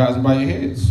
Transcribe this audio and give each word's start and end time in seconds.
Eyes 0.00 0.14
and 0.14 0.24
bow 0.24 0.38
your 0.38 0.48
heads. 0.48 0.90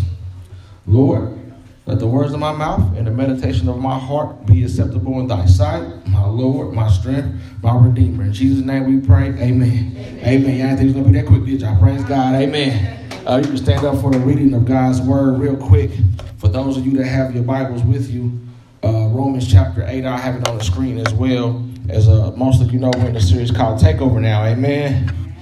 Lord, 0.86 1.38
let 1.86 2.00
the 2.00 2.08
words 2.08 2.34
of 2.34 2.40
my 2.40 2.52
mouth 2.52 2.96
and 2.96 3.08
the 3.08 3.12
meditation 3.12 3.68
of 3.68 3.78
my 3.80 3.98
heart 3.98 4.46
be 4.46 4.64
acceptable 4.64 5.20
in 5.20 5.28
thy 5.28 5.46
sight, 5.46 6.08
my 6.08 6.26
Lord, 6.26 6.74
my 6.74 6.90
strength, 6.90 7.42
my 7.64 7.76
Redeemer. 7.76 8.24
In 8.24 8.34
Jesus' 8.34 8.64
name 8.64 8.86
we 8.86 9.06
pray. 9.06 9.30
Amen. 9.30 9.96
Amen. 9.98 10.20
Amen. 10.26 10.58
Y'all 10.58 10.78
think 10.78 10.90
it's 10.90 10.94
going 10.94 11.06
to 11.06 11.12
be 11.12 11.20
that 11.20 11.28
quick, 11.28 11.46
did 11.46 11.62
y'all? 11.62 11.80
Praise 11.80 12.04
God. 12.04 12.36
Amen. 12.36 13.10
Uh, 13.26 13.38
you 13.38 13.48
can 13.48 13.58
stand 13.58 13.86
up 13.86 14.00
for 14.00 14.12
the 14.12 14.20
reading 14.20 14.54
of 14.54 14.66
God's 14.66 15.02
word 15.02 15.40
real 15.40 15.56
quick. 15.58 15.92
For 16.38 16.48
those 16.48 16.78
of 16.78 16.86
you 16.86 16.98
that 16.98 17.06
have 17.06 17.36
your 17.36 17.44
Bibles 17.44 17.84
with 17.84 18.10
you, 18.10 18.40
uh, 18.84 19.08
Romans 19.08 19.52
chapter 19.52 19.84
8, 19.86 20.06
I 20.06 20.18
have 20.18 20.36
it 20.36 20.48
on 20.48 20.58
the 20.58 20.64
screen 20.64 20.98
as 20.98 21.14
well. 21.14 21.68
As 21.90 22.08
uh, 22.08 22.32
most 22.38 22.62
of 22.62 22.72
you 22.72 22.80
know, 22.80 22.92
we're 22.96 23.10
in 23.10 23.16
a 23.16 23.22
series 23.22 23.52
called 23.52 23.80
Takeover 23.80 24.22
now. 24.22 24.46
Amen. 24.46 25.36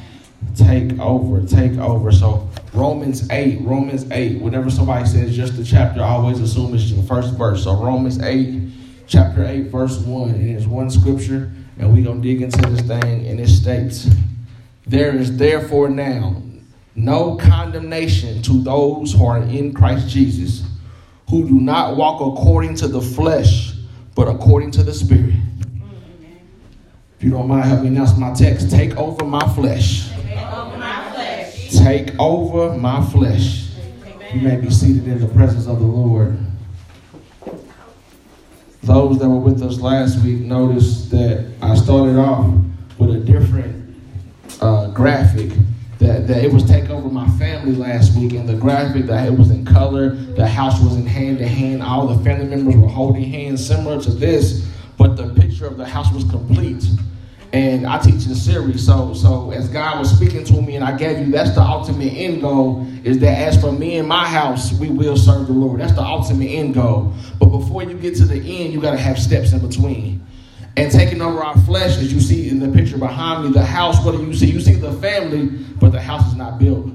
Take 0.55 1.00
over, 1.00 1.46
take 1.46 1.78
over. 1.78 2.12
So 2.12 2.49
Romans 2.74 3.30
8, 3.30 3.62
Romans 3.62 4.10
8. 4.12 4.42
Whenever 4.42 4.70
somebody 4.70 5.06
says 5.06 5.36
just 5.36 5.57
the 5.57 5.64
chapter, 5.64 6.02
I 6.02 6.10
always 6.10 6.39
assume 6.39 6.76
it's 6.76 6.92
the 6.92 7.04
first 7.04 7.34
verse. 7.34 7.64
So 7.64 7.76
Romans 7.76 8.21
8, 8.21 8.70
chapter 9.07 9.43
8, 9.46 9.64
verse 9.64 9.98
1. 10.00 10.30
And 10.30 10.50
It 10.50 10.56
is 10.56 10.68
one 10.68 10.90
scripture, 10.90 11.52
and 11.78 11.92
we're 11.93 12.04
going 12.04 12.21
to 12.21 12.28
dig 12.28 12.42
into 12.42 12.62
this 12.70 12.82
thing, 12.82 13.28
and 13.28 13.40
it 13.40 13.48
states, 13.48 14.07
There 14.86 15.16
is 15.16 15.36
therefore 15.38 15.90
now 15.90 16.42
no 16.96 17.38
condemnation 17.38 18.42
to 18.43 18.62
those 18.62 19.14
who 19.14 19.26
are 19.26 19.40
in 19.40 19.74
Christ 19.74 20.07
Jesus, 20.10 20.64
who 21.29 21.48
do 21.48 21.60
not 21.60 21.96
walk 21.96 22.21
according 22.21 22.76
to 22.76 22.88
the 22.88 23.01
flesh, 23.01 23.74
but 24.15 24.28
according 24.28 24.71
to 24.71 24.84
the 24.84 24.93
Spirit. 24.93 25.36
If 27.18 27.24
you 27.24 27.32
don't 27.32 27.48
mind, 27.48 27.65
help 27.65 27.82
me 27.82 27.88
announce 27.88 28.18
my 28.18 28.34
text. 28.34 28.70
Take 28.70 28.96
over 28.96 29.26
my 29.26 29.46
flesh. 29.54 30.10
Take 31.79 32.19
over 32.19 32.78
my 32.78 33.03
flesh. 33.06 33.69
You 34.33 34.42
may 34.42 34.58
be 34.58 34.70
seated 34.70 35.08
in 35.08 35.20
the 35.22 35.30
presence 35.30 35.66
of 35.66 35.80
the 35.80 35.86
Lord. 35.86 36.38
Those 38.84 39.17
that 39.20 39.30
were 39.30 39.40
with 39.40 39.64
us 39.64 39.80
last 39.80 40.22
week 40.22 40.42
noticed 40.42 41.09
that 41.12 41.50
I 41.62 41.76
started 41.76 42.17
off 42.17 42.54
with 42.98 43.12
a 43.12 43.20
different 43.20 43.95
uh, 44.59 44.92
graphic. 44.92 45.52
That, 46.00 46.28
that 46.28 46.44
it 46.44 46.52
was 46.52 46.66
take 46.66 46.89
over 46.89 47.08
my 47.08 47.30
family 47.38 47.76
last 47.76 48.16
week, 48.17 48.34
and 48.34 48.48
the 48.48 48.56
graphic 48.56 49.06
that 49.06 49.28
it 49.28 49.38
was 49.38 49.50
in 49.50 49.64
color, 49.66 50.09
the 50.09 50.48
house 50.48 50.82
was 50.82 50.98
in 50.98 51.06
hand 51.06 51.38
to 51.38 51.48
hand, 51.48 51.82
all 51.82 52.08
the 52.08 52.23
family 52.23 52.45
members 52.45 52.76
were 52.76 52.88
holding 52.88 53.23
hands, 53.23 53.66
similar 53.66 54.02
to 54.02 54.11
this, 54.11 54.70
but 54.98 55.16
the 55.16 55.34
picture 55.34 55.66
of 55.66 55.78
the 55.78 55.86
house 55.86 56.11
was 56.14 56.23
complete 56.26 56.86
and 57.52 57.88
I 57.88 57.97
teach 57.97 58.25
the 58.25 58.36
series. 58.36 58.86
So, 58.86 59.14
so 59.14 59.52
as 59.52 59.67
God 59.69 60.00
was 60.00 60.16
speaking 60.16 60.44
to 60.45 60.61
me, 60.61 60.75
and 60.75 60.86
I 60.86 60.95
gave 60.95 61.19
you 61.19 61.31
that's 61.31 61.55
the 61.55 61.61
ultimate 61.61 62.14
end 62.14 62.42
goal 62.42 62.86
is 63.03 63.19
that 63.19 63.38
as 63.39 63.59
for 63.59 63.72
me 63.72 63.97
and 63.97 64.08
my 64.08 64.25
house, 64.25 64.72
we 64.73 64.89
will 64.89 65.17
serve 65.17 65.47
the 65.47 65.53
Lord. 65.53 65.81
That's 65.81 65.94
the 65.94 66.03
ultimate 66.03 66.47
end 66.47 66.75
goal. 66.75 67.14
But 67.39 67.47
before 67.47 67.83
you 67.83 67.95
get 67.97 68.16
to 68.17 68.25
the 68.25 68.36
end, 68.36 68.73
you 68.73 68.81
got 68.81 68.92
to 68.92 68.97
have 68.97 69.17
steps 69.17 69.52
in 69.52 69.66
between. 69.66 70.25
And 70.77 70.92
taking 70.92 71.22
over 71.22 71.44
our 71.44 71.58
flesh, 71.61 71.97
as 71.97 72.14
you 72.14 72.20
see 72.20 72.50
in 72.50 72.59
the 72.59 72.70
picture 72.70 72.97
behind 72.97 73.44
me, 73.44 73.52
the 73.52 73.66
house. 73.66 74.03
What 74.05 74.16
do 74.16 74.23
you 74.23 74.33
see? 74.33 74.45
You 74.45 74.61
see 74.61 74.75
the 74.75 74.94
family, 74.94 75.47
but 75.80 75.92
the 75.92 76.02
house 76.02 76.27
is 76.27 76.36
not 76.36 76.59
built. 76.59 76.88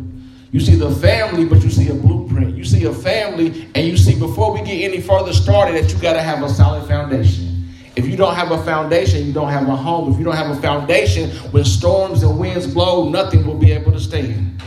You 0.53 0.61
see 0.61 0.77
the 0.77 0.91
family, 0.91 1.45
but 1.45 1.63
you 1.63 1.71
see 1.71 1.89
a 1.89 1.95
blueprint. 1.95 2.57
You 2.57 2.65
see 2.65 2.85
a 2.85 2.93
family, 2.93 3.69
and 3.75 3.87
you 3.87 3.97
see 3.97 4.17
before 4.19 4.53
we 4.53 4.61
get 4.61 4.85
any 4.85 5.01
further 5.01 5.33
started 5.33 5.75
that 5.83 5.93
you 5.93 6.01
got 6.01 6.13
to 6.13 6.23
have 6.23 6.43
a 6.45 6.49
solid 6.49 6.87
foundation. 6.87 7.54
If 7.97 8.09
you 8.09 8.17
don't 8.17 8.35
have 8.35 8.51
a 8.51 8.63
foundation, 8.65 9.25
you 9.25 9.33
don't 9.33 9.51
have 9.51 9.69
a 9.69 9.77
home. 9.77 10.13
If 10.13 10.19
you 10.19 10.25
don't 10.25 10.35
have 10.35 10.51
a 10.51 10.61
foundation, 10.61 11.31
when 11.53 11.65
storms 11.65 12.23
and 12.25 12.39
winds 12.39 12.67
blow, 12.67 13.09
nothing 13.09 13.47
will 13.47 13.59
be 13.59 13.71
able 13.71 13.93
to 13.93 14.01
stand. 14.01 14.61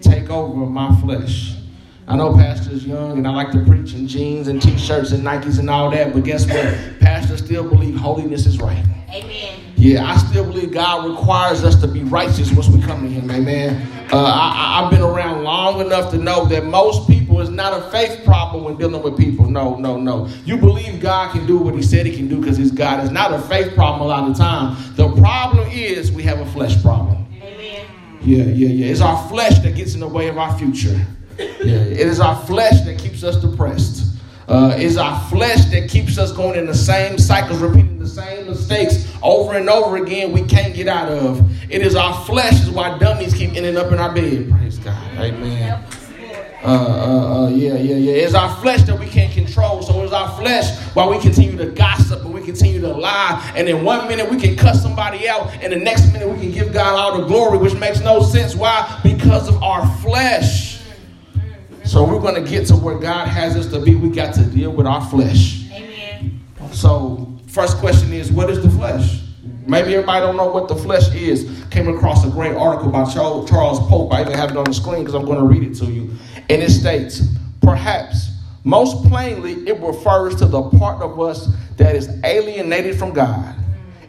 Take 0.00 0.30
over 0.30 0.64
my 0.64 0.98
flesh. 1.00 1.55
I 2.08 2.16
know 2.16 2.36
Pastor's 2.36 2.86
young 2.86 3.18
and 3.18 3.26
I 3.26 3.30
like 3.30 3.50
to 3.50 3.64
preach 3.64 3.92
in 3.94 4.06
jeans 4.06 4.46
and 4.46 4.62
t-shirts 4.62 5.10
and 5.10 5.24
Nikes 5.24 5.58
and 5.58 5.68
all 5.68 5.90
that, 5.90 6.12
but 6.12 6.22
guess 6.22 6.46
what? 6.46 7.00
Pastor 7.00 7.36
still 7.36 7.68
believe 7.68 7.96
holiness 7.96 8.46
is 8.46 8.60
right. 8.60 8.84
Amen. 9.10 9.60
Yeah, 9.74 10.04
I 10.04 10.16
still 10.16 10.44
believe 10.44 10.72
God 10.72 11.08
requires 11.08 11.64
us 11.64 11.74
to 11.80 11.88
be 11.88 12.04
righteous 12.04 12.52
once 12.52 12.68
we 12.68 12.80
come 12.80 13.02
to 13.02 13.08
Him. 13.08 13.28
Amen. 13.28 13.88
Uh, 14.12 14.22
I, 14.22 14.82
I've 14.82 14.90
been 14.90 15.02
around 15.02 15.42
long 15.42 15.80
enough 15.80 16.12
to 16.12 16.18
know 16.18 16.44
that 16.46 16.64
most 16.64 17.08
people 17.08 17.40
is 17.40 17.50
not 17.50 17.76
a 17.76 17.90
faith 17.90 18.24
problem 18.24 18.62
when 18.62 18.76
dealing 18.76 19.02
with 19.02 19.18
people. 19.18 19.50
No, 19.50 19.76
no, 19.76 19.98
no. 19.98 20.28
You 20.44 20.56
believe 20.58 21.00
God 21.00 21.32
can 21.32 21.44
do 21.44 21.58
what 21.58 21.74
He 21.74 21.82
said 21.82 22.06
He 22.06 22.14
can 22.14 22.28
do 22.28 22.38
because 22.38 22.56
He's 22.56 22.70
God. 22.70 23.02
It's 23.02 23.12
not 23.12 23.32
a 23.32 23.40
faith 23.40 23.74
problem 23.74 24.02
a 24.02 24.06
lot 24.06 24.28
of 24.30 24.36
the 24.36 24.42
time. 24.42 24.76
The 24.94 25.08
problem 25.20 25.68
is 25.70 26.12
we 26.12 26.22
have 26.22 26.38
a 26.38 26.46
flesh 26.46 26.80
problem. 26.82 27.26
Amen. 27.42 27.86
Yeah, 28.22 28.44
yeah, 28.44 28.68
yeah. 28.68 28.86
It's 28.92 29.00
our 29.00 29.28
flesh 29.28 29.58
that 29.58 29.74
gets 29.74 29.94
in 29.94 30.00
the 30.00 30.08
way 30.08 30.28
of 30.28 30.38
our 30.38 30.56
future. 30.56 31.04
Yeah, 31.38 31.82
it 31.82 32.00
is 32.00 32.20
our 32.20 32.36
flesh 32.46 32.80
that 32.82 32.98
keeps 32.98 33.22
us 33.22 33.36
depressed. 33.36 34.14
Uh, 34.48 34.74
it's 34.76 34.96
our 34.96 35.20
flesh 35.28 35.64
that 35.66 35.90
keeps 35.90 36.18
us 36.18 36.32
going 36.32 36.58
in 36.58 36.66
the 36.66 36.74
same 36.74 37.18
cycles, 37.18 37.58
repeating 37.58 37.98
the 37.98 38.06
same 38.06 38.46
mistakes 38.46 39.12
over 39.22 39.54
and 39.54 39.68
over 39.68 39.96
again 39.96 40.32
we 40.32 40.42
can't 40.44 40.74
get 40.74 40.86
out 40.86 41.10
of. 41.10 41.40
It 41.70 41.82
is 41.82 41.96
our 41.96 42.24
flesh 42.24 42.62
is 42.62 42.70
why 42.70 42.96
dummies 42.98 43.34
keep 43.34 43.54
ending 43.54 43.76
up 43.76 43.90
in 43.92 43.98
our 43.98 44.14
bed. 44.14 44.50
Praise 44.50 44.78
God. 44.78 45.18
Amen. 45.18 45.84
Uh, 46.62 46.68
uh, 46.68 47.44
uh, 47.44 47.48
yeah, 47.48 47.74
yeah, 47.74 47.96
yeah. 47.96 48.12
It's 48.12 48.34
our 48.34 48.54
flesh 48.60 48.82
that 48.84 48.98
we 48.98 49.06
can't 49.06 49.32
control. 49.32 49.82
So 49.82 50.02
it's 50.02 50.12
our 50.12 50.36
flesh 50.36 50.76
why 50.94 51.06
we 51.06 51.20
continue 51.20 51.56
to 51.58 51.66
gossip 51.66 52.24
and 52.24 52.32
we 52.32 52.42
continue 52.42 52.80
to 52.80 52.88
lie. 52.88 53.52
And 53.54 53.68
in 53.68 53.84
one 53.84 54.08
minute 54.08 54.28
we 54.30 54.40
can 54.40 54.56
cuss 54.56 54.82
somebody 54.82 55.28
out, 55.28 55.50
and 55.62 55.72
the 55.72 55.76
next 55.76 56.12
minute 56.12 56.28
we 56.28 56.40
can 56.40 56.50
give 56.50 56.72
God 56.72 56.96
all 56.98 57.20
the 57.20 57.26
glory, 57.26 57.58
which 57.58 57.74
makes 57.74 58.00
no 58.00 58.22
sense. 58.22 58.54
Why? 58.54 59.00
Because 59.02 59.48
of 59.48 59.62
our 59.62 59.86
flesh. 59.98 60.75
So 61.86 62.02
we're 62.02 62.18
going 62.20 62.34
to 62.34 62.48
get 62.48 62.66
to 62.66 62.76
where 62.76 62.98
God 62.98 63.28
has 63.28 63.54
us 63.54 63.66
to 63.68 63.78
be. 63.78 63.94
We 63.94 64.10
got 64.10 64.34
to 64.34 64.44
deal 64.44 64.72
with 64.72 64.88
our 64.88 65.04
flesh. 65.08 65.70
Amen. 65.70 66.40
So 66.72 67.32
first 67.46 67.76
question 67.76 68.12
is, 68.12 68.32
what 68.32 68.50
is 68.50 68.60
the 68.60 68.70
flesh? 68.70 69.22
Maybe 69.66 69.94
everybody 69.94 70.26
don't 70.26 70.36
know 70.36 70.48
what 70.48 70.66
the 70.66 70.74
flesh 70.74 71.14
is. 71.14 71.64
Came 71.70 71.88
across 71.88 72.26
a 72.26 72.30
great 72.30 72.56
article 72.56 72.90
by 72.90 73.04
Charles 73.04 73.80
Pope. 73.88 74.12
I 74.12 74.22
even 74.22 74.32
have 74.32 74.50
it 74.50 74.56
on 74.56 74.64
the 74.64 74.74
screen 74.74 75.04
because 75.04 75.14
I'm 75.14 75.24
going 75.24 75.38
to 75.38 75.44
read 75.44 75.62
it 75.62 75.76
to 75.76 75.86
you. 75.86 76.10
And 76.50 76.60
it 76.60 76.70
states, 76.70 77.22
perhaps 77.62 78.30
most 78.64 79.08
plainly, 79.08 79.52
it 79.68 79.80
refers 79.80 80.34
to 80.36 80.46
the 80.46 80.62
part 80.70 81.00
of 81.02 81.20
us 81.20 81.48
that 81.76 81.94
is 81.94 82.08
alienated 82.24 82.98
from 82.98 83.12
God. 83.12 83.54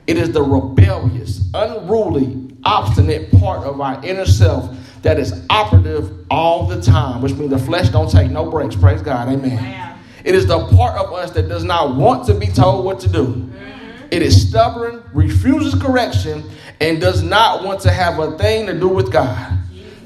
It 0.08 0.18
is 0.18 0.32
the 0.32 0.42
rebellious, 0.42 1.42
unruly, 1.54 2.50
obstinate 2.64 3.32
part 3.34 3.64
of 3.64 3.80
our 3.80 4.04
inner 4.04 4.26
self 4.26 4.76
that 5.02 5.20
is 5.20 5.46
operative 5.50 6.26
all 6.30 6.66
the 6.66 6.82
time, 6.82 7.22
which 7.22 7.34
means 7.34 7.52
the 7.52 7.60
flesh 7.60 7.90
don't 7.90 8.10
take 8.10 8.32
no 8.32 8.50
breaks. 8.50 8.76
Praise 8.76 9.02
God. 9.02 9.30
Amen. 9.30 9.98
It 10.24 10.36
is 10.36 10.46
the 10.46 10.66
part 10.76 10.98
of 10.98 11.14
us 11.14 11.32
that 11.32 11.48
does 11.48 11.64
not 11.64 11.96
want 11.96 12.26
to 12.28 12.34
be 12.34 12.48
told 12.48 12.84
what 12.84 13.00
to 13.02 13.08
do. 13.08 13.28
Mm-hmm. 13.28 14.08
It 14.12 14.22
is 14.22 14.50
stubborn, 14.50 15.04
refuses 15.14 15.82
correction, 15.82 16.44
and 16.82 17.00
does 17.00 17.24
not 17.24 17.64
want 17.64 17.82
to 17.82 17.92
have 17.92 18.20
a 18.20 18.38
thing 18.38 18.66
to 18.68 18.78
do 18.78 18.90
with 18.90 19.12
God. 19.12 19.58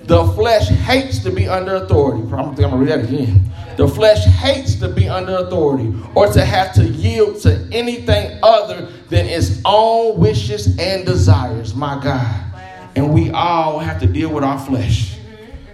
The 0.03 0.25
flesh 0.33 0.67
hates 0.67 1.19
to 1.19 1.31
be 1.31 1.47
under 1.47 1.75
authority. 1.75 2.21
I 2.31 2.41
I'm 2.41 2.55
going 2.55 2.69
to 2.69 2.77
read 2.77 2.89
that 2.89 3.05
again. 3.05 3.49
The 3.77 3.87
flesh 3.87 4.25
hates 4.25 4.75
to 4.75 4.89
be 4.89 5.07
under 5.07 5.37
authority 5.37 5.93
or 6.13 6.27
to 6.27 6.43
have 6.43 6.73
to 6.73 6.83
yield 6.83 7.41
to 7.41 7.67
anything 7.71 8.37
other 8.43 8.87
than 9.09 9.25
its 9.25 9.61
own 9.63 10.19
wishes 10.19 10.77
and 10.77 11.05
desires. 11.05 11.73
My 11.73 12.01
God 12.03 12.50
and 12.95 13.13
we 13.13 13.31
all 13.31 13.79
have 13.79 13.99
to 14.01 14.07
deal 14.07 14.29
with 14.29 14.43
our 14.43 14.59
flesh. 14.59 15.17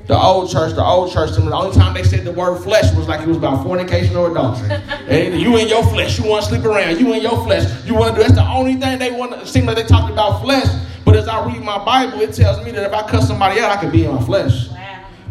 The 0.07 0.17
old 0.17 0.49
church, 0.49 0.73
the 0.73 0.83
old 0.83 1.11
church, 1.11 1.31
the 1.31 1.53
only 1.53 1.75
time 1.75 1.93
they 1.93 2.03
said 2.03 2.23
the 2.23 2.31
word 2.31 2.63
flesh 2.63 2.93
was 2.95 3.09
like 3.09 3.19
it 3.19 3.27
was 3.27 3.35
about 3.35 3.63
fornication 3.63 4.15
or 4.15 4.31
adultery. 4.31 4.71
and 5.09 5.39
you 5.41 5.57
in 5.57 5.67
your 5.67 5.83
flesh, 5.83 6.17
you 6.17 6.29
want 6.29 6.45
to 6.45 6.49
sleep 6.49 6.63
around. 6.63 6.97
You 6.97 7.13
in 7.13 7.21
your 7.21 7.43
flesh, 7.43 7.85
you 7.85 7.93
want 7.93 8.15
to 8.15 8.21
do. 8.21 8.23
That's 8.25 8.35
the 8.35 8.47
only 8.47 8.75
thing 8.75 8.99
they 8.99 9.11
want. 9.11 9.33
to 9.33 9.45
seem 9.45 9.65
like 9.65 9.75
they 9.75 9.83
talked 9.83 10.11
about 10.11 10.41
flesh. 10.41 10.65
But 11.03 11.17
as 11.17 11.27
I 11.27 11.45
read 11.45 11.61
my 11.61 11.83
Bible, 11.83 12.21
it 12.21 12.33
tells 12.33 12.63
me 12.63 12.71
that 12.71 12.83
if 12.85 12.93
I 12.93 13.05
cuss 13.09 13.27
somebody 13.27 13.59
out, 13.59 13.69
I 13.69 13.81
can 13.81 13.91
be 13.91 14.05
in 14.05 14.15
my 14.15 14.21
flesh. 14.23 14.69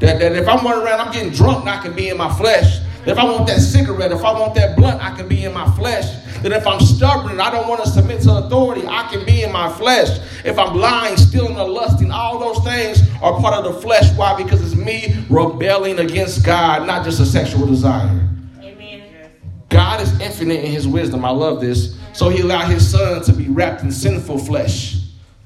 That, 0.00 0.18
that 0.18 0.32
if 0.32 0.46
I'm 0.46 0.62
running 0.62 0.84
around, 0.84 1.00
I'm 1.00 1.12
getting 1.12 1.32
drunk, 1.32 1.66
I 1.66 1.80
can 1.80 1.94
be 1.94 2.10
in 2.10 2.18
my 2.18 2.32
flesh. 2.36 2.80
If 3.06 3.18
I 3.18 3.24
want 3.24 3.46
that 3.46 3.60
cigarette, 3.60 4.10
if 4.10 4.24
I 4.24 4.32
want 4.32 4.54
that 4.56 4.76
blunt, 4.76 5.00
I 5.00 5.16
can 5.16 5.28
be 5.28 5.44
in 5.44 5.54
my 5.54 5.70
flesh 5.76 6.06
that 6.42 6.50
if 6.50 6.66
I'm 6.66 6.80
stubborn 6.80 7.32
and 7.32 7.40
I 7.40 7.50
don't 7.50 7.68
want 7.68 7.84
to 7.84 7.88
submit 7.88 8.22
to 8.22 8.36
authority, 8.36 8.86
I 8.86 9.08
can 9.08 9.24
be 9.24 9.42
in 9.42 9.52
my 9.52 9.72
flesh. 9.72 10.18
If 10.44 10.58
I'm 10.58 10.76
lying, 10.76 11.16
stealing, 11.16 11.56
or 11.56 11.68
lusting, 11.68 12.10
all 12.10 12.38
those 12.38 12.64
things 12.64 13.00
are 13.22 13.40
part 13.40 13.54
of 13.54 13.72
the 13.72 13.80
flesh. 13.80 14.12
Why? 14.16 14.40
Because 14.40 14.60
it's 14.60 14.74
me 14.74 15.24
rebelling 15.30 16.00
against 16.00 16.44
God, 16.44 16.86
not 16.86 17.04
just 17.04 17.20
a 17.20 17.26
sexual 17.26 17.66
desire. 17.66 18.28
Amen. 18.60 19.30
God 19.68 20.00
is 20.00 20.20
infinite 20.20 20.64
in 20.64 20.72
his 20.72 20.88
wisdom. 20.88 21.24
I 21.24 21.30
love 21.30 21.60
this. 21.60 21.96
So 22.12 22.28
he 22.28 22.40
allowed 22.40 22.70
his 22.70 22.90
son 22.90 23.22
to 23.22 23.32
be 23.32 23.48
wrapped 23.48 23.82
in 23.82 23.92
sinful 23.92 24.38
flesh. 24.38 24.96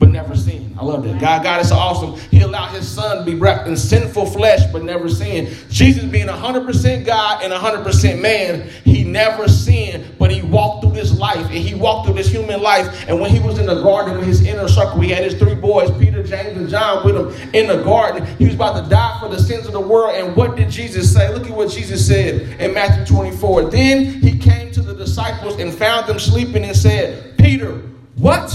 But 0.01 0.09
never 0.09 0.35
sin. 0.35 0.75
I 0.81 0.85
love 0.85 1.05
that. 1.05 1.21
God, 1.21 1.45
God 1.45 1.61
is 1.61 1.69
so 1.69 1.77
awesome. 1.77 2.19
He 2.31 2.41
allowed 2.41 2.75
his 2.75 2.89
son 2.89 3.19
to 3.19 3.23
be 3.23 3.35
wrapped 3.35 3.69
in 3.69 3.77
sinful 3.77 4.27
flesh, 4.27 4.61
but 4.73 4.83
never 4.83 5.11
sin. 5.11 5.55
Jesus 5.69 6.05
being 6.05 6.27
100% 6.27 7.05
God 7.05 7.45
and 7.45 7.53
100% 7.53 8.21
man, 8.21 8.71
he 8.83 9.05
never 9.05 9.47
sinned, 9.47 10.17
but 10.19 10.31
he 10.31 10.41
walked 10.41 10.83
through 10.83 10.95
this 10.95 11.17
life 11.17 11.37
and 11.37 11.53
he 11.53 11.75
walked 11.75 12.07
through 12.07 12.17
this 12.17 12.29
human 12.29 12.63
life. 12.63 13.09
And 13.09 13.21
when 13.21 13.31
he 13.31 13.41
was 13.41 13.59
in 13.59 13.67
the 13.67 13.83
garden 13.83 14.17
with 14.17 14.27
his 14.27 14.43
inner 14.43 14.69
circle, 14.69 15.01
he 15.01 15.11
had 15.11 15.23
his 15.23 15.35
three 15.35 15.55
boys, 15.55 15.91
Peter, 15.99 16.23
James, 16.23 16.57
and 16.57 16.71
John, 16.71 17.05
with 17.05 17.17
him 17.17 17.55
in 17.55 17.67
the 17.67 17.83
garden. 17.85 18.25
He 18.39 18.47
was 18.47 18.55
about 18.55 18.83
to 18.83 18.89
die 18.89 19.19
for 19.21 19.29
the 19.29 19.39
sins 19.39 19.67
of 19.67 19.73
the 19.73 19.81
world. 19.81 20.15
And 20.15 20.35
what 20.35 20.57
did 20.57 20.71
Jesus 20.71 21.13
say? 21.13 21.31
Look 21.35 21.47
at 21.47 21.55
what 21.55 21.71
Jesus 21.71 22.07
said 22.07 22.59
in 22.59 22.73
Matthew 22.73 23.05
24. 23.05 23.65
Then 23.65 24.07
he 24.07 24.39
came 24.39 24.73
to 24.73 24.81
the 24.81 24.95
disciples 24.95 25.61
and 25.61 25.75
found 25.75 26.07
them 26.07 26.19
sleeping 26.19 26.65
and 26.65 26.75
said, 26.75 27.37
Peter, 27.37 27.83
what? 28.17 28.51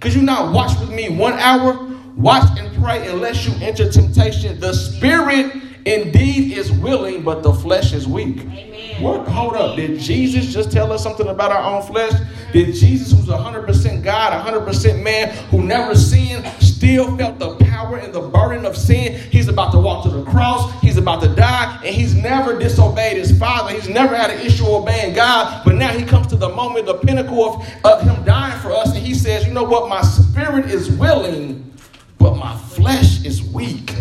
Could 0.00 0.14
you 0.14 0.22
not 0.22 0.52
watch 0.52 0.78
with 0.78 0.90
me 0.90 1.08
one 1.08 1.34
hour? 1.34 1.86
Watch 2.16 2.58
and 2.58 2.74
pray 2.82 3.06
unless 3.08 3.46
you 3.46 3.54
enter 3.64 3.90
temptation. 3.90 4.60
The 4.60 4.72
spirit 4.72 5.54
indeed 5.86 6.56
is 6.56 6.70
willing, 6.72 7.22
but 7.22 7.42
the 7.42 7.52
flesh 7.52 7.92
is 7.92 8.06
weak. 8.06 8.40
Amen. 8.40 9.02
What? 9.02 9.28
Hold 9.28 9.54
up. 9.54 9.76
Did 9.76 10.00
Jesus 10.00 10.52
just 10.52 10.70
tell 10.70 10.92
us 10.92 11.02
something 11.02 11.28
about 11.28 11.52
our 11.52 11.62
own 11.62 11.86
flesh? 11.86 12.12
Did 12.52 12.74
Jesus, 12.74 13.12
who's 13.12 13.26
100% 13.26 14.02
God, 14.02 14.46
100% 14.46 15.02
man, 15.02 15.34
who 15.48 15.62
never 15.62 15.94
sinned, 15.94 16.46
still 16.86 17.16
felt 17.16 17.36
the 17.40 17.56
power 17.64 17.96
and 17.96 18.12
the 18.12 18.20
burden 18.20 18.64
of 18.64 18.76
sin? 18.76 19.12
He's 19.30 19.48
about 19.48 19.72
to 19.72 19.78
walk 19.78 20.04
to 20.04 20.10
the 20.10 20.24
cross. 20.24 20.72
He's 20.80 20.96
about 20.96 21.20
to 21.22 21.28
die, 21.34 21.80
and 21.84 21.92
he's 21.92 22.14
never 22.14 22.56
disobeyed 22.56 23.16
his 23.16 23.36
father. 23.36 23.74
He's 23.74 23.88
never 23.88 24.14
had 24.14 24.30
an 24.30 24.38
issue 24.46 24.64
obeying 24.66 25.12
God. 25.12 25.64
But 25.64 25.74
now 25.74 25.88
he 25.88 26.04
comes 26.04 26.28
to 26.28 26.36
the 26.36 26.48
moment, 26.48 26.86
the 26.86 26.94
pinnacle 26.94 27.44
of, 27.44 27.68
of 27.84 28.02
him 28.02 28.22
dying 28.24 28.56
for 28.60 28.70
us, 28.70 28.94
and 28.94 29.04
he 29.04 29.14
says, 29.14 29.44
You 29.44 29.52
know 29.52 29.64
what? 29.64 29.88
My 29.88 30.02
spirit 30.02 30.66
is 30.66 30.88
willing, 30.92 31.72
but 32.18 32.36
my 32.36 32.56
flesh 32.56 33.24
is 33.24 33.42
weak. 33.42 33.92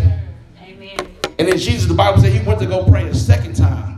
Amen. 0.62 1.00
And 1.40 1.48
then 1.48 1.58
Jesus, 1.58 1.88
the 1.88 1.96
Bible 1.96 2.22
said 2.22 2.34
he 2.34 2.46
went 2.46 2.60
to 2.60 2.68
go 2.68 2.86
pray 2.86 3.08
a 3.08 3.16
second 3.16 3.56
time. 3.56 3.95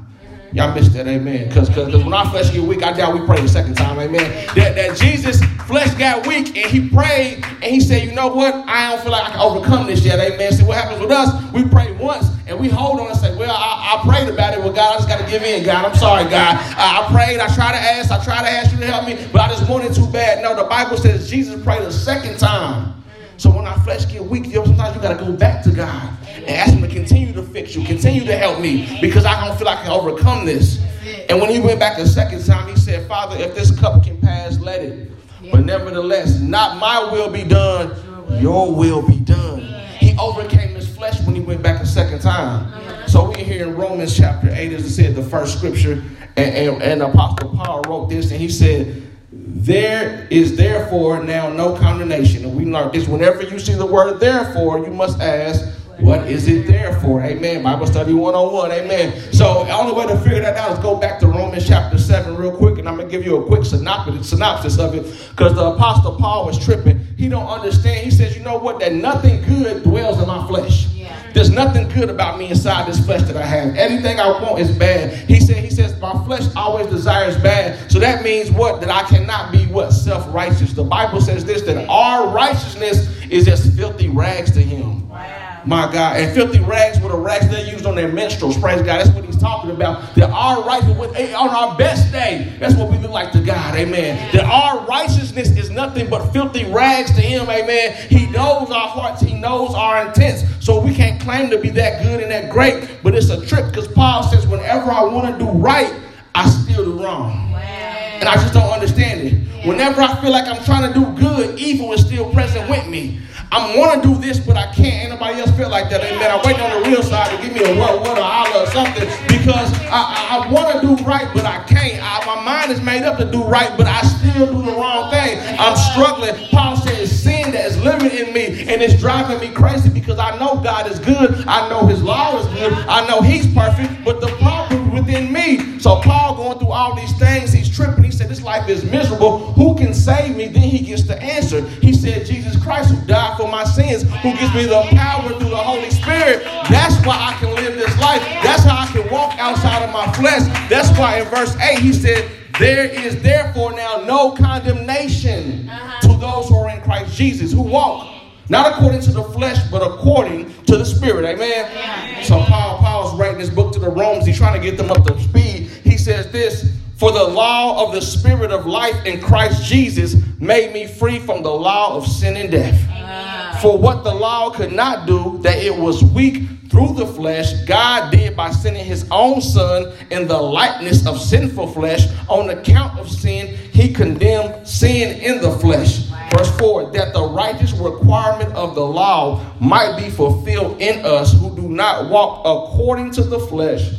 Y'all 0.54 0.74
missed 0.74 0.94
that, 0.94 1.08
amen. 1.08 1.50
Because 1.50 1.68
because 1.68 2.04
when 2.04 2.14
our 2.14 2.30
flesh 2.30 2.52
get 2.52 2.64
weak, 2.64 2.82
I 2.82 2.94
doubt 2.94 3.20
we 3.20 3.26
pray 3.26 3.42
the 3.42 3.50
second 3.50 3.76
time, 3.76 4.00
amen. 4.00 4.48
That, 4.56 4.76
that 4.76 4.98
Jesus' 4.98 5.42
flesh 5.68 5.94
got 5.96 6.26
weak 6.26 6.56
and 6.58 6.72
he 6.72 6.90
prayed 6.90 7.44
and 7.46 7.66
he 7.66 7.82
said, 7.82 8.08
you 8.08 8.14
know 8.14 8.30
what? 8.30 8.54
I 8.56 8.92
don't 8.92 9.02
feel 9.04 9.12
like 9.12 9.26
I 9.26 9.32
can 9.32 9.40
overcome 9.42 9.88
this 9.88 10.06
yet, 10.06 10.20
amen. 10.20 10.54
See 10.54 10.64
what 10.64 10.78
happens 10.78 11.02
with 11.02 11.12
us? 11.12 11.30
We 11.52 11.68
pray 11.68 11.92
once 11.98 12.30
and 12.48 12.58
we 12.58 12.70
hold 12.70 13.02
on 13.02 13.08
and 13.08 13.18
say, 13.18 13.36
well, 13.36 13.52
I, 13.52 14.00
I 14.00 14.10
prayed 14.10 14.34
about 14.34 14.54
it. 14.54 14.60
Well, 14.60 14.72
God, 14.72 14.94
I 14.94 14.98
just 14.98 15.10
got 15.10 15.20
to 15.20 15.30
give 15.30 15.44
in, 15.44 15.66
God. 15.66 15.84
I'm 15.84 15.96
sorry, 15.96 16.24
God. 16.24 16.56
I, 16.78 17.04
I 17.04 17.12
prayed. 17.12 17.40
I 17.40 17.54
tried 17.54 17.74
to 17.74 17.80
ask. 17.80 18.10
I 18.10 18.24
tried 18.24 18.44
to 18.44 18.50
ask 18.50 18.72
you 18.72 18.80
to 18.80 18.88
help 18.88 19.06
me, 19.06 19.28
but 19.34 19.42
I 19.42 19.50
just 19.50 19.70
wanted 19.70 19.94
too 19.94 20.08
bad. 20.08 20.42
No, 20.42 20.56
the 20.56 20.70
Bible 20.70 20.96
says 20.96 21.30
Jesus 21.30 21.62
prayed 21.62 21.82
a 21.82 21.92
second 21.92 22.40
time. 22.40 22.94
So 23.36 23.52
when 23.52 23.68
our 23.68 23.80
flesh 23.82 24.10
get 24.10 24.24
weak, 24.24 24.46
sometimes 24.54 24.96
you 24.96 25.02
got 25.02 25.20
to 25.20 25.26
go 25.26 25.34
back 25.34 25.64
to 25.66 25.72
God 25.72 26.18
and 26.48 26.58
ask 26.58 26.74
Him 26.74 26.82
to 26.82 26.88
continue 26.88 27.34
to 27.34 27.44
fix 27.44 27.76
you, 27.76 27.84
continue 27.84 28.24
to 28.26 28.36
help 28.36 28.60
me, 28.60 28.98
because 29.02 29.26
I 29.26 29.46
don't 29.46 29.58
feel 29.58 29.66
like 29.66 29.80
I 29.80 29.84
can 29.84 29.92
overcome 29.92 30.46
this. 30.46 30.82
And 31.30 31.42
when 31.42 31.50
he 31.50 31.60
went 31.60 31.80
back 31.80 31.98
a 31.98 32.08
second 32.08 32.46
time, 32.46 32.68
he 32.70 32.76
said, 32.76 33.08
Father, 33.08 33.38
if 33.38 33.56
this 33.56 33.78
cup 33.78 34.04
can 34.04 34.20
pass, 34.20 34.60
let 34.60 34.82
it. 34.82 35.12
But 35.52 35.66
nevertheless, 35.66 36.40
not 36.40 36.78
my 36.78 37.12
will 37.12 37.30
be 37.30 37.44
done, 37.44 37.96
your 38.42 38.74
will 38.74 39.06
be 39.06 39.20
done. 39.20 39.62
He 40.00 40.18
overcame 40.18 40.76
his 40.76 40.94
flesh 40.94 41.22
when 41.22 41.36
he 41.36 41.42
went 41.42 41.62
back 41.62 41.82
a 41.82 41.86
second 41.86 42.22
time. 42.22 43.08
So 43.08 43.30
we 43.30 43.44
here 43.44 43.68
in 43.68 43.76
Romans 43.76 44.16
chapter 44.16 44.50
8, 44.52 44.74
as 44.74 44.86
I 44.86 44.88
said, 44.88 45.16
the 45.16 45.24
first 45.24 45.58
scripture, 45.58 46.04
and, 46.36 46.56
and, 46.56 46.82
and 46.84 47.02
Apostle 47.02 47.56
Paul 47.56 47.82
wrote 47.84 48.10
this, 48.10 48.32
and 48.32 48.40
he 48.40 48.50
said, 48.50 49.04
there 49.32 50.28
is 50.30 50.56
therefore 50.56 51.24
now 51.24 51.50
no 51.50 51.76
condemnation. 51.76 52.46
And 52.46 52.56
we 52.56 52.66
learned 52.66 52.94
this 52.94 53.08
whenever 53.08 53.44
you 53.44 53.60
see 53.60 53.74
the 53.74 53.86
word 53.86 54.20
therefore, 54.20 54.80
you 54.80 54.92
must 54.92 55.20
ask, 55.20 55.77
what 56.00 56.28
is 56.28 56.48
it 56.48 56.68
there 56.68 57.00
for? 57.02 57.22
Amen. 57.22 57.64
Bible 57.64 57.88
study 57.88 58.14
101. 58.14 58.72
Amen. 58.72 59.34
So 59.34 59.64
the 59.64 59.72
only 59.72 59.94
way 59.94 60.08
to 60.08 60.18
figure 60.20 60.42
that 60.42 60.56
out 60.58 60.72
is 60.72 60.80
go 60.80 60.96
back 60.96 61.20
to 61.22 61.28
Romans 61.28 61.68
chapter 61.68 61.98
7 61.98 62.36
real 62.36 62.56
quick, 62.56 62.78
and 62.78 62.88
I'm 62.88 62.98
going 62.98 63.10
to 63.10 63.12
give 63.12 63.26
you 63.26 63.38
a 63.38 63.46
quick 63.46 63.66
synopsis, 63.66 64.30
synopsis 64.30 64.78
of 64.80 64.94
it 64.94 65.04
because 65.32 65.56
the 65.56 65.66
Apostle 65.66 66.16
Paul 66.18 66.46
was 66.46 66.64
tripping. 66.64 67.00
He 67.18 67.30
don't 67.30 67.48
understand. 67.48 68.06
He 68.06 68.12
says, 68.12 68.38
you 68.38 68.44
know 68.44 68.58
what? 68.58 68.80
That 68.80 68.94
nothing 68.94 69.42
good 69.44 69.84
dwells 69.84 70.22
in 70.22 70.28
my 70.28 70.46
flesh. 70.48 70.88
There's 71.34 71.52
nothing 71.52 71.88
good 71.90 72.10
about 72.10 72.40
me 72.40 72.50
inside 72.50 72.88
this 72.88 73.04
flesh 73.06 73.22
that 73.24 73.38
I 73.38 73.46
have. 73.46 73.76
Anything 73.76 74.20
I 74.20 74.28
want 74.42 74.60
is 74.60 74.76
bad. 74.76 75.14
He 75.30 75.40
said, 75.40 75.64
he 75.64 75.70
says, 75.70 76.00
my 76.00 76.14
flesh 76.26 76.44
always 76.56 76.88
desires 76.88 77.38
bad. 77.38 77.92
So 77.92 78.00
that 78.00 78.24
means 78.24 78.50
what? 78.52 78.82
That 78.82 78.90
I 78.90 79.08
cannot 79.08 79.52
be 79.52 79.66
what? 79.68 79.92
Self-righteous. 79.92 80.74
The 80.74 80.84
Bible 80.84 81.22
says 81.22 81.46
this, 81.46 81.62
that 81.64 81.88
our 81.90 82.34
righteousness 82.34 83.08
is 83.30 83.48
as 83.48 83.76
filthy 83.76 84.10
rags 84.10 84.50
to 84.52 84.62
him. 84.62 85.08
Wow. 85.10 85.47
My 85.68 85.92
God. 85.92 86.16
And 86.16 86.34
filthy 86.34 86.62
rags 86.62 86.98
were 87.02 87.10
the 87.10 87.18
rags 87.18 87.50
they 87.50 87.70
used 87.70 87.86
on 87.86 87.96
their 87.96 88.08
minstrels. 88.08 88.58
Praise 88.58 88.78
God. 88.78 89.00
That's 89.00 89.10
what 89.10 89.26
he's 89.26 89.38
talking 89.38 89.72
about. 89.72 90.16
That 90.16 90.30
our 90.30 90.64
righteousness, 90.64 91.34
on 91.36 91.50
our 91.50 91.78
best 91.78 92.10
day, 92.10 92.56
that's 92.58 92.76
what 92.76 92.90
we 92.90 92.98
look 93.00 93.12
like 93.12 93.34
to 93.34 93.42
God. 93.42 93.76
Amen. 93.76 94.32
That 94.32 94.46
our 94.46 94.86
righteousness 94.88 95.50
is 95.58 95.70
nothing 95.70 96.10
but 96.10 96.32
filthy 96.32 96.64
rags 96.72 97.12
to 97.16 97.22
him. 97.22 97.50
Amen. 97.50 97.98
He 98.08 98.28
knows 98.28 98.72
our 98.72 98.88
hearts. 98.88 99.22
He 99.22 99.34
knows 99.34 99.74
our 99.74 100.08
intents. 100.08 100.46
So 100.66 100.80
we 100.80 100.96
can't 100.96 101.20
claim 101.20 101.50
to 101.50 101.58
be 101.58 101.70
that 101.72 102.02
good 102.02 102.22
and 102.22 102.32
that 102.32 102.50
great. 102.50 102.90
But 103.04 103.14
it's 103.14 103.30
a 103.30 103.46
trick 103.46 103.66
because 103.66 103.90
Paul 103.90 104.24
says, 104.24 104.48
whenever 104.48 104.90
I 104.90 105.04
want 105.04 105.38
to 105.38 105.46
do 105.46 105.52
right, 105.52 105.94
I 106.34 106.50
still 106.50 106.86
do 106.86 107.04
wrong. 107.04 107.52
Wow. 107.52 107.60
And 107.60 108.30
I 108.30 108.36
just 108.36 108.54
don't 108.54 108.72
understand 108.72 109.22
it. 109.22 109.68
Whenever 109.68 110.02
I 110.02 110.16
feel 110.22 110.32
like 110.32 110.48
I'm 110.48 110.64
trying 110.64 110.94
to 110.94 110.98
do 110.98 111.06
good, 111.20 111.60
evil 111.60 111.92
is 111.92 112.06
still 112.06 112.32
present 112.32 112.70
with 112.70 112.88
me. 112.88 113.20
I 113.52 113.78
want 113.78 114.04
to 114.04 114.08
do 114.08 114.16
this, 114.20 114.40
but 114.40 114.58
I 114.58 114.72
can't. 114.74 115.12
Anybody 115.12 115.40
else 115.40 115.52
feel 115.52 115.70
like 115.70 115.90
that? 115.90 116.04
Amen. 116.04 116.32
I'm 116.32 116.46
waiting 116.46 116.62
on 116.62 116.84
the 116.84 116.90
real 116.90 117.02
side 117.02 117.36
to 117.36 117.42
give 117.42 117.54
me 117.54 117.64
a 117.64 117.80
what, 117.80 118.02
what, 118.02 118.18
a 118.18 118.24
holler 118.24 118.66
or 118.66 118.72
something 118.72 119.08
because 119.28 119.72
I, 119.88 120.02
I, 120.04 120.48
I 120.48 120.52
want 120.52 120.82
to 120.82 120.96
do 120.96 121.04
right, 121.04 121.28
but 121.34 121.46
I 121.46 121.64
can't. 121.64 122.04
I, 122.04 122.26
my 122.26 122.44
mind 122.44 122.72
is 122.72 122.82
made 122.82 123.04
up 123.04 123.18
to 123.20 123.32
do 123.32 123.44
right, 123.44 123.72
but 123.78 123.88
I 123.88 124.02
still 124.02 124.48
do 124.48 124.62
the 124.64 124.74
wrong 124.74 125.10
thing. 125.12 125.40
I'm 125.60 125.78
struggling. 125.78 126.36
Paul 126.50 126.76
says 126.76 127.24
sin 127.24 127.52
that 127.52 127.66
is 127.66 127.78
living 127.82 128.12
in 128.12 128.34
me 128.34 128.68
and 128.68 128.82
it's 128.82 129.00
driving 129.00 129.40
me 129.40 129.54
crazy 129.56 129.90
because 129.90 130.20
I 130.20 130.38
know 130.38 130.62
God 130.62 130.92
is 130.92 131.00
good. 131.00 131.46
I 131.48 131.70
know 131.70 131.88
His 131.88 132.04
law 132.04 132.38
is 132.40 132.48
good. 132.48 132.74
I 132.74 133.08
know 133.08 133.22
He's 133.22 133.52
perfect, 133.54 134.04
but 134.04 134.20
the 134.20 134.28
problem 134.38 134.88
is 134.88 134.88
within 134.94 135.32
me. 135.32 135.80
So 135.80 136.02
Paul 136.02 136.36
going 136.36 136.60
through 136.60 136.72
all 136.72 136.96
these 136.96 137.18
things, 137.18 137.52
he's 137.54 137.74
tripping. 137.74 138.04
He 138.04 138.12
said, 138.12 138.30
"This 138.30 138.42
life 138.42 138.68
is 138.70 138.84
miserable. 138.84 139.54
Who 139.54 139.76
can 139.76 139.94
save 139.94 140.36
me?" 140.36 140.48
Then 140.48 140.64
he 140.64 140.80
gets 140.80 141.04
the 141.04 141.22
answer. 141.22 141.62
He 141.82 141.94
said, 141.94 142.26
"Jesus 142.26 142.47
Christ, 142.68 142.92
who 142.92 143.02
died." 143.08 143.28
for 143.38 143.48
my 143.48 143.64
sins, 143.64 144.04
who 144.22 144.34
gives 144.34 144.54
me 144.54 144.66
the 144.66 144.82
power 144.92 145.30
through 145.30 145.50
the 145.50 145.56
Holy 145.56 145.90
Spirit. 145.92 146.44
That's 146.70 146.96
why 147.06 147.16
I 147.16 147.38
can 147.40 147.54
live 147.56 147.76
this 147.76 147.98
life. 148.00 148.22
That's 148.44 148.64
how 148.64 148.84
I 148.84 148.88
can 148.88 149.10
walk 149.12 149.38
outside 149.38 149.84
of 149.84 149.94
my 149.94 150.12
flesh. 150.14 150.44
That's 150.70 150.98
why 150.98 151.22
in 151.22 151.28
verse 151.28 151.56
8 151.58 151.80
he 151.80 151.94
said, 151.94 152.30
There 152.60 152.86
is 152.86 153.22
therefore 153.22 153.74
now 153.74 154.04
no 154.06 154.32
condemnation 154.32 155.70
uh-huh. 155.70 156.02
to 156.02 156.20
those 156.20 156.50
who 156.50 156.58
are 156.58 156.70
in 156.70 156.82
Christ 156.82 157.16
Jesus, 157.16 157.54
who 157.54 157.62
walk 157.62 158.14
not 158.50 158.74
according 158.74 159.02
to 159.02 159.12
the 159.12 159.24
flesh, 159.24 159.58
but 159.70 159.82
according 159.82 160.54
to 160.64 160.78
the 160.78 160.86
Spirit. 160.86 161.26
Amen. 161.26 161.70
Yeah. 161.74 162.22
So 162.24 162.40
Paul, 162.40 162.78
Paul's 162.78 163.20
writing 163.20 163.38
this 163.38 163.50
book 163.50 163.74
to 163.74 163.80
the 163.80 163.90
Romans. 163.90 164.26
He's 164.26 164.38
trying 164.38 164.60
to 164.60 164.66
get 164.66 164.78
them 164.78 164.90
up 164.90 165.04
to 165.06 165.22
speed. 165.22 165.68
He 165.84 165.98
says 165.98 166.32
this 166.32 166.72
for 166.98 167.12
the 167.12 167.24
law 167.24 167.86
of 167.86 167.94
the 167.94 168.02
Spirit 168.02 168.52
of 168.52 168.66
life 168.66 169.06
in 169.06 169.22
Christ 169.22 169.64
Jesus 169.64 170.16
made 170.40 170.74
me 170.74 170.88
free 170.88 171.20
from 171.20 171.44
the 171.44 171.52
law 171.52 171.96
of 171.96 172.08
sin 172.08 172.36
and 172.36 172.52
death. 172.52 173.62
For 173.62 173.78
what 173.78 174.04
the 174.04 174.14
law 174.14 174.50
could 174.50 174.72
not 174.72 175.06
do, 175.06 175.40
that 175.44 175.58
it 175.58 175.76
was 175.76 176.04
weak 176.04 176.44
through 176.70 176.94
the 176.94 177.06
flesh, 177.06 177.54
God 177.66 178.12
did 178.12 178.36
by 178.36 178.52
sending 178.52 178.84
his 178.84 179.08
own 179.12 179.42
Son 179.42 179.94
in 180.12 180.28
the 180.28 180.38
likeness 180.38 181.06
of 181.06 181.22
sinful 181.22 181.68
flesh. 181.68 182.08
On 182.30 182.50
account 182.50 183.00
of 183.00 183.10
sin, 183.10 183.56
he 183.72 183.94
condemned 183.94 184.68
sin 184.68 185.20
in 185.22 185.42
the 185.42 185.52
flesh. 185.60 186.10
Verse 186.36 186.56
4 186.58 186.92
that 186.92 187.14
the 187.14 187.24
righteous 187.24 187.74
requirement 187.74 188.54
of 188.54 188.76
the 188.76 188.86
law 188.86 189.46
might 189.60 189.98
be 189.98 190.10
fulfilled 190.10 190.82
in 190.82 191.06
us 191.06 191.32
who 191.40 191.56
do 191.56 191.70
not 191.70 192.10
walk 192.10 192.42
according 192.42 193.12
to 193.12 193.24
the 193.24 193.40
flesh 193.40 193.92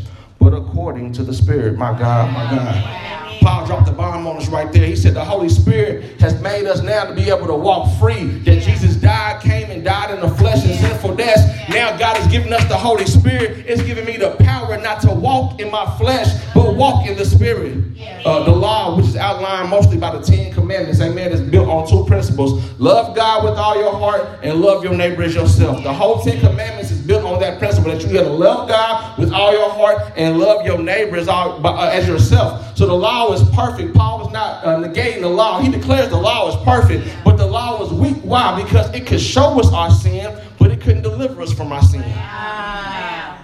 but 0.49 0.57
according 0.57 1.13
to 1.13 1.23
the 1.23 1.35
Spirit. 1.35 1.77
My 1.77 1.99
God, 1.99 2.33
my 2.33 2.51
God. 2.51 3.41
Paul 3.41 3.67
dropped 3.67 3.87
the 3.87 3.93
bomb 3.93 4.27
on 4.27 4.37
us 4.39 4.49
right 4.49 4.73
there. 4.73 4.87
He 4.87 4.97
said 4.97 5.15
the 5.15 5.25
Holy 5.25 5.49
Spirit 5.49 6.21
has 6.21 6.41
made 6.41 6.67
us 6.67 6.83
now 6.83 7.05
to 7.05 7.15
be 7.15 7.29
able 7.29 7.47
to 7.47 7.55
walk 7.55 7.99
free. 8.01 8.25
That 8.41 8.63
Jesus 8.63 8.97
died, 8.97 9.43
came 9.43 9.71
and 9.71 9.85
died 9.85 10.13
in 10.13 10.21
the 10.21 10.35
flesh 10.37 10.65
and 10.65 10.75
sinful 10.75 11.17
death. 11.17 11.69
Now 11.69 11.97
God 11.97 12.17
has 12.17 12.27
given 12.33 12.53
us 12.53 12.67
the 12.67 12.77
Holy 12.77 13.05
Spirit. 13.05 13.67
It's 13.67 13.83
giving 13.83 14.07
me 14.07 14.17
the 14.17 14.37
power 14.41 14.77
not 14.79 15.01
to 15.03 15.11
walk 15.11 15.61
in 15.61 15.71
my 15.71 15.87
flesh, 15.99 16.29
but 16.55 16.75
walk 16.75 17.07
in 17.07 17.17
the 17.17 17.25
Spirit. 17.25 17.85
Uh, 18.25 18.45
the 18.45 18.51
law, 18.51 18.97
which 18.97 19.07
is 19.07 19.17
outlined 19.17 19.69
mostly 19.71 19.99
by 19.99 20.17
the 20.17 20.23
Ten 20.23 20.53
Commandments, 20.53 21.01
amen, 21.01 21.31
is 21.31 21.41
built 21.41 21.69
on 21.69 21.89
two 21.89 22.05
principles. 22.07 22.63
Love 22.81 23.15
God 23.15 23.45
with 23.45 23.55
all 23.55 23.79
your 23.79 23.93
heart 23.93 24.41
and 24.43 24.61
love 24.61 24.83
your 24.83 24.95
neighbor 24.95 25.23
as 25.23 25.35
yourself. 25.35 25.83
The 25.83 25.93
whole 25.93 26.21
Ten 26.23 26.41
Commandments 26.41 26.78
built 27.09 27.25
on 27.25 27.41
that 27.41 27.59
principle 27.59 27.91
that 27.91 28.03
you 28.05 28.13
got 28.13 28.25
to 28.25 28.31
love 28.31 28.69
God 28.69 29.19
with 29.19 29.33
all 29.33 29.51
your 29.51 29.71
heart 29.71 30.13
and 30.17 30.39
love 30.39 30.67
your 30.67 30.79
neighbor 30.79 31.17
as, 31.17 31.27
all, 31.27 31.67
uh, 31.67 31.89
as 31.89 32.07
yourself. 32.07 32.77
So 32.77 32.87
the 32.87 32.93
law 32.93 33.33
is 33.33 33.43
perfect. 33.49 33.95
Paul 33.95 34.19
was 34.19 34.31
not 34.31 34.63
uh, 34.63 34.77
negating 34.77 35.23
the 35.23 35.29
law. 35.29 35.59
He 35.59 35.71
declares 35.71 36.11
the 36.11 36.19
law 36.19 36.51
is 36.51 36.65
perfect, 36.67 37.09
but 37.25 37.39
the 37.39 37.47
law 37.47 37.81
was 37.81 37.95
weak. 37.95 38.19
Why? 38.23 38.63
Because 38.63 38.95
it 38.95 39.07
could 39.07 39.23
show 39.23 39.59
us 39.59 39.73
our 39.73 39.91
sin, 39.91 40.39
but 40.59 40.71
it 40.71 40.83
couldn't 40.83 41.03
deliver 41.03 41.41
us 41.41 41.51
from 41.51 41.73
our 41.73 41.83
sin. 41.83 42.05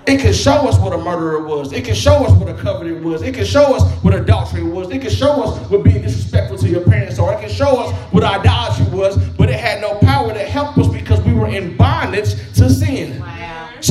It 0.07 0.21
can 0.21 0.35
show 0.35 0.69
us 0.69 0.79
what 0.79 0.93
a 0.93 0.99
murderer 0.99 1.43
was. 1.43 1.73
It 1.73 1.87
can 1.87 1.95
show 1.95 2.27
us 2.27 2.33
what 2.33 2.51
a 2.51 2.55
coveter 2.55 3.01
was. 3.01 3.23
It 3.23 3.35
can 3.35 3.47
show 3.47 3.75
us 3.75 3.83
what 4.05 4.15
adultery 4.15 4.63
was. 4.63 4.91
It 4.91 5.01
can 5.01 5.11
show 5.11 5.43
us 5.43 5.71
what 5.71 5.83
being 5.83 6.03
disrespectful 6.03 6.59
to 6.59 6.69
your 6.69 6.83
parents 6.83 7.19
or 7.19 7.33
it 7.33 7.41
can 7.41 7.49
show 7.49 7.81
us 7.81 7.95
what 8.13 8.23
idolatry 8.23 8.87
was, 8.97 9.17
but 9.31 9.49
it 9.49 9.59
had 9.59 9.81
no 9.81 9.99
power 10.01 10.35
to 10.35 10.41
help 10.41 10.77
us 10.77 10.89
because 10.89 11.23
we 11.23 11.33
were 11.33 11.49
in 11.49 11.75
bondage 11.79 12.35
to 12.57 12.69
sin. 12.69 12.94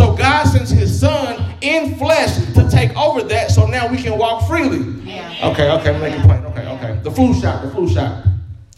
So 0.04 0.14
God 0.18 0.44
sends 0.44 0.70
his 0.70 1.00
son 1.00 1.56
in 1.62 1.96
flesh 1.96 2.36
to 2.56 2.70
take 2.70 2.94
over 2.98 3.24
that 3.24 3.52
so 3.52 3.66
now 3.66 3.88
we 3.88 3.96
can 3.96 4.18
walk 4.18 4.46
freely. 4.50 4.80
Yeah. 5.04 5.52
Okay, 5.52 5.72
okay, 5.72 5.96
I'm 5.96 6.02
making 6.02 6.20
a 6.20 6.26
point. 6.26 6.44
Okay, 6.44 6.68
okay. 6.68 7.00
The 7.04 7.10
flu 7.10 7.34
shot, 7.34 7.64
the 7.64 7.72
flu 7.72 7.88
shot. 7.88 8.26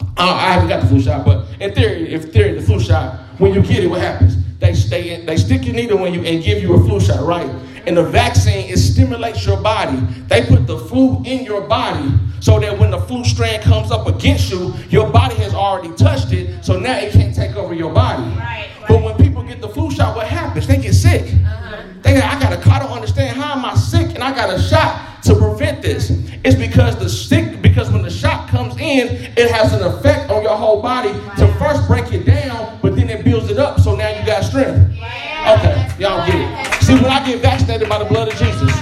Uh, 0.00 0.04
I 0.18 0.52
haven't 0.52 0.68
got 0.68 0.82
the 0.82 0.86
flu 0.86 1.00
shot, 1.00 1.26
but 1.26 1.48
in 1.58 1.74
theory, 1.74 2.14
if 2.14 2.32
theory, 2.32 2.52
the 2.52 2.62
flu 2.62 2.78
shot, 2.78 3.18
when 3.38 3.52
you 3.52 3.60
get 3.60 3.82
it, 3.82 3.88
what 3.88 4.02
happens? 4.02 4.36
They 4.58 4.74
stay 4.74 5.24
they 5.24 5.36
stick 5.36 5.64
your 5.64 5.74
needle 5.74 5.98
when 5.98 6.14
you 6.14 6.22
and 6.22 6.42
give 6.42 6.62
you 6.62 6.74
a 6.74 6.78
flu 6.84 7.00
shot, 7.00 7.26
right? 7.26 7.48
And 7.86 7.96
the 7.96 8.02
vaccine 8.02 8.68
it 8.70 8.78
stimulates 8.78 9.46
your 9.46 9.60
body. 9.60 9.98
They 10.28 10.44
put 10.46 10.66
the 10.66 10.78
flu 10.78 11.22
in 11.24 11.44
your 11.44 11.62
body 11.62 12.12
so 12.40 12.58
that 12.60 12.78
when 12.78 12.90
the 12.90 13.00
flu 13.00 13.24
strand 13.24 13.62
comes 13.62 13.90
up 13.90 14.06
against 14.06 14.50
you, 14.50 14.74
your 14.88 15.10
body 15.10 15.36
has 15.36 15.54
already 15.54 15.94
touched 15.94 16.32
it, 16.32 16.64
so 16.64 16.78
now 16.78 16.98
it 16.98 17.12
can't 17.12 17.34
take 17.34 17.56
over 17.56 17.74
your 17.74 17.92
body. 17.92 18.22
Right, 18.22 18.68
right. 18.80 18.88
But 18.88 19.02
when 19.02 19.16
people 19.16 19.42
get 19.42 19.60
the 19.60 19.68
flu 19.68 19.90
shot, 19.90 20.16
what 20.16 20.26
happens? 20.26 20.66
They 20.66 20.78
get 20.78 20.94
sick. 20.94 21.22
Uh-huh. 21.22 21.82
They 22.02 22.16
I 22.16 22.40
got 22.40 22.52
a 22.52 22.70
I 22.70 22.78
don't 22.78 22.92
understand 22.92 23.36
how 23.36 23.56
am 23.56 23.64
I 23.64 23.74
sick 23.74 24.14
and 24.14 24.22
I 24.22 24.34
got 24.34 24.52
a 24.52 24.60
shot 24.60 25.22
to 25.24 25.34
prevent 25.34 25.82
this. 25.82 26.10
It's 26.44 26.54
because 26.54 26.96
the 26.96 27.08
sick 27.08 27.60
because 27.60 27.90
when 27.90 28.02
the 28.02 28.10
shot 28.10 28.48
comes 28.48 28.74
in, 28.76 29.08
it 29.36 29.50
has 29.50 29.72
an 29.72 29.82
effect 29.82 30.30
on 30.30 30.42
your 30.42 30.56
whole 30.56 30.80
body 30.80 31.12
to 31.38 31.54
first 31.58 31.86
break 31.88 32.12
it 32.12 32.24
down, 32.24 32.78
but 32.80 32.94
then 32.94 33.10
it 33.10 33.24
builds 33.24 33.50
it 33.50 33.58
up. 33.58 33.80
So 33.80 33.96
now 33.96 34.08
by 37.84 37.98
the 37.98 38.06
blood 38.06 38.28
of 38.28 38.38
Jesus, 38.38 38.72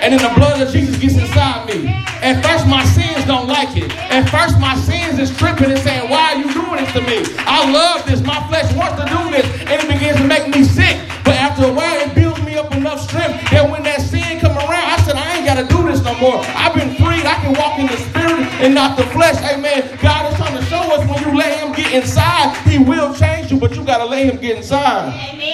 and 0.00 0.14
then 0.14 0.22
the 0.22 0.32
blood 0.34 0.60
of 0.60 0.72
Jesus 0.72 0.96
gets 0.96 1.16
inside 1.16 1.68
me. 1.68 1.92
At 2.22 2.42
first 2.42 2.66
my 2.66 2.84
sins 2.84 3.24
don't 3.26 3.46
like 3.46 3.76
it. 3.76 3.94
At 4.10 4.28
first 4.30 4.58
my 4.58 4.74
sins 4.76 5.18
is 5.18 5.36
tripping 5.36 5.70
and 5.70 5.78
saying, 5.78 6.10
why 6.10 6.34
are 6.34 6.38
you 6.38 6.52
doing 6.52 6.82
this 6.82 6.92
to 6.94 7.00
me? 7.02 7.22
I 7.46 7.70
love 7.70 8.06
this. 8.06 8.22
My 8.22 8.42
flesh 8.48 8.72
wants 8.74 8.98
to 9.02 9.06
do 9.06 9.30
this. 9.30 9.46
And 9.70 9.82
it 9.82 9.86
begins 9.86 10.16
to 10.18 10.26
make 10.26 10.48
me 10.48 10.64
sick. 10.64 10.98
But 11.22 11.36
after 11.36 11.66
a 11.66 11.72
while, 11.72 12.00
it 12.00 12.14
builds 12.14 12.42
me 12.42 12.56
up 12.56 12.74
enough 12.74 13.00
strength 13.00 13.50
that 13.50 13.68
when 13.70 13.82
that 13.84 14.00
sin 14.00 14.40
come 14.40 14.56
around, 14.56 14.86
I 14.90 14.96
said, 15.04 15.14
I 15.14 15.36
ain't 15.36 15.46
got 15.46 15.62
to 15.62 15.66
do 15.68 15.86
this 15.86 16.02
no 16.02 16.18
more. 16.18 16.42
I've 16.58 16.74
been 16.74 16.94
freed. 16.96 17.26
I 17.26 17.34
can 17.42 17.54
walk 17.54 17.78
in 17.78 17.86
the 17.86 17.98
spirit 18.10 18.46
and 18.62 18.74
not 18.74 18.96
the 18.96 19.06
flesh. 19.14 19.36
Amen. 19.52 19.86
God 20.02 20.32
is 20.32 20.38
trying 20.38 20.58
to 20.58 20.64
show 20.66 20.82
us 20.94 21.06
when 21.08 21.22
you 21.22 21.38
let 21.38 21.58
him 21.60 21.72
get 21.72 21.92
inside, 21.92 22.56
he 22.66 22.78
will 22.78 23.14
change 23.14 23.52
you, 23.52 23.58
but 23.58 23.76
you 23.76 23.84
got 23.84 23.98
to 23.98 24.06
let 24.06 24.26
him 24.26 24.40
get 24.40 24.56
inside. 24.56 25.14
Amen. 25.30 25.47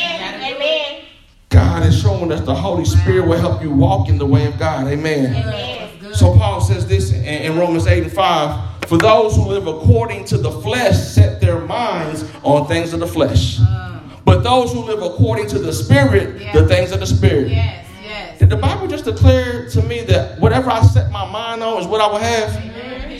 God 2.28 2.32
is 2.32 2.38
showing 2.38 2.40
us 2.40 2.46
the 2.46 2.54
Holy 2.54 2.84
Spirit 2.84 3.26
will 3.26 3.38
help 3.38 3.62
you 3.62 3.70
walk 3.70 4.08
in 4.08 4.18
the 4.18 4.26
way 4.26 4.46
of 4.46 4.58
God. 4.58 4.86
Amen. 4.86 5.34
Amen. 5.34 6.14
So 6.14 6.36
Paul 6.36 6.60
says 6.60 6.86
this 6.86 7.12
in, 7.12 7.24
in 7.24 7.58
Romans 7.58 7.86
8 7.86 8.04
and 8.04 8.12
5 8.12 8.88
For 8.88 8.98
those 8.98 9.36
who 9.36 9.46
live 9.46 9.66
according 9.66 10.24
to 10.26 10.38
the 10.38 10.50
flesh 10.50 10.96
set 10.96 11.40
their 11.40 11.60
minds 11.60 12.24
on 12.42 12.66
things 12.66 12.92
of 12.92 13.00
the 13.00 13.06
flesh. 13.06 13.58
Uh. 13.60 14.00
But 14.24 14.42
those 14.42 14.72
who 14.72 14.80
live 14.80 15.02
according 15.02 15.48
to 15.48 15.58
the 15.58 15.72
Spirit, 15.72 16.52
the 16.54 16.66
things 16.66 16.92
of 16.92 17.00
the 17.00 17.06
Spirit. 17.06 17.50
Yes, 17.50 17.86
yes. 18.02 18.38
Did 18.38 18.48
the 18.48 18.56
Bible 18.56 18.86
just 18.86 19.04
declare 19.04 19.68
to 19.70 19.82
me 19.82 20.02
that 20.04 20.40
whatever 20.40 20.70
I 20.70 20.82
set 20.82 21.10
my 21.10 21.30
mind 21.30 21.62
on 21.62 21.80
is 21.80 21.86
what 21.86 22.00
I 22.00 22.06
will 22.06 22.18
have? 22.18 22.62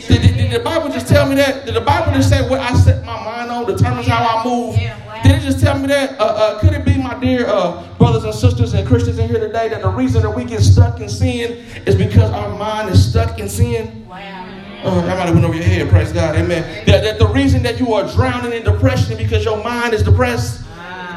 Did, 0.07 0.21
did, 0.21 0.37
did, 0.37 0.51
the 0.51 0.63
Bible 0.63 0.89
just 0.89 1.07
tell 1.07 1.27
me 1.27 1.35
that? 1.35 1.65
Did 1.65 1.75
the 1.75 1.81
Bible 1.81 2.11
just 2.13 2.29
say 2.29 2.47
what 2.49 2.59
I 2.59 2.73
set 2.73 3.05
my 3.05 3.23
mind 3.23 3.51
on 3.51 3.65
determines 3.65 4.07
how 4.07 4.39
I 4.39 4.43
move? 4.43 4.77
Yeah. 4.77 5.04
Did 5.25 5.37
it 5.37 5.41
just 5.41 5.59
tell 5.59 5.79
me 5.79 5.87
that? 5.87 6.19
Uh, 6.19 6.23
uh, 6.23 6.59
could 6.59 6.73
it 6.73 6.85
be, 6.85 6.99
my 6.99 7.19
dear 7.19 7.47
uh, 7.47 7.83
brothers 7.97 8.25
and 8.25 8.33
sisters 8.33 8.75
and 8.75 8.87
Christians 8.87 9.17
in 9.17 9.27
here 9.27 9.39
today, 9.39 9.69
that 9.69 9.81
the 9.81 9.89
reason 9.89 10.21
that 10.21 10.29
we 10.29 10.45
get 10.45 10.61
stuck 10.61 10.99
in 10.99 11.09
sin 11.09 11.65
is 11.87 11.95
because 11.95 12.29
our 12.29 12.55
mind 12.59 12.91
is 12.91 13.09
stuck 13.09 13.39
in 13.39 13.49
sin? 13.49 14.07
Wow. 14.07 14.47
Oh, 14.83 15.01
that 15.01 15.17
might 15.17 15.25
have 15.25 15.33
went 15.33 15.43
over 15.43 15.55
your 15.55 15.63
head, 15.63 15.89
praise 15.89 16.11
God, 16.11 16.35
amen. 16.35 16.85
That, 16.85 17.03
that 17.03 17.17
the 17.17 17.25
reason 17.25 17.63
that 17.63 17.79
you 17.79 17.95
are 17.95 18.07
drowning 18.11 18.53
in 18.53 18.63
depression 18.63 19.13
is 19.13 19.17
because 19.17 19.43
your 19.43 19.63
mind 19.63 19.95
is 19.95 20.03
depressed. 20.03 20.63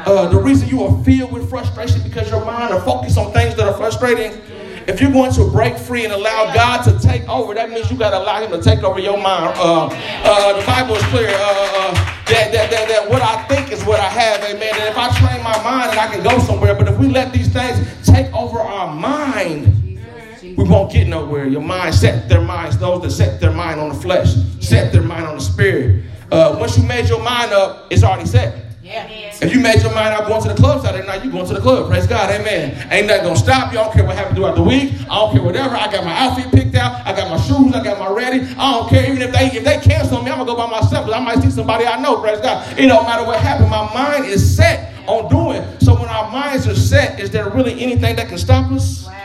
Uh, 0.07 0.27
the 0.27 0.39
reason 0.39 0.67
you 0.69 0.83
are 0.83 1.03
filled 1.03 1.31
with 1.31 1.47
frustration 1.47 2.01
because 2.01 2.31
your 2.31 2.43
mind 2.43 2.73
are 2.73 2.81
focused 2.81 3.15
on 3.15 3.31
things 3.31 3.53
that 3.57 3.67
are 3.67 3.77
frustrating. 3.77 4.41
If 4.89 4.99
you're 4.99 5.11
going 5.11 5.31
to 5.33 5.45
break 5.45 5.77
free 5.77 6.03
and 6.03 6.11
allow 6.11 6.51
God 6.51 6.81
to 6.81 6.97
take 6.97 7.29
over, 7.29 7.53
that 7.53 7.69
means 7.69 7.91
you 7.91 7.97
got 7.97 8.09
to 8.09 8.17
allow 8.17 8.41
Him 8.41 8.49
to 8.49 8.59
take 8.59 8.81
over 8.81 8.99
your 8.99 9.21
mind. 9.21 9.53
Uh, 9.55 9.85
uh, 9.85 10.59
the 10.59 10.65
Bible 10.65 10.95
is 10.95 11.03
clear 11.03 11.29
uh, 11.29 11.31
uh, 11.31 11.93
that, 12.25 12.51
that, 12.51 12.71
that, 12.71 12.87
that 12.87 13.07
what 13.07 13.21
I 13.21 13.43
think 13.43 13.71
is 13.71 13.83
what 13.85 13.99
I 13.99 14.09
have, 14.09 14.43
amen. 14.43 14.73
And 14.73 14.89
if 14.89 14.97
I 14.97 15.15
train 15.19 15.43
my 15.43 15.55
mind, 15.63 15.91
and 15.91 15.99
I 15.99 16.07
can 16.07 16.23
go 16.23 16.39
somewhere. 16.39 16.73
But 16.73 16.87
if 16.87 16.97
we 16.97 17.07
let 17.07 17.31
these 17.31 17.53
things 17.53 17.77
take 18.03 18.33
over 18.33 18.57
our 18.57 18.91
mind, 18.95 20.01
we 20.41 20.63
won't 20.63 20.91
get 20.91 21.07
nowhere. 21.07 21.45
Your 21.45 21.61
mind 21.61 21.93
set 21.93 22.27
their 22.27 22.41
minds, 22.41 22.79
those 22.79 23.03
that 23.03 23.11
set 23.11 23.39
their 23.39 23.51
mind 23.51 23.79
on 23.79 23.89
the 23.89 23.95
flesh, 23.95 24.33
set 24.59 24.91
their 24.91 25.03
mind 25.03 25.27
on 25.27 25.35
the 25.35 25.43
spirit. 25.43 26.03
Uh, 26.31 26.57
once 26.59 26.79
you 26.79 26.83
made 26.83 27.07
your 27.07 27.21
mind 27.21 27.53
up, 27.53 27.85
it's 27.91 28.03
already 28.03 28.25
set. 28.25 28.68
Yeah. 28.89 29.05
If 29.39 29.53
you 29.53 29.59
made 29.59 29.83
your 29.83 29.93
mind 29.93 30.15
up 30.15 30.27
going 30.27 30.41
to 30.41 30.47
the 30.49 30.55
club 30.55 30.81
Saturday 30.81 31.05
night, 31.05 31.23
you 31.23 31.29
going 31.29 31.45
to 31.45 31.53
the 31.53 31.61
club. 31.61 31.87
Praise 31.89 32.07
God. 32.07 32.31
Amen. 32.31 32.87
Ain't 32.91 33.05
nothing 33.05 33.23
gonna 33.23 33.35
stop 33.35 33.71
you. 33.71 33.77
I 33.77 33.83
don't 33.83 33.93
care 33.93 34.03
what 34.03 34.15
happens 34.15 34.35
throughout 34.35 34.55
the 34.55 34.63
week. 34.63 34.93
I 35.07 35.15
don't 35.15 35.31
care 35.31 35.43
whatever. 35.43 35.75
I 35.75 35.91
got 35.91 36.03
my 36.03 36.17
outfit 36.17 36.51
picked 36.51 36.73
out. 36.73 37.05
I 37.05 37.15
got 37.15 37.29
my 37.29 37.39
shoes. 37.39 37.71
I 37.75 37.83
got 37.83 37.99
my 37.99 38.09
ready. 38.11 38.41
I 38.57 38.71
don't 38.71 38.89
care. 38.89 39.05
Even 39.05 39.21
if 39.21 39.31
they 39.31 39.45
if 39.55 39.63
they 39.63 39.77
cancel 39.77 40.23
me, 40.23 40.31
I'm 40.31 40.39
gonna 40.39 40.49
go 40.49 40.57
by 40.57 40.65
myself 40.65 41.05
because 41.05 41.13
I 41.13 41.23
might 41.23 41.37
see 41.37 41.51
somebody 41.51 41.85
I 41.85 42.01
know. 42.01 42.19
Praise 42.19 42.41
God. 42.41 42.65
It 42.79 42.87
don't 42.87 43.03
matter 43.03 43.25
what 43.25 43.39
happens. 43.39 43.69
My 43.69 43.93
mind 43.93 44.25
is 44.25 44.55
set 44.55 44.91
on 45.07 45.29
doing. 45.29 45.63
So 45.81 45.93
when 45.93 46.09
our 46.09 46.31
minds 46.31 46.67
are 46.67 46.75
set, 46.75 47.19
is 47.19 47.29
there 47.29 47.47
really 47.51 47.79
anything 47.79 48.15
that 48.15 48.27
can 48.27 48.39
stop 48.39 48.71
us? 48.71 49.05
Wow. 49.05 49.18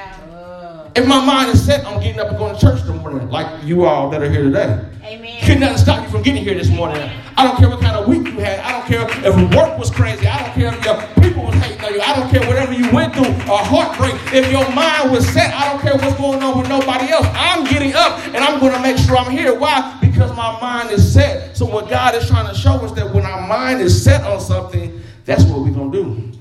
If 0.97 1.09
my 1.09 1.25
mind 1.25 1.51
is 1.51 1.61
set 1.61 1.85
on 1.87 2.01
getting 2.01 2.21
up 2.21 2.29
and 2.29 2.39
going 2.39 2.55
to 2.55 2.61
church 2.61 2.85
the 2.85 2.93
morning, 2.93 3.29
like 3.29 3.65
you 3.65 3.85
all 3.85 4.09
that 4.11 4.23
are 4.23 4.31
here 4.31 4.45
today. 4.45 4.81
Amen. 5.03 5.45
Could 5.45 5.59
nothing 5.59 5.79
stop 5.79 6.05
you 6.05 6.09
from 6.09 6.23
getting 6.23 6.45
here 6.45 6.55
this 6.55 6.71
morning. 6.71 7.11
I 7.37 7.43
don't 7.43 7.57
care 7.57 7.69
what 7.69 7.81
kind 7.81 7.97
of 7.97 8.07
week 8.07 8.29
you 8.29 8.39
had. 8.39 8.61
I 8.61 8.71
don't 8.71 8.87
care 8.87 9.03
if 9.27 9.57
work 9.57 9.77
was 9.77 9.91
crazy. 9.91 10.29
I 10.29 10.39
don't 10.45 10.55
care 10.55 10.73
if 10.73 10.85
your 10.85 10.95
people 11.21 11.47
was 11.47 11.55
hating 11.57 11.85
on 11.85 11.95
you. 11.95 12.01
I 12.01 12.15
don't 12.15 12.31
care 12.31 12.47
whatever 12.47 12.73
you 12.73 12.89
went 12.93 13.13
through, 13.13 13.27
a 13.27 13.57
heartbreak. 13.57 14.15
If 14.33 14.53
your 14.53 14.71
mind 14.73 15.11
was 15.11 15.27
set, 15.29 15.53
I 15.53 15.73
don't 15.73 15.83
care 15.83 15.97
what's 15.97 16.17
going 16.17 16.41
on 16.45 16.59
with 16.59 16.69
nobody 16.69 17.11
else. 17.11 17.27
I'm 17.35 17.65
getting 17.65 17.93
up 17.95 18.25
and 18.29 18.37
I'm 18.37 18.61
going 18.61 18.73
to 18.73 18.81
make 18.81 18.97
sure 18.97 19.17
I'm 19.17 19.33
here. 19.33 19.53
Why? 19.59 19.99
Because 20.01 20.31
my 20.37 20.61
mind 20.61 20.93
is 20.93 21.13
set. 21.13 21.57
So 21.57 21.67
what 21.67 21.91
God 21.91 22.15
is 22.15 22.29
trying 22.29 22.47
to 22.47 22.55
show 22.55 22.75
us 22.75 22.93
that 22.93 23.13
when 23.13 23.27
our 23.27 23.49
mind 23.49 23.81
is 23.81 24.01
set 24.01 24.23
on 24.23 24.41
something, 24.41 25.03
that's 25.25 25.43
what 25.43 25.59
we're 25.59 25.73
going 25.73 25.91
to 25.91 26.05
do. 26.05 26.34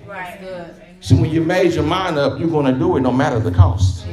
So 1.03 1.17
when 1.17 1.31
you 1.31 1.41
made 1.41 1.73
your 1.73 1.83
mind 1.83 2.17
up, 2.17 2.39
you're 2.39 2.49
going 2.49 2.73
to 2.73 2.79
do 2.79 2.95
it 2.95 3.01
no 3.01 3.11
matter 3.11 3.37
the 3.37 3.51
cost. 3.51 4.07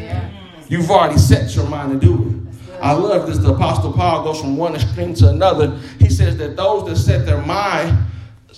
You've 0.68 0.90
already 0.90 1.18
set 1.18 1.54
your 1.54 1.68
mind 1.68 2.00
to 2.00 2.04
do 2.04 2.50
it. 2.68 2.78
I 2.82 2.92
love 2.92 3.28
this. 3.28 3.38
The 3.38 3.54
Apostle 3.54 3.92
Paul 3.92 4.24
goes 4.24 4.40
from 4.40 4.56
one 4.56 4.74
extreme 4.74 5.14
to 5.14 5.28
another. 5.28 5.78
He 6.00 6.10
says 6.10 6.36
that 6.38 6.56
those 6.56 6.88
that 6.88 6.96
set 6.96 7.26
their 7.26 7.40
mind 7.42 7.96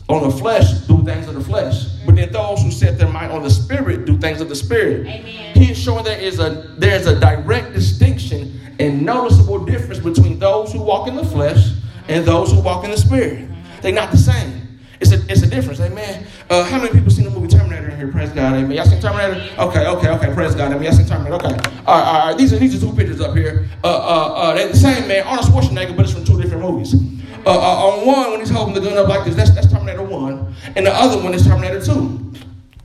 on 0.09 0.23
the 0.23 0.31
flesh 0.31 0.73
do 0.87 1.05
things 1.05 1.29
of 1.29 1.35
the 1.35 1.43
flesh, 1.43 1.85
but 2.07 2.17
then 2.17 2.33
those 2.33 2.63
who 2.63 2.71
set 2.71 2.99
their 2.99 3.09
mind 3.09 3.33
on 3.33 3.43
the 3.43 3.51
spirit 3.51 4.07
do 4.07 4.17
things 4.17 4.41
of 4.41 4.49
the 4.49 4.57
spirit. 4.57 5.07
Amen. 5.07 5.55
He 5.55 5.73
is 5.73 5.79
showing 5.79 6.05
there 6.05 6.19
is 6.19 6.39
a 6.39 6.75
there's 6.79 7.07
a 7.07 7.21
direct 7.21 7.75
distinction 7.75 8.61
and 8.79 9.03
noticeable 9.03 9.65
difference 9.65 9.99
between 9.99 10.39
those 10.39 10.73
who 10.73 10.81
walk 10.81 11.07
in 11.07 11.17
the 11.17 11.25
flesh 11.25 11.73
and 12.09 12.25
those 12.25 12.51
who 12.51 12.61
walk 12.63 12.85
in 12.85 12.91
the 12.91 12.97
spirit. 12.97 13.47
They're 13.83 13.93
not 13.93 14.11
the 14.11 14.17
same. 14.17 14.63
It's 15.03 15.11
a, 15.11 15.17
it's 15.29 15.43
a 15.43 15.49
difference, 15.49 15.81
amen. 15.81 16.27
Uh, 16.49 16.63
how 16.63 16.79
many 16.79 16.93
people 16.93 17.11
seen 17.11 17.25
the 17.25 17.31
movie 17.31 17.49
Terminator 17.49 17.72
in 17.72 17.72
here? 18.03 18.13
Praise 18.13 18.31
God, 18.31 18.55
amen. 18.55 18.73
Y'all 18.73 18.85
seen 18.85 19.01
Terminator? 19.01 19.41
Okay, 19.59 19.87
okay, 19.87 20.09
okay. 20.09 20.35
Praise 20.35 20.55
God, 20.55 20.73
amen. 20.73 20.83
Y'all 20.83 20.93
seen 20.93 21.07
Terminator? 21.07 21.37
Okay. 21.37 21.55
All 21.87 21.99
right, 21.99 22.07
all 22.07 22.29
right. 22.29 22.39
These 22.39 22.53
are 22.53 22.59
these 22.59 22.75
are 22.77 22.87
two 22.87 22.95
pictures 22.95 23.21
up 23.21 23.37
here. 23.37 23.69
Uh, 23.85 23.89
uh, 23.89 24.35
uh, 24.35 24.55
they're 24.55 24.69
the 24.69 24.77
same 24.77 25.07
man, 25.09 25.25
Arnold 25.27 25.47
Schwarzenegger, 25.47 25.97
but 25.97 26.05
it's 26.05 26.15
from 26.15 26.25
two 26.25 26.41
different 26.41 26.63
movies. 26.63 26.95
Uh, 27.45 27.51
uh, 27.51 27.87
on 27.87 28.07
one, 28.07 28.31
when 28.31 28.41
he's 28.41 28.51
holding 28.51 28.75
the 28.75 28.81
gun 28.81 28.97
up 28.97 29.09
like 29.09 29.25
this, 29.25 29.35
that's, 29.35 29.51
that's 29.51 29.71
Terminator 29.71 30.05
1. 30.05 30.55
And 30.77 30.87
the 30.87 30.95
other 30.95 31.21
one 31.21 31.35
is 31.35 31.45
Terminator 31.45 31.85
2. 31.85 32.33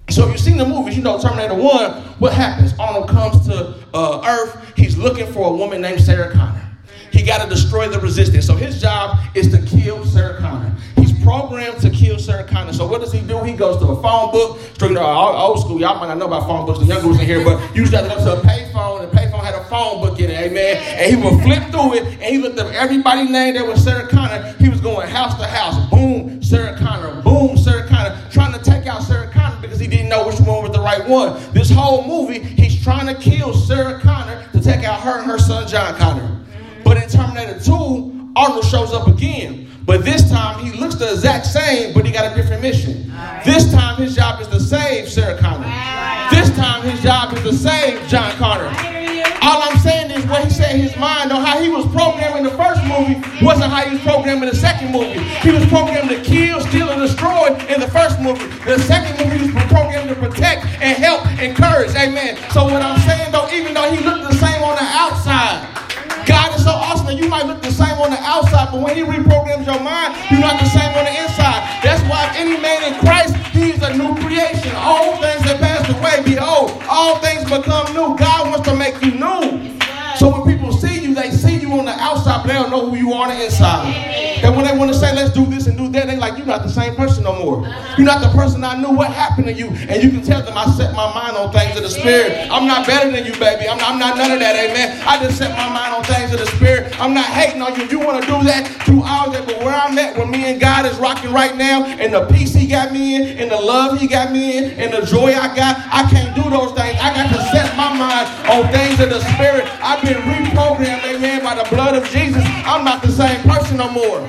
So 0.10 0.24
if 0.26 0.32
you've 0.32 0.40
seen 0.40 0.58
the 0.58 0.66
movies, 0.66 0.98
you 0.98 1.04
know 1.04 1.20
Terminator 1.20 1.54
1, 1.54 1.92
what 2.18 2.34
happens? 2.34 2.74
Arnold 2.80 3.08
comes 3.08 3.46
to 3.48 3.76
uh, 3.94 4.24
Earth. 4.26 4.74
He's 4.76 4.98
looking 4.98 5.32
for 5.32 5.54
a 5.54 5.56
woman 5.56 5.82
named 5.82 6.02
Sarah 6.02 6.34
Connor. 6.34 6.64
He 7.12 7.22
got 7.22 7.44
to 7.44 7.50
destroy 7.50 7.88
the 7.88 8.00
resistance. 8.00 8.48
So 8.48 8.56
his 8.56 8.82
job 8.82 9.20
is 9.36 9.52
to 9.52 9.62
kill 9.64 10.04
Sarah 10.06 10.40
Connor 10.40 10.76
programmed 11.28 11.78
to 11.82 11.90
kill 11.90 12.18
Sarah 12.18 12.46
Connor. 12.46 12.72
So 12.72 12.88
what 12.88 13.02
does 13.02 13.12
he 13.12 13.20
do? 13.20 13.44
He 13.44 13.52
goes 13.52 13.78
to 13.82 13.88
a 13.88 14.02
phone 14.02 14.32
book. 14.32 14.62
Straight 14.76 14.94
to 14.94 15.06
old 15.06 15.60
school. 15.60 15.78
Y'all 15.78 16.00
might 16.00 16.08
not 16.08 16.18
know 16.18 16.28
about 16.28 16.48
phone 16.48 16.66
books. 16.66 16.80
The 16.80 16.86
young 16.86 17.06
ones 17.06 17.20
in 17.20 17.26
here, 17.26 17.44
but 17.44 17.60
you 17.76 17.82
used 17.82 17.92
to 17.92 17.98
have 17.98 18.10
to 18.10 18.16
go 18.16 18.36
to 18.36 18.40
a 18.40 18.44
payphone. 18.44 19.04
And 19.04 19.12
the 19.12 19.18
payphone 19.18 19.44
had 19.44 19.54
a 19.54 19.64
phone 19.66 20.02
book 20.02 20.18
in 20.22 20.32
it. 20.32 20.40
Amen. 20.40 20.78
And 20.78 21.14
he 21.14 21.22
would 21.22 21.44
flip 21.44 21.70
through 21.70 21.96
it, 21.96 22.04
and 22.04 22.24
he 22.24 22.38
looked 22.38 22.58
up 22.60 22.72
everybody's 22.72 23.30
name 23.30 23.56
that 23.56 23.68
was 23.68 23.84
Sarah 23.84 24.08
Connor. 24.08 24.54
He 24.54 24.70
was 24.70 24.80
going 24.80 25.06
house 25.10 25.38
to 25.38 25.46
house. 25.46 25.90
Boom, 25.90 26.42
Sarah 26.42 26.78
Connor. 26.78 27.22
Boom, 27.24 27.58
Sarah 27.58 27.86
Connor. 27.90 28.18
Trying 28.32 28.54
to 28.54 28.64
take 28.64 28.88
out 28.88 29.04
Sarah 29.04 29.30
Connor 29.30 29.60
because 29.60 29.82
he 29.82 29.88
didn't 29.88 30.08
know 30.08 30.28
which 30.28 30.40
one 30.40 30.64
was 30.64 30.72
the 30.72 30.80
right 30.80 31.06
one. 31.06 31.38
This 31.52 31.70
whole 31.70 32.08
movie, 32.08 32.40
he's 32.40 32.82
trying 32.82 33.14
to 33.14 33.22
kill 33.22 33.54
Sarah 33.54 34.00
Connor 34.00 34.48
to 34.54 34.62
take 34.62 34.86
out 34.86 35.02
her 35.02 35.20
and 35.20 35.30
her 35.30 35.40
son 35.40 35.68
John 35.68 35.94
Connor. 35.98 36.40
But 36.86 37.04
in 37.04 37.10
Terminator 37.10 37.60
2, 37.60 38.32
Arnold 38.38 38.64
shows 38.64 38.94
up 38.94 39.08
again. 39.08 39.67
But 39.88 40.04
this 40.04 40.30
time 40.30 40.66
he 40.66 40.78
looks 40.78 40.96
the 40.96 41.14
exact 41.14 41.46
same, 41.46 41.94
but 41.94 42.06
he 42.06 42.12
got 42.12 42.30
a 42.30 42.36
different 42.36 42.62
mission. 42.62 43.10
Right. 43.10 43.42
This 43.46 43.72
time 43.72 43.96
his 43.96 44.18
job 44.18 44.42
is 44.42 44.50
to 44.50 44.60
save 44.60 45.08
Sarah 45.08 45.40
Connor. 45.40 45.64
Right. 45.64 46.28
This 46.30 46.54
time 46.58 46.82
his 46.84 47.02
job 47.02 47.34
is 47.34 47.42
to 47.44 47.54
save 47.54 48.06
John 48.10 48.30
Connor. 48.34 48.68
All 49.42 49.64
I'm 49.64 49.78
saying 49.80 50.12
is 50.12 50.26
what 50.26 50.44
he 50.44 50.50
said 50.50 50.76
in 50.76 50.82
his 50.82 50.96
mind 50.98 51.32
on 51.32 51.42
how 51.42 51.62
he 51.62 51.70
was 51.70 51.86
programmed 51.96 52.36
in 52.36 52.44
the 52.44 52.58
first 52.60 52.84
movie 52.84 53.16
wasn't 53.42 53.72
how 53.72 53.86
he 53.86 53.96
was 53.96 54.02
programmed 54.04 54.44
in 54.44 54.50
the 54.50 54.56
second 54.56 54.92
movie. 54.92 55.24
He 55.40 55.52
was 55.52 55.66
programmed 55.68 56.10
to 56.10 56.22
kill, 56.22 56.60
steal, 56.60 56.90
and 56.90 57.00
destroy 57.00 57.56
in 57.72 57.80
the 57.80 57.88
first 57.88 58.20
movie. 58.20 58.44
The 58.66 58.80
second 58.80 59.16
movie 59.24 59.48
he 59.48 59.54
was 59.54 59.64
programmed 59.72 60.10
to 60.10 60.16
protect 60.16 60.66
and 60.84 60.98
help, 60.98 61.24
encourage. 61.40 61.96
Amen. 61.96 62.36
So 62.52 62.66
what 62.66 62.82
I'm 62.82 63.00
saying 63.08 63.32
though, 63.32 63.48
even 63.56 63.74
though 63.74 63.90
he 63.90 64.04
looked 64.04 64.30
the 64.30 64.36
same 64.36 64.57
same 67.78 67.98
on 68.02 68.10
the 68.10 68.22
outside, 68.26 68.74
but 68.74 68.82
when 68.82 68.98
He 68.98 69.04
reprograms 69.04 69.66
your 69.66 69.80
mind, 69.80 70.18
you're 70.30 70.42
not 70.42 70.60
the 70.60 70.70
same 70.70 70.92
on 70.98 71.06
the 71.06 71.14
inside. 71.14 71.62
That's 71.86 72.02
why 72.10 72.26
if 72.30 72.42
any 72.42 72.58
man 72.58 72.82
in 72.90 73.00
Christ, 73.00 73.38
he's 73.54 73.82
a 73.82 73.94
new 73.96 74.14
creation. 74.22 74.74
All 74.76 75.18
things 75.22 75.42
that 75.46 75.62
passed 75.62 75.90
away. 75.90 76.22
Behold, 76.26 76.74
all 76.90 77.18
things 77.20 77.46
become 77.46 77.86
new. 77.94 78.18
God 78.18 78.37
don't 82.58 82.72
know 82.72 82.90
who 82.90 82.98
you 82.98 83.14
are 83.14 83.30
on 83.30 83.38
the 83.38 83.46
inside. 83.46 84.18
And 84.44 84.56
when 84.56 84.66
they 84.66 84.78
want 84.78 84.94
to 84.94 84.98
say, 84.98 85.14
let's 85.16 85.34
do 85.34 85.46
this 85.46 85.68
and 85.68 85.78
do 85.78 85.90
that, 85.90 86.08
they're 86.08 86.18
like, 86.18 86.38
you're 86.38 86.46
not 86.46 86.62
the 86.64 86.70
same 86.70 86.96
person 86.96 87.24
no 87.24 87.34
more. 87.44 87.68
You're 87.98 88.06
not 88.06 88.22
the 88.22 88.30
person 88.38 88.64
I 88.64 88.80
knew. 88.80 88.92
What 88.92 89.12
happened 89.12 89.48
to 89.48 89.54
you? 89.54 89.70
And 89.90 90.04
you 90.04 90.10
can 90.12 90.22
tell 90.22 90.42
them 90.44 90.58
I 90.58 90.66
set 90.78 90.94
my 90.94 91.12
mind 91.14 91.36
on 91.38 91.52
things 91.52 91.76
of 91.76 91.84
the 91.84 91.90
Spirit. 91.90 92.48
I'm 92.52 92.68
not 92.68 92.86
better 92.86 93.12
than 93.12 93.26
you, 93.26 93.34
baby. 93.34 93.68
I'm 93.68 93.78
not, 93.78 93.92
I'm 93.92 94.00
not 94.00 94.18
none 94.18 94.32
of 94.32 94.40
that, 94.40 94.56
amen. 94.56 95.02
I 95.08 95.18
just 95.24 95.38
set 95.38 95.52
my 95.52 95.70
mind 95.70 95.94
on 95.96 96.04
things 96.04 96.34
of 96.34 96.40
the 96.40 96.46
Spirit. 96.58 96.94
I'm 97.00 97.14
not 97.14 97.26
hating 97.26 97.62
on 97.62 97.76
you. 97.76 97.84
If 97.84 97.92
you 97.92 98.00
want 98.00 98.22
to 98.22 98.28
do 98.28 98.44
that, 98.44 98.70
do 98.86 99.02
all 99.04 99.32
that. 99.32 99.46
But 99.46 99.60
where 99.60 99.76
I'm 99.76 99.98
at, 99.98 100.16
where 100.16 100.28
me 100.28 100.46
and 100.46 100.62
God 100.62 100.86
is 100.86 100.98
rocking 100.98 101.34
right 101.34 101.56
now, 101.58 101.86
and 101.86 102.14
the 102.14 102.26
peace 102.28 102.54
He 102.54 102.68
got 102.68 102.92
me 102.92 103.16
in, 103.16 103.38
and 103.40 103.52
the 103.52 103.60
love 103.60 104.00
He 104.00 104.08
got 104.08 104.32
me 104.32 104.58
in, 104.58 104.72
and 104.80 104.94
the 104.94 105.06
joy 105.06 105.34
I 105.34 105.54
got, 105.56 105.78
I 105.92 106.10
can't 106.10 106.36
do 106.36 106.50
those 106.50 106.74
things. 106.74 106.98
I 107.02 107.14
got 107.14 107.30
to 107.34 107.42
set 107.52 107.76
my 107.76 107.92
mind 107.92 108.28
on 108.48 108.72
things 108.72 109.00
of 109.00 109.10
the 109.10 109.20
Spirit. 109.34 109.66
I've 109.82 110.02
been 110.04 110.22
reprogrammed, 110.22 111.04
amen, 111.16 111.44
by 111.44 111.56
the 111.56 111.68
blood 111.70 111.96
of 111.96 112.08
Jesus. 112.10 112.47
I'm 112.66 112.84
not 112.84 113.02
the 113.02 113.12
same 113.12 113.42
person 113.44 113.78
no 113.78 113.90
more. 113.90 114.22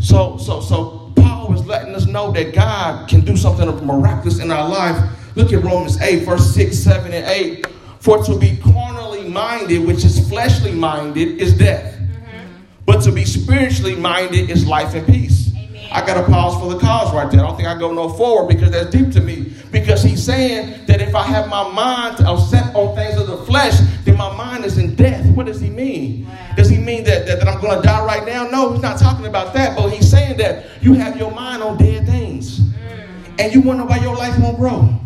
So, 0.00 0.38
so, 0.38 0.60
so 0.60 1.12
Paul 1.16 1.54
is 1.54 1.64
letting 1.66 1.94
us 1.94 2.06
know 2.06 2.32
that 2.32 2.54
God 2.54 3.08
can 3.08 3.20
do 3.20 3.36
something 3.36 3.68
miraculous 3.86 4.40
in 4.40 4.50
our 4.50 4.68
life. 4.68 4.96
Look 5.36 5.52
at 5.52 5.62
Romans 5.62 6.00
8, 6.00 6.24
verse 6.24 6.54
6, 6.54 6.76
7, 6.76 7.12
and 7.12 7.26
8. 7.26 7.66
For 8.00 8.24
to 8.24 8.38
be 8.38 8.56
carnally 8.56 9.28
minded, 9.28 9.86
which 9.86 10.04
is 10.04 10.28
fleshly 10.28 10.72
minded, 10.72 11.40
is 11.40 11.56
death. 11.56 11.94
Mm-hmm. 11.94 12.62
But 12.86 13.02
to 13.02 13.12
be 13.12 13.24
spiritually 13.24 13.94
minded 13.94 14.50
is 14.50 14.66
life 14.66 14.94
and 14.94 15.06
peace. 15.06 15.49
I 15.92 16.06
got 16.06 16.14
to 16.14 16.30
pause 16.30 16.60
for 16.60 16.72
the 16.72 16.78
cause 16.78 17.12
right 17.12 17.30
there. 17.30 17.40
I 17.40 17.46
don't 17.48 17.56
think 17.56 17.68
I 17.68 17.76
go 17.76 17.92
no 17.92 18.08
forward 18.08 18.48
because 18.48 18.70
that's 18.70 18.90
deep 18.90 19.10
to 19.12 19.20
me. 19.20 19.52
Because 19.72 20.02
he's 20.02 20.24
saying 20.24 20.86
that 20.86 21.00
if 21.00 21.14
I 21.14 21.24
have 21.24 21.48
my 21.48 21.68
mind 21.72 22.18
set 22.48 22.74
on 22.74 22.94
things 22.94 23.20
of 23.20 23.26
the 23.26 23.38
flesh, 23.38 23.78
then 24.04 24.16
my 24.16 24.34
mind 24.36 24.64
is 24.64 24.78
in 24.78 24.94
death. 24.94 25.26
What 25.34 25.46
does 25.46 25.60
he 25.60 25.68
mean? 25.68 26.26
Wow. 26.26 26.54
Does 26.56 26.68
he 26.68 26.78
mean 26.78 27.04
that, 27.04 27.26
that, 27.26 27.40
that 27.40 27.48
I'm 27.48 27.60
going 27.60 27.76
to 27.76 27.82
die 27.82 28.04
right 28.04 28.24
now? 28.24 28.44
No, 28.48 28.72
he's 28.72 28.82
not 28.82 29.00
talking 29.00 29.26
about 29.26 29.52
that. 29.54 29.76
But 29.76 29.90
he's 29.90 30.08
saying 30.08 30.36
that 30.38 30.66
you 30.80 30.94
have 30.94 31.16
your 31.16 31.32
mind 31.32 31.62
on 31.62 31.76
dead 31.76 32.06
things. 32.06 32.60
Mm. 32.60 33.40
And 33.40 33.54
you 33.54 33.60
wonder 33.60 33.84
why 33.84 33.98
your 33.98 34.14
life 34.14 34.38
won't 34.38 34.58
grow. 34.58 35.00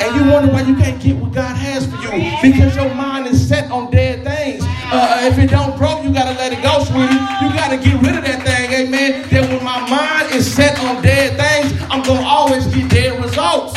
And 0.00 0.16
you 0.16 0.32
wonder 0.32 0.52
why 0.52 0.62
you 0.62 0.76
can't 0.76 1.00
get 1.00 1.16
what 1.16 1.32
God 1.32 1.56
has 1.56 1.86
for 1.86 1.96
you 1.96 2.30
because 2.42 2.74
your 2.76 2.92
mind 2.94 3.26
is 3.26 3.48
set 3.48 3.70
on 3.70 3.90
dead 3.90 4.24
things. 4.24 4.33
Uh, 4.94 5.26
if 5.26 5.38
it 5.38 5.50
don't 5.50 5.76
grow, 5.76 6.00
you 6.02 6.14
got 6.14 6.30
to 6.30 6.38
let 6.38 6.52
it 6.52 6.62
go, 6.62 6.84
sweetie. 6.84 7.18
You 7.42 7.50
got 7.50 7.70
to 7.74 7.78
get 7.82 8.00
rid 8.00 8.14
of 8.14 8.24
that 8.24 8.46
thing, 8.46 8.86
amen. 8.86 9.28
That 9.28 9.50
when 9.50 9.64
my 9.64 9.82
mind 9.90 10.32
is 10.32 10.46
set 10.46 10.78
on 10.84 11.02
dead 11.02 11.34
things, 11.34 11.74
I'm 11.90 12.00
going 12.02 12.20
to 12.20 12.26
always 12.26 12.66
get 12.68 12.88
dead 12.90 13.22
results. 13.22 13.74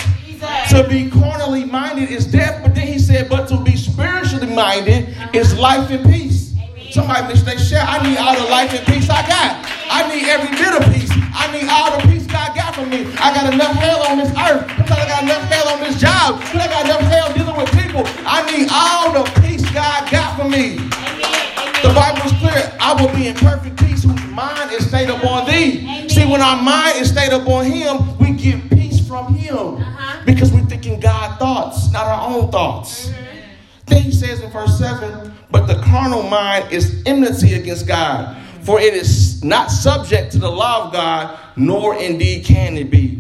To 0.70 0.88
be 0.88 1.10
carnally 1.10 1.66
minded 1.66 2.12
is 2.12 2.28
death, 2.28 2.62
but 2.62 2.76
then 2.76 2.86
he 2.86 3.00
said, 3.00 3.30
but 3.30 3.48
to 3.50 3.60
be 3.64 3.76
spiritually 3.76 4.54
minded 4.54 5.10
is 5.34 5.58
life 5.58 5.90
and 5.90 6.06
peace. 6.06 6.54
Somebody 6.92 7.34
wish 7.34 7.42
they 7.42 7.58
share. 7.58 7.82
I 7.82 7.98
need 8.08 8.18
all 8.18 8.38
the 8.38 8.50
life 8.50 8.72
and 8.74 8.86
peace 8.86 9.10
I 9.10 9.26
got. 9.28 9.66
I 9.90 10.08
need 10.14 10.30
every 10.30 10.54
bit 10.54 10.70
of 10.70 10.86
peace. 10.94 11.10
I 11.34 11.50
need 11.52 11.68
all 11.68 11.98
the 11.98 12.08
peace 12.08 12.28
God 12.28 12.56
got 12.56 12.76
for 12.76 12.86
me. 12.86 13.10
I 13.18 13.34
got 13.34 13.52
enough 13.52 13.76
hell 13.76 14.06
on 14.08 14.20
this 14.20 14.30
earth. 14.38 14.68
Because 14.78 14.98
I 14.98 15.08
got 15.08 15.24
enough 15.24 15.44
hell 15.50 15.68
on 15.70 15.80
this 15.82 16.00
job. 16.00 16.40
Because 16.40 16.62
I 16.62 16.68
got 16.68 16.86
enough 16.86 17.02
hell 17.02 17.34
dealing 17.34 17.58
with 17.58 17.72
people. 17.74 18.04
I 18.26 18.46
need 18.52 18.70
all 18.72 19.12
the 19.12 19.24
peace 19.42 19.67
God 19.78 20.10
got 20.10 20.36
for 20.36 20.50
me. 20.50 20.78
The 21.84 21.94
Bible 21.94 22.26
is 22.26 22.32
clear. 22.40 22.76
I 22.80 23.00
will 23.00 23.16
be 23.16 23.28
in 23.28 23.36
perfect 23.36 23.78
peace 23.78 24.02
whose 24.02 24.26
mind 24.32 24.72
is 24.72 24.88
stayed 24.88 25.08
upon 25.08 25.46
thee. 25.46 25.82
Amen. 25.84 26.10
See, 26.10 26.26
when 26.26 26.42
our 26.42 26.60
mind 26.60 27.00
is 27.00 27.12
stayed 27.12 27.32
upon 27.32 27.66
him, 27.66 28.18
we 28.18 28.32
get 28.32 28.72
peace 28.72 29.08
from 29.08 29.36
him. 29.36 29.56
Uh-huh. 29.56 30.24
Because 30.26 30.52
we're 30.52 30.66
thinking 30.66 31.00
God 31.00 31.38
thoughts, 31.38 31.92
not 31.92 32.08
our 32.08 32.28
own 32.28 32.50
thoughts. 32.50 33.10
Mm-hmm. 33.10 33.38
Then 33.86 34.02
he 34.02 34.12
says 34.12 34.42
in 34.42 34.50
verse 34.50 34.80
7 34.80 35.32
But 35.52 35.68
the 35.68 35.76
carnal 35.84 36.24
mind 36.24 36.72
is 36.72 37.04
enmity 37.06 37.54
against 37.54 37.88
God, 37.88 38.36
for 38.64 38.82
it 38.82 38.96
is 38.96 39.44
not 39.44 39.70
subject 39.70 40.32
to 40.32 40.40
the 40.40 40.50
law 40.50 40.88
of 40.88 40.94
God, 40.94 41.38
nor 41.56 41.96
indeed 41.98 42.46
can 42.46 42.78
it 42.78 42.90
be. 42.90 43.17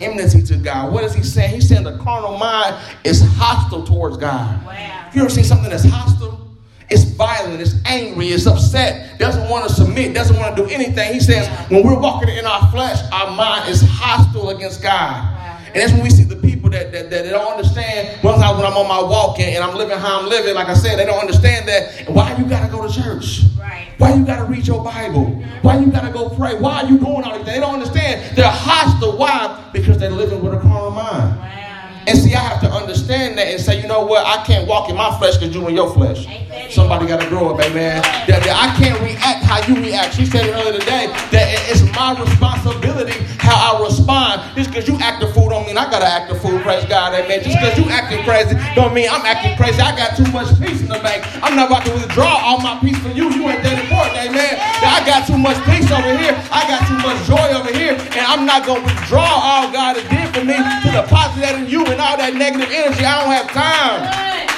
Wow. 0.00 0.04
The 0.04 0.12
carnal 0.12 0.28
mind 0.28 0.32
is 0.32 0.40
enmity 0.40 0.54
to 0.54 0.56
God. 0.62 0.92
What 0.92 1.04
is 1.04 1.14
he 1.14 1.22
saying? 1.22 1.54
He's 1.54 1.68
saying 1.68 1.84
the 1.84 1.98
carnal 1.98 2.38
mind 2.38 2.76
is 3.04 3.22
hostile 3.36 3.84
towards 3.84 4.16
God. 4.16 4.64
Wow. 4.66 5.10
You 5.14 5.20
ever 5.22 5.30
seen 5.30 5.44
something 5.44 5.70
that's 5.70 5.84
hostile? 5.84 6.46
It's 6.88 7.02
violent, 7.02 7.60
it's 7.60 7.74
angry, 7.84 8.28
it's 8.28 8.46
upset, 8.46 9.18
doesn't 9.18 9.48
want 9.50 9.68
to 9.68 9.74
submit, 9.74 10.14
doesn't 10.14 10.36
want 10.36 10.56
to 10.56 10.62
do 10.62 10.70
anything. 10.70 11.12
He 11.14 11.18
says, 11.18 11.48
when 11.68 11.84
we're 11.84 11.98
walking 11.98 12.28
in 12.28 12.46
our 12.46 12.70
flesh, 12.70 13.00
our 13.10 13.34
mind 13.34 13.68
is 13.68 13.82
hostile 13.84 14.50
against 14.50 14.82
God. 14.84 15.35
And 15.76 15.82
that's 15.82 15.92
when 15.92 16.04
we 16.04 16.08
see 16.08 16.24
the 16.24 16.36
people 16.36 16.70
that, 16.70 16.90
that, 16.92 17.10
that 17.10 17.28
don't 17.28 17.52
understand. 17.52 18.24
One 18.24 18.40
time 18.40 18.56
when 18.56 18.64
I'm 18.64 18.78
on 18.78 18.88
my 18.88 18.98
walk 18.98 19.38
and, 19.40 19.54
and, 19.54 19.62
I'm 19.62 19.76
living 19.76 19.98
how 19.98 20.20
I'm 20.20 20.26
living, 20.26 20.54
like 20.54 20.68
I 20.68 20.74
said, 20.74 20.98
they 20.98 21.04
don't 21.04 21.20
understand 21.20 21.68
that. 21.68 22.08
Why 22.08 22.34
you 22.38 22.46
got 22.46 22.64
to 22.64 22.72
go 22.72 22.88
to 22.88 22.90
church? 22.90 23.42
Right. 23.60 23.92
Why 23.98 24.14
you 24.14 24.24
got 24.24 24.38
to 24.38 24.44
read 24.44 24.66
your 24.66 24.82
Bible? 24.82 25.32
Why 25.60 25.78
you 25.78 25.92
got 25.92 26.06
to 26.06 26.10
go 26.10 26.30
pray? 26.30 26.58
Why 26.58 26.80
are 26.80 26.86
you 26.86 26.96
doing 26.96 27.24
all 27.24 27.36
this? 27.36 27.46
They 27.46 27.60
don't 27.60 27.74
understand. 27.74 28.34
They're 28.34 28.50
hostile. 28.50 29.18
Why? 29.18 29.68
Because 29.74 29.98
they're 29.98 30.08
living 30.08 30.42
with 30.42 30.54
a 30.54 30.60
carnal 30.60 30.92
mind. 30.92 31.36
Wow. 31.36 32.04
And 32.06 32.16
see, 32.16 32.34
I 32.34 32.40
have 32.40 32.62
to 32.62 32.70
understand 32.70 33.36
that 33.36 33.48
and 33.48 33.60
say, 33.60 33.78
you 33.78 33.86
know 33.86 34.06
what? 34.06 34.24
I 34.24 34.42
can't 34.46 34.66
walk 34.66 34.88
in 34.88 34.96
my 34.96 35.14
flesh 35.18 35.36
because 35.36 35.54
you're 35.54 35.68
in 35.68 35.74
your 35.74 35.92
flesh. 35.92 36.26
Somebody 36.70 37.06
got 37.06 37.20
to 37.20 37.28
grow 37.28 37.54
up, 37.54 37.60
amen. 37.62 38.02
That, 38.26 38.42
that 38.42 38.56
I 38.56 38.74
can't 38.76 39.00
react 39.00 39.44
how 39.44 39.62
you 39.66 39.80
react. 39.80 40.14
She 40.14 40.26
said 40.26 40.48
earlier 40.50 40.78
today 40.78 41.06
that 41.30 41.46
it's 41.70 41.82
my 41.94 42.18
responsibility 42.18 43.14
how 43.38 43.78
I 43.78 43.84
respond. 43.84 44.42
Just 44.56 44.70
because 44.70 44.88
you 44.88 44.98
act 44.98 45.22
the 45.22 45.30
fool 45.30 45.48
don't 45.48 45.66
mean 45.66 45.78
I 45.78 45.86
got 45.90 46.00
to 46.00 46.10
act 46.10 46.30
a 46.30 46.34
fool, 46.34 46.58
praise 46.60 46.84
God, 46.86 47.14
amen. 47.14 47.42
Just 47.42 47.56
because 47.58 47.78
you 47.78 47.86
acting 47.90 48.22
crazy 48.26 48.58
don't 48.74 48.92
mean 48.92 49.08
I'm 49.10 49.24
acting 49.24 49.56
crazy. 49.56 49.80
I 49.80 49.94
got 49.94 50.18
too 50.18 50.26
much 50.34 50.50
peace 50.58 50.82
in 50.82 50.90
the 50.90 50.98
bank. 50.98 51.22
I'm 51.42 51.54
not 51.54 51.70
about 51.70 51.86
to 51.86 51.92
withdraw 51.94 52.42
all 52.42 52.58
my 52.58 52.78
peace 52.82 52.98
from 52.98 53.14
you. 53.14 53.30
You 53.30 53.46
ain't 53.48 53.62
that 53.62 53.78
important, 53.78 54.18
amen. 54.18 54.58
I 54.82 55.06
got 55.06 55.26
too 55.26 55.38
much 55.38 55.56
peace 55.64 55.90
over 55.94 56.12
here. 56.18 56.34
I 56.50 56.66
got 56.66 56.82
too 56.90 56.98
much 56.98 57.18
joy 57.30 57.46
over 57.54 57.72
here. 57.72 57.94
And 57.94 58.24
I'm 58.26 58.44
not 58.44 58.66
going 58.66 58.82
to 58.82 58.86
withdraw 58.86 59.22
all 59.22 59.70
God 59.70 59.96
has 59.96 60.06
did 60.10 60.28
for 60.34 60.42
me 60.44 60.58
to 60.58 60.88
deposit 60.90 61.40
that 61.46 61.54
in 61.62 61.70
you 61.70 61.86
and 61.86 62.00
all 62.00 62.16
that 62.16 62.34
negative 62.34 62.70
energy. 62.70 63.04
I 63.04 63.22
don't 63.22 63.32
have 63.32 63.48
time. 63.54 64.55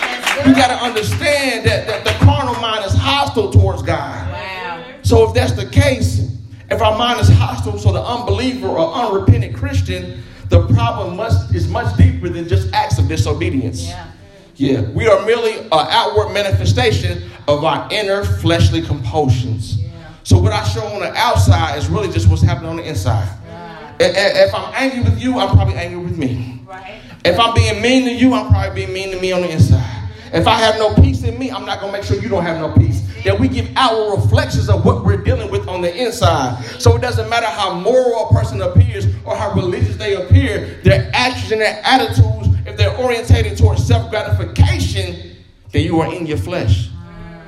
You 0.48 0.54
got 0.54 0.68
to 0.68 0.82
understand 0.82 1.66
that, 1.66 1.86
that 1.86 2.04
the 2.04 2.24
carnal 2.24 2.54
mind 2.60 2.84
is 2.86 2.94
hostile 2.94 3.50
towards 3.50 3.82
God. 3.82 4.32
Wow. 4.32 4.84
So 5.02 5.28
if 5.28 5.34
that's 5.34 5.52
the 5.52 5.66
case, 5.66 6.34
if 6.70 6.80
our 6.80 6.96
mind 6.96 7.20
is 7.20 7.28
hostile 7.28 7.78
to 7.78 7.92
the 7.92 8.02
unbeliever 8.02 8.68
or 8.68 8.92
unrepentant 8.94 9.54
Christian, 9.54 10.22
the 10.48 10.66
problem 10.68 11.16
must 11.16 11.54
is 11.54 11.68
much 11.68 11.94
deeper 11.98 12.30
than 12.30 12.48
just 12.48 12.72
acts 12.72 12.98
of 12.98 13.08
disobedience. 13.08 13.88
Yeah. 13.88 14.10
Yeah, 14.56 14.80
we 14.90 15.06
are 15.06 15.24
merely 15.24 15.58
an 15.58 15.68
outward 15.70 16.32
manifestation 16.32 17.30
of 17.46 17.62
our 17.62 17.86
inner 17.92 18.24
fleshly 18.24 18.82
compulsions. 18.82 19.76
Yeah. 19.76 20.14
So 20.24 20.38
what 20.38 20.52
I 20.52 20.64
show 20.64 20.84
on 20.84 21.00
the 21.00 21.14
outside 21.14 21.76
is 21.76 21.88
really 21.88 22.10
just 22.10 22.28
what's 22.28 22.42
happening 22.42 22.70
on 22.70 22.76
the 22.76 22.88
inside. 22.88 23.28
Yeah. 23.46 23.94
If 24.00 24.54
I'm 24.54 24.72
angry 24.74 25.08
with 25.08 25.22
you, 25.22 25.38
I'm 25.38 25.54
probably 25.54 25.74
angry 25.74 26.02
with 26.02 26.16
me. 26.18 26.62
Right. 26.66 27.00
If 27.24 27.38
I'm 27.38 27.54
being 27.54 27.80
mean 27.80 28.04
to 28.06 28.12
you, 28.12 28.32
I'm 28.32 28.48
probably 28.48 28.74
being 28.74 28.92
mean 28.92 29.10
to 29.14 29.20
me 29.20 29.30
on 29.30 29.42
the 29.42 29.50
inside. 29.50 29.97
If 30.32 30.46
I 30.46 30.54
have 30.54 30.78
no 30.78 30.94
peace 30.94 31.22
in 31.24 31.38
me, 31.38 31.50
I'm 31.50 31.64
not 31.64 31.80
going 31.80 31.92
to 31.92 31.98
make 31.98 32.06
sure 32.06 32.20
you 32.20 32.28
don't 32.28 32.44
have 32.44 32.60
no 32.60 32.72
peace. 32.72 33.02
That 33.24 33.38
we 33.38 33.48
give 33.48 33.68
our 33.76 34.16
reflections 34.16 34.68
of 34.68 34.84
what 34.84 35.04
we're 35.04 35.22
dealing 35.22 35.50
with 35.50 35.66
on 35.68 35.80
the 35.80 35.94
inside. 35.94 36.62
So 36.78 36.96
it 36.96 37.00
doesn't 37.00 37.28
matter 37.28 37.46
how 37.46 37.74
moral 37.74 38.28
a 38.28 38.32
person 38.32 38.62
appears 38.62 39.06
or 39.24 39.36
how 39.36 39.52
religious 39.54 39.96
they 39.96 40.14
appear, 40.14 40.80
their 40.84 41.10
actions 41.14 41.52
and 41.52 41.60
their 41.60 41.80
attitudes, 41.84 42.48
if 42.66 42.76
they're 42.76 42.96
orientated 42.96 43.56
towards 43.56 43.86
self 43.86 44.10
gratification, 44.10 45.36
then 45.72 45.84
you 45.84 46.00
are 46.00 46.12
in 46.14 46.26
your 46.26 46.38
flesh. 46.38 46.90
Ah, 46.94 47.40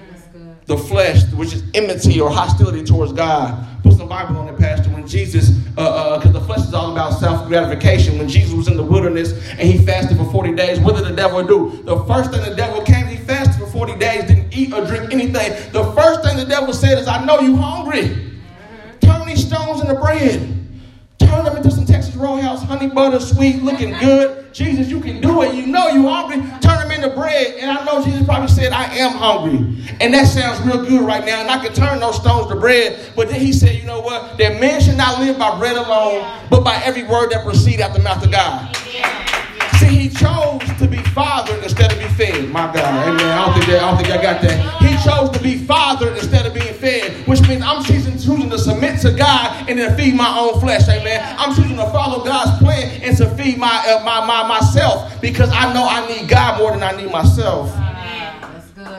the 0.66 0.76
flesh, 0.76 1.30
which 1.32 1.52
is 1.52 1.62
enmity 1.74 2.20
or 2.20 2.30
hostility 2.30 2.82
towards 2.84 3.12
God. 3.12 3.66
Put 3.82 3.94
some 3.94 4.08
Bible 4.08 4.36
on 4.38 4.48
it, 4.48 4.58
Pastor. 4.58 4.90
Jesus 5.10 5.50
because 5.50 6.26
uh, 6.26 6.28
uh, 6.28 6.32
the 6.32 6.40
flesh 6.40 6.60
is 6.60 6.72
all 6.72 6.92
about 6.92 7.18
self 7.18 7.46
gratification. 7.48 8.18
When 8.18 8.28
Jesus 8.28 8.54
was 8.54 8.68
in 8.68 8.76
the 8.76 8.82
wilderness 8.82 9.32
and 9.50 9.60
he 9.60 9.78
fasted 9.84 10.16
for 10.16 10.30
40 10.30 10.54
days, 10.54 10.78
what 10.78 10.96
did 10.96 11.04
the 11.04 11.14
devil 11.14 11.42
do? 11.44 11.82
The 11.84 12.04
first 12.04 12.30
thing 12.30 12.48
the 12.48 12.54
devil 12.54 12.82
came, 12.82 13.06
he 13.06 13.16
fasted 13.16 13.56
for 13.56 13.70
40 13.70 13.96
days, 13.98 14.24
didn't 14.24 14.54
eat 14.56 14.72
or 14.72 14.84
drink 14.86 15.12
anything. 15.12 15.72
The 15.72 15.92
first 15.92 16.22
thing 16.22 16.36
the 16.36 16.44
devil 16.44 16.72
said 16.72 16.98
is, 16.98 17.08
I 17.08 17.24
know 17.24 17.40
you 17.40 17.56
hungry. 17.56 18.38
Turn 19.00 19.26
these 19.26 19.46
stones 19.46 19.80
into 19.80 19.94
bread. 19.94 20.56
Turn 21.18 21.44
them 21.44 21.56
into 21.56 21.70
some 21.70 21.86
Roadhouse 22.20 22.62
honey 22.62 22.88
butter 22.88 23.20
sweet, 23.20 23.62
looking 23.62 23.92
good. 23.98 24.52
Jesus, 24.52 24.88
you 24.88 25.00
can 25.00 25.20
do 25.20 25.42
it. 25.42 25.54
You 25.54 25.66
know 25.66 25.88
you 25.88 26.08
hungry. 26.08 26.36
Turn 26.60 26.80
them 26.80 26.90
into 26.90 27.08
bread. 27.10 27.54
And 27.58 27.70
I 27.70 27.84
know 27.84 28.04
Jesus 28.04 28.24
probably 28.24 28.48
said, 28.48 28.72
I 28.72 28.84
am 28.96 29.12
hungry. 29.12 29.58
And 30.00 30.12
that 30.12 30.26
sounds 30.26 30.60
real 30.66 30.84
good 30.84 31.02
right 31.02 31.24
now. 31.24 31.40
And 31.40 31.50
I 31.50 31.64
can 31.64 31.72
turn 31.72 32.00
those 32.00 32.16
stones 32.16 32.48
to 32.48 32.56
bread. 32.56 33.12
But 33.14 33.28
then 33.28 33.40
he 33.40 33.52
said, 33.52 33.76
you 33.76 33.84
know 33.84 34.00
what? 34.00 34.38
That 34.38 34.60
man 34.60 34.80
should 34.80 34.96
not 34.96 35.20
live 35.20 35.38
by 35.38 35.56
bread 35.58 35.76
alone, 35.76 36.26
but 36.50 36.64
by 36.64 36.80
every 36.84 37.04
word 37.04 37.30
that 37.30 37.44
proceeds 37.44 37.80
out 37.80 37.90
of 37.90 37.96
the 37.96 38.02
mouth 38.02 38.24
of 38.24 38.32
God. 38.32 38.76
See, 39.78 39.86
he 39.86 40.08
chose 40.10 40.60
to 40.78 40.86
be 40.86 40.98
fathered 41.14 41.62
instead 41.62 41.92
of 41.92 41.98
be 41.98 42.04
fed. 42.08 42.50
My 42.50 42.66
God, 42.72 43.08
amen. 43.08 43.24
I 43.24 43.46
don't 43.46 43.54
think 43.54 43.66
that, 43.66 43.82
I 43.82 43.90
don't 43.90 43.96
think 43.96 44.10
I 44.10 44.22
got 44.22 44.42
that. 44.42 44.82
He 44.82 45.08
chose 45.08 45.30
to 45.30 45.42
be 45.42 45.56
fathered 45.56 46.18
instead 46.18 46.44
of 46.44 46.52
being 46.52 46.74
fed, 46.74 47.26
which 47.26 47.40
means 47.48 47.62
I'm 47.62 47.82
choosing, 47.84 48.18
choosing 48.18 48.50
to 48.50 48.58
submit 48.58 48.79
to 49.00 49.12
God 49.12 49.68
and 49.68 49.78
then 49.78 49.96
feed 49.96 50.14
my 50.14 50.38
own 50.38 50.60
flesh. 50.60 50.88
Amen. 50.88 51.36
I'm 51.38 51.54
choosing 51.54 51.76
to 51.76 51.90
follow 51.90 52.24
God's 52.24 52.58
plan 52.62 53.00
and 53.02 53.16
to 53.16 53.28
feed 53.36 53.58
my, 53.58 53.84
uh, 53.88 54.04
my, 54.04 54.24
my 54.26 54.46
myself 54.46 55.20
because 55.20 55.50
I 55.52 55.72
know 55.72 55.86
I 55.88 56.06
need 56.08 56.28
God 56.28 56.58
more 56.58 56.72
than 56.72 56.82
I 56.82 56.92
need 56.92 57.10
myself. 57.10 57.74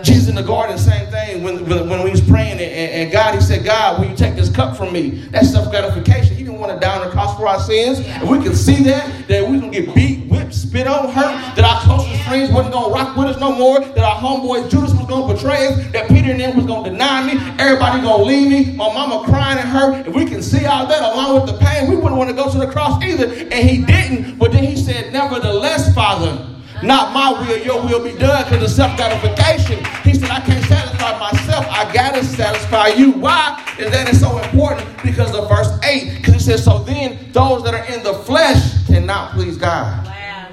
Jesus 0.04 0.30
in 0.30 0.36
the 0.36 0.44
garden, 0.44 0.78
same 0.78 1.10
thing. 1.12 1.44
When, 1.44 1.68
when, 1.68 1.90
when 1.90 2.06
he 2.06 2.12
was 2.12 2.22
praying, 2.22 2.54
and, 2.54 2.62
and, 2.62 3.12
God, 3.12 3.36
he 3.36 3.42
said, 3.42 3.64
God, 3.64 4.00
will 4.00 4.10
you 4.10 4.16
take 4.16 4.36
this 4.36 4.50
cup 4.50 4.76
from 4.76 4.94
me? 4.94 5.10
That's 5.32 5.52
self 5.52 5.70
gratification. 5.70 6.36
He 6.36 6.44
didn't 6.44 6.60
want 6.60 6.74
to 6.74 6.80
die 6.80 7.00
on 7.00 7.06
the 7.06 7.12
cross 7.12 7.38
for 7.38 7.48
our 7.48 7.60
sins. 7.60 8.00
And 8.00 8.30
we 8.30 8.44
can 8.44 8.56
see 8.56 8.84
that, 8.84 9.28
that 9.28 9.48
we 9.48 9.60
to 9.60 9.70
get 9.70 9.94
beat, 9.96 10.28
whipped, 10.28 10.54
spit 10.54 10.88
on, 10.88 11.10
hurt, 11.10 11.56
that 11.56 11.64
our 11.64 11.82
closest 11.82 12.24
friends 12.24 12.52
wasn't 12.52 12.74
going 12.74 12.90
to 12.90 12.94
rock 12.94 13.16
with 13.16 13.28
us 13.28 13.40
no 13.40 13.56
more, 13.56 13.80
that 13.80 14.00
our 14.00 14.20
homeboy 14.20 14.70
Judas 14.70 14.94
was 14.94 15.08
going 15.08 15.28
to 15.28 15.34
betray 15.34 15.68
us, 15.68 15.92
that 15.92 16.08
Peter 16.10 16.32
and 16.32 16.40
them 16.40 16.58
was 16.58 16.66
going 16.66 16.84
to 16.84 16.90
deny 16.90 17.26
me, 17.26 17.40
everybody 17.60 18.02
going 18.02 18.20
to 18.20 18.26
leave 18.26 18.50
me, 18.50 18.76
my 18.76 18.94
mama 18.94 19.26
crying 19.26 19.60
and 19.60 19.68
hurt. 19.68 20.08
If 20.08 20.14
we 20.16 20.26
can 20.26 20.42
see 20.42 20.66
all 20.66 20.88
that 20.88 21.14
along 21.14 21.42
with 21.42 21.52
the 21.52 21.58
pain, 21.58 21.90
we 21.90 21.96
wouldn't 21.96 22.16
want 22.16 22.30
to 22.30 22.36
go 22.36 22.52
to 22.52 22.58
the 22.58 22.68
cross 22.68 23.02
either. 23.04 23.26
And 23.26 23.70
he 23.70 23.84
didn't. 23.84 24.38
But 24.38 24.52
then 24.52 24.64
he 24.64 24.76
said, 24.76 25.14
Nevertheless, 25.14 25.94
Father, 25.94 26.51
not 26.84 27.14
my 27.14 27.32
will, 27.32 27.58
your 27.58 27.82
will 27.82 28.04
be 28.04 28.18
done 28.18 28.44
because 28.44 28.64
of 28.64 28.70
self 28.70 28.98
gratification. 28.98 29.84
He 30.04 30.14
said, 30.16 30.30
I 30.30 30.40
can't 30.42 30.64
satisfy 30.66 31.20
myself. 31.20 31.66
I 31.70 31.92
got 31.94 32.16
to 32.16 32.24
satisfy 32.24 32.88
you. 32.88 33.12
Why 33.12 33.64
is 33.78 33.92
that 33.92 34.10
it's 34.10 34.20
so 34.20 34.38
important? 34.40 34.88
Because 35.04 35.36
of 35.36 35.48
verse 35.48 35.72
8. 35.84 36.18
Because 36.18 36.34
he 36.34 36.40
says, 36.40 36.64
So 36.64 36.80
then 36.80 37.32
those 37.32 37.64
that 37.64 37.74
are 37.74 37.86
in 37.94 38.04
the 38.04 38.14
flesh 38.14 38.86
cannot 38.88 39.34
please 39.34 39.58
God. 39.58 40.06
Wow. 40.06 40.50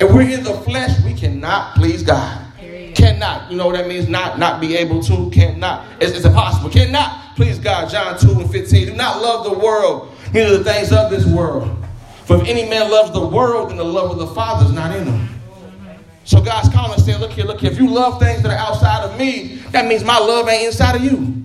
If 0.00 0.12
we're 0.12 0.30
in 0.30 0.44
the 0.44 0.54
flesh, 0.62 0.90
we 1.04 1.14
cannot 1.14 1.76
please 1.76 2.02
God. 2.02 2.40
Cannot. 2.94 3.50
You 3.50 3.56
know 3.56 3.66
what 3.66 3.76
that 3.76 3.88
means? 3.88 4.08
Not 4.08 4.38
not 4.38 4.60
be 4.60 4.76
able 4.76 5.02
to. 5.04 5.30
Cannot. 5.30 5.86
It's, 6.00 6.14
it's 6.14 6.26
impossible. 6.26 6.68
Cannot 6.68 7.34
please 7.36 7.58
God. 7.58 7.88
John 7.88 8.18
2 8.18 8.40
and 8.40 8.50
15. 8.50 8.86
Do 8.88 8.94
not 8.94 9.22
love 9.22 9.44
the 9.44 9.58
world, 9.58 10.12
neither 10.34 10.58
the 10.58 10.64
things 10.64 10.92
of 10.92 11.10
this 11.10 11.24
world. 11.26 11.74
For 12.26 12.36
if 12.36 12.46
any 12.46 12.68
man 12.68 12.90
loves 12.90 13.12
the 13.12 13.26
world, 13.26 13.70
then 13.70 13.78
the 13.78 13.84
love 13.84 14.10
of 14.10 14.18
the 14.18 14.28
Father 14.28 14.66
is 14.66 14.72
not 14.72 14.94
in 14.94 15.06
him. 15.06 15.41
So 16.32 16.40
God's 16.40 16.70
calling 16.70 16.94
and 16.94 17.02
saying, 17.02 17.20
look 17.20 17.32
here, 17.32 17.44
look 17.44 17.60
here. 17.60 17.70
If 17.70 17.78
you 17.78 17.90
love 17.90 18.18
things 18.18 18.42
that 18.42 18.50
are 18.50 18.56
outside 18.56 19.04
of 19.04 19.18
me, 19.18 19.56
that 19.72 19.84
means 19.84 20.02
my 20.02 20.18
love 20.18 20.48
ain't 20.48 20.64
inside 20.64 20.96
of 20.96 21.04
you. 21.04 21.44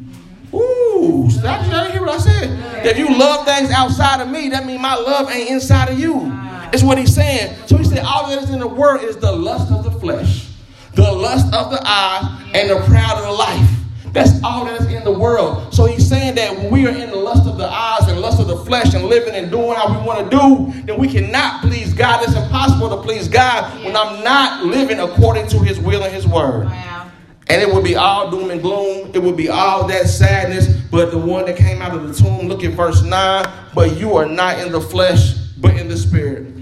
Ooh, 0.58 1.30
stop, 1.30 1.62
you 1.66 1.92
hear 1.92 2.00
what 2.00 2.12
I 2.12 2.18
said. 2.20 2.86
If 2.86 2.98
you 2.98 3.20
love 3.20 3.46
things 3.46 3.70
outside 3.70 4.22
of 4.22 4.30
me, 4.30 4.48
that 4.48 4.66
means 4.66 4.82
my 4.82 4.96
love 4.96 5.30
ain't 5.30 5.50
inside 5.50 5.90
of 5.90 6.00
you. 6.00 6.32
It's 6.72 6.84
what 6.84 6.98
he's 6.98 7.14
saying. 7.14 7.58
So 7.66 7.76
he 7.76 7.84
said, 7.84 8.06
all 8.06 8.30
that 8.30 8.42
is 8.42 8.50
in 8.50 8.62
the 8.62 8.68
world 8.68 9.04
is 9.04 9.18
the 9.18 9.34
lust 9.34 9.74
of 9.74 9.84
the 9.84 9.92
flesh, 9.92 10.48
the 10.94 11.12
lust 11.12 11.54
of 11.54 11.70
the 11.70 11.82
eye, 11.84 12.50
and 12.54 12.70
the 12.70 12.78
pride 12.86 13.18
of 13.18 13.24
the 13.26 13.32
life. 13.34 13.77
That's 14.18 14.44
all 14.44 14.66
that 14.66 14.82
is 14.82 14.88
in 14.88 15.04
the 15.04 15.12
world. 15.12 15.74
So 15.74 15.86
he's 15.86 16.08
saying 16.08 16.36
that 16.36 16.56
when 16.58 16.72
we 16.72 16.88
are 16.88 16.92
in 16.92 17.10
the 17.12 17.18
lust 17.18 17.48
of 17.48 17.58
the 17.58 17.68
eyes 17.68 18.08
and 18.08 18.20
lust 18.20 18.40
of 18.40 18.48
the 18.48 18.58
flesh 18.58 18.94
and 18.94 19.06
living 19.06 19.36
and 19.36 19.52
doing 19.52 19.76
how 19.76 19.88
we 19.90 20.06
want 20.06 20.30
to 20.30 20.38
do, 20.38 20.82
then 20.84 20.98
we 21.00 21.08
cannot 21.08 21.62
please 21.62 21.94
God. 21.94 22.24
It's 22.24 22.36
impossible 22.36 22.90
to 22.90 23.02
please 23.04 23.28
God 23.28 23.84
when 23.84 23.96
I'm 23.96 24.24
not 24.24 24.66
living 24.66 25.00
according 25.00 25.48
to 25.50 25.60
his 25.60 25.80
will 25.80 26.04
and 26.04 26.14
his 26.14 26.26
word. 26.26 26.66
Wow. 26.66 27.12
And 27.50 27.62
it 27.62 27.74
would 27.74 27.84
be 27.84 27.96
all 27.96 28.30
doom 28.30 28.52
and 28.52 28.62
gloom. 28.62 29.12
It 29.14 29.20
would 29.24 29.38
be 29.38 29.50
all 29.50 29.88
that 29.88 30.08
sadness. 30.08 30.68
But 30.92 31.12
the 31.12 31.18
one 31.18 31.46
that 31.46 31.56
came 31.56 31.82
out 31.82 31.96
of 31.96 32.08
the 32.08 32.14
tomb, 32.14 32.48
look 32.48 32.64
at 32.64 32.74
verse 32.74 33.04
9. 33.04 33.46
But 33.74 33.98
you 33.98 34.16
are 34.16 34.26
not 34.26 34.60
in 34.60 34.72
the 34.72 34.82
flesh, 34.82 35.34
but 35.58 35.78
in 35.78 35.88
the 35.88 35.96
spirit. 35.96 36.57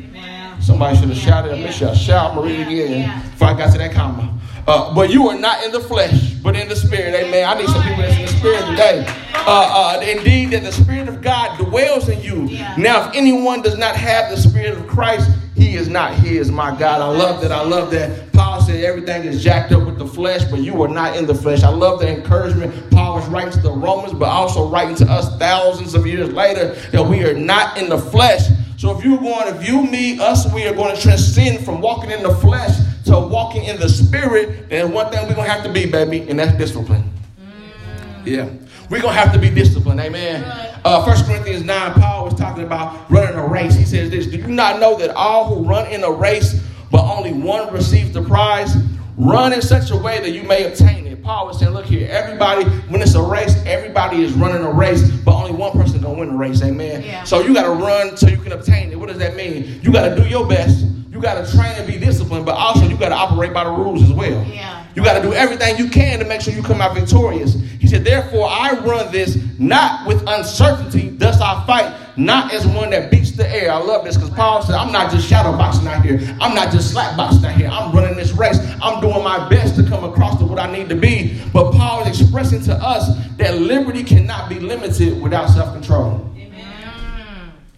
Somebody 0.66 0.98
should 0.98 1.10
have 1.10 1.18
shouted. 1.18 1.52
I 1.54 1.60
miss 1.60 1.80
y'all. 1.80 1.94
Shout. 1.94 2.32
I'm 2.32 2.38
going 2.38 2.50
to 2.50 2.58
read 2.58 2.68
it 2.68 2.86
again 2.86 3.22
before 3.30 3.50
I 3.50 3.54
got 3.54 3.72
to 3.74 3.78
that 3.78 3.94
comma. 3.94 4.36
Uh, 4.68 4.96
but 4.96 5.12
you 5.12 5.28
are 5.28 5.38
not 5.38 5.64
in 5.64 5.72
the 5.72 5.80
flesh, 5.80 6.34
but 6.42 6.56
in 6.56 6.68
the 6.68 6.76
spirit. 6.76 7.14
Amen. 7.14 7.48
I 7.48 7.54
need 7.54 7.70
some 7.70 7.84
people 7.84 8.02
that's 8.02 8.16
in 8.16 8.22
the 8.24 8.32
spirit 8.32 8.66
today. 8.72 9.06
Uh, 9.36 10.00
uh, 10.00 10.02
indeed, 10.02 10.50
that 10.50 10.64
the 10.64 10.72
spirit 10.72 11.08
of 11.08 11.22
God 11.22 11.60
dwells 11.60 12.10
in 12.10 12.20
you. 12.24 12.46
Now, 12.80 13.08
if 13.08 13.16
anyone 13.16 13.62
does 13.62 13.78
not 13.78 13.96
have 13.96 14.32
the 14.32 14.38
spirit 14.38 14.76
of 14.76 14.88
Christ, 14.88 15.30
he 15.56 15.76
is 15.76 15.88
not 15.88 16.16
his. 16.16 16.50
My 16.52 16.76
God, 16.76 17.00
I 17.00 17.16
love 17.16 17.42
that. 17.42 17.52
I 17.52 17.62
love 17.62 17.92
that. 17.92 18.34
Paul 18.34 18.60
said 18.60 18.84
everything 18.84 19.24
is 19.24 19.44
jacked 19.44 19.72
up 19.72 19.86
with 19.86 20.00
the 20.00 20.08
flesh, 20.08 20.44
but 20.46 20.62
you 20.62 20.82
are 20.82 20.88
not 20.88 21.16
in 21.16 21.28
the 21.28 21.36
flesh. 21.36 21.62
I 21.62 21.70
love 21.70 22.00
the 22.00 22.10
encouragement 22.10 22.90
Paul 22.90 23.18
was 23.18 23.28
writing 23.28 23.52
to 23.52 23.60
the 23.60 23.72
Romans, 23.72 24.14
but 24.14 24.30
also 24.30 24.68
writing 24.68 24.96
to 24.96 25.06
us 25.12 25.38
thousands 25.38 25.94
of 25.94 26.08
years 26.08 26.32
later 26.34 26.74
that 26.92 27.04
we 27.04 27.24
are 27.24 27.36
not 27.36 27.78
in 27.78 27.88
the 27.88 28.00
flesh. 28.00 28.42
So 28.78 28.98
if 28.98 29.04
you're 29.04 29.18
going 29.18 29.54
to 29.54 29.60
view 29.60 29.84
me, 29.84 30.20
us, 30.20 30.52
we 30.54 30.66
are 30.66 30.74
going 30.74 30.96
to 30.96 31.02
transcend 31.02 31.64
from 31.64 31.82
walking 31.82 32.12
in 32.12 32.24
the 32.24 32.36
flesh 32.36 32.78
to 33.06 33.20
walking 33.20 33.64
in 33.64 33.80
the 33.80 33.88
spirit, 33.88 34.70
then 34.70 34.92
one 34.92 35.12
thing 35.12 35.28
we're 35.28 35.36
going 35.36 35.48
to 35.48 35.54
have 35.54 35.64
to 35.64 35.72
be, 35.72 35.86
baby, 35.86 36.28
and 36.30 36.40
that's 36.40 36.58
discipline. 36.58 37.04
Mm. 37.40 38.26
Yeah. 38.26 38.50
We're 38.90 39.02
going 39.02 39.14
to 39.14 39.20
have 39.20 39.34
to 39.34 39.40
be 39.40 39.50
disciplined. 39.50 40.00
Amen. 40.00 40.44
Uh, 40.84 41.04
1 41.04 41.26
Corinthians 41.26 41.64
9, 41.64 41.94
Paul 41.94 42.26
was 42.26 42.36
talking 42.36 42.64
about 42.64 43.10
running 43.10 43.36
a 43.36 43.48
race. 43.48 43.76
He 43.76 43.86
says 43.86 44.12
this 44.12 44.28
Do 44.28 44.38
you 44.38 44.48
not 44.48 44.80
know 44.80 44.98
that 44.98 45.12
all 45.12 45.46
who 45.46 45.68
run 45.68 45.92
in 45.92 46.04
a 46.04 46.12
race, 46.12 46.62
but 46.92 47.02
only 47.04 47.34
one 47.34 47.74
receives 47.74 48.12
the 48.12 48.24
prize? 48.24 48.76
Run 49.18 49.54
in 49.54 49.62
such 49.62 49.92
a 49.92 49.96
way 49.96 50.20
that 50.20 50.32
you 50.32 50.44
may 50.44 50.66
obtain 50.66 51.05
it. 51.05 51.05
Paul 51.26 51.48
was 51.48 51.58
saying, 51.58 51.74
look 51.74 51.88
here, 51.88 52.08
everybody, 52.08 52.66
when 52.88 53.02
it's 53.02 53.16
a 53.16 53.22
race, 53.22 53.56
everybody 53.66 54.22
is 54.22 54.34
running 54.34 54.64
a 54.64 54.72
race, 54.72 55.10
but 55.10 55.34
only 55.34 55.54
one 55.54 55.72
person 55.72 56.00
gonna 56.00 56.20
win 56.20 56.30
the 56.30 56.36
race. 56.36 56.62
Amen. 56.62 57.02
Yeah. 57.02 57.24
So 57.24 57.40
you 57.40 57.52
gotta 57.52 57.72
run 57.72 58.16
so 58.16 58.28
you 58.28 58.38
can 58.38 58.52
obtain 58.52 58.92
it. 58.92 59.00
What 59.00 59.10
does 59.10 59.18
that 59.18 59.36
mean? 59.36 59.80
You 59.82 59.92
gotta 59.92 60.16
do 60.16 60.28
your 60.30 60.48
best 60.48 60.86
you 61.16 61.22
got 61.22 61.46
to 61.46 61.50
train 61.56 61.72
and 61.78 61.88
be 61.88 61.98
disciplined, 61.98 62.46
but 62.46 62.56
also 62.58 62.86
you 62.86 62.98
got 62.98 63.08
to 63.08 63.16
operate 63.16 63.54
by 63.54 63.64
the 63.64 63.70
rules 63.70 64.04
as 64.04 64.12
well. 64.12 64.46
Yeah. 64.48 64.86
You 64.96 65.04
got 65.04 65.14
to 65.14 65.22
do 65.22 65.34
everything 65.34 65.78
you 65.78 65.90
can 65.90 66.20
to 66.20 66.26
make 66.26 66.42
sure 66.42 66.54
you 66.54 66.62
come 66.62 66.82
out 66.82 66.94
victorious. 66.94 67.54
He 67.54 67.88
said, 67.88 68.04
Therefore, 68.04 68.50
I 68.50 68.78
run 68.80 69.10
this 69.14 69.38
not 69.58 70.06
with 70.06 70.22
uncertainty, 70.28 71.08
thus 71.12 71.40
I 71.40 71.66
fight, 71.66 72.18
not 72.18 72.54
as 72.54 72.68
one 72.68 72.90
that 72.90 73.12
beats 73.12 73.25
the 73.36 73.48
air. 73.50 73.72
I 73.72 73.78
love 73.78 74.06
this 74.06 74.16
because 74.16 74.32
Paul 74.32 74.62
said, 74.62 74.76
I'm 74.76 74.92
not 74.92 75.12
just 75.12 75.28
shadow 75.28 75.52
boxing 75.52 75.88
out 75.88 76.04
here. 76.04 76.20
I'm 76.40 76.56
not 76.56 76.72
just 76.72 76.92
slack 76.92 77.16
boxing 77.18 77.46
out 77.46 77.56
here. 77.56 77.70
I'm 77.70 77.92
running 77.92 78.16
this 78.16 78.32
race. 78.32 78.60
I'm 78.82 79.02
doing 79.02 79.24
my 79.24 79.48
best 79.50 79.76
to 79.78 79.84
come 79.84 80.04
across 80.04 80.38
to 80.40 80.46
what 80.46 80.60
I 80.60 80.72
need 80.72 80.90
to 80.90 80.96
be. 80.96 81.42
But 81.54 81.72
Paul 81.74 82.06
is 82.08 82.22
expressing 82.22 82.62
to 82.64 82.74
us 82.74 83.10
that 83.38 83.60
liberty 83.60 84.04
cannot 84.04 84.50
be 84.50 84.60
limited 84.60 85.22
without 85.22 85.50
self 85.50 85.74
control 85.74 86.32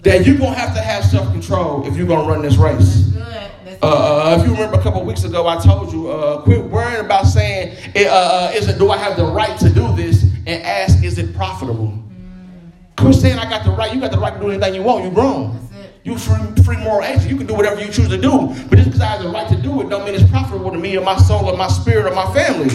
that 0.08 0.26
you're 0.26 0.38
going 0.38 0.54
to 0.54 0.60
have 0.60 0.74
to 0.74 0.82
have 0.82 1.04
self 1.04 1.32
control 1.32 1.86
if 1.86 1.98
you're 1.98 2.08
going 2.08 2.26
to 2.26 2.32
run 2.32 2.42
this 2.42 2.56
race. 2.56 3.14
Uh, 3.82 3.86
uh, 3.86 4.38
if 4.40 4.46
you 4.48 4.54
remember 4.54 4.80
a 4.80 4.82
couple 4.82 5.04
weeks 5.04 5.24
ago, 5.24 5.46
I 5.48 5.62
told 5.62 5.92
you, 5.92 6.10
uh, 6.10 6.42
quit 6.42 6.64
worrying 6.64 7.06
about 7.06 7.26
saying, 7.26 7.78
uh, 7.96 8.10
uh, 8.10 8.52
is 8.56 8.68
it, 8.68 8.80
do 8.80 8.90
I 8.90 8.98
have 8.98 9.18
the 9.18 9.26
right 9.26 9.60
to 9.60 9.70
do 9.70 9.96
this? 9.96 10.24
And 10.48 10.64
ask, 10.64 11.04
is 11.04 11.18
it 11.18 11.36
profitable? 11.36 11.94
Quit 12.98 13.14
saying, 13.14 13.38
I 13.38 13.50
got 13.50 13.64
the 13.64 13.72
right. 13.72 13.94
You 13.94 14.02
got 14.02 14.12
the 14.12 14.18
right 14.18 14.34
to 14.34 14.40
do 14.40 14.50
anything 14.50 14.76
you 14.76 14.84
want. 14.84 15.04
You're 15.04 15.14
grown. 15.14 15.68
You 16.04 16.18
free, 16.18 16.64
free 16.64 16.78
moral 16.78 17.04
action. 17.04 17.30
You 17.30 17.38
can 17.38 17.48
do 17.48 17.54
whatever 17.54 17.82
you 17.82 17.92
choose 17.92 18.08
to 18.10 18.18
do. 18.18 18.48
But 18.70 18.78
just 18.78 18.86
because 18.86 19.02
I 19.02 19.08
have 19.08 19.24
the 19.24 19.30
right 19.30 19.48
to 19.50 19.62
do 19.62 19.82
it 19.82 19.90
don't 19.90 20.06
mean 20.06 20.16
it's 20.16 20.30
profitable 20.30 20.72
to 20.72 20.78
me 20.78 20.98
or 20.98 21.04
my 21.04 21.18
soul 21.18 21.46
or 21.50 21.58
my 21.58 21.68
spirit 21.68 22.06
or 22.06 22.16
my 22.16 22.34
family. 22.34 22.70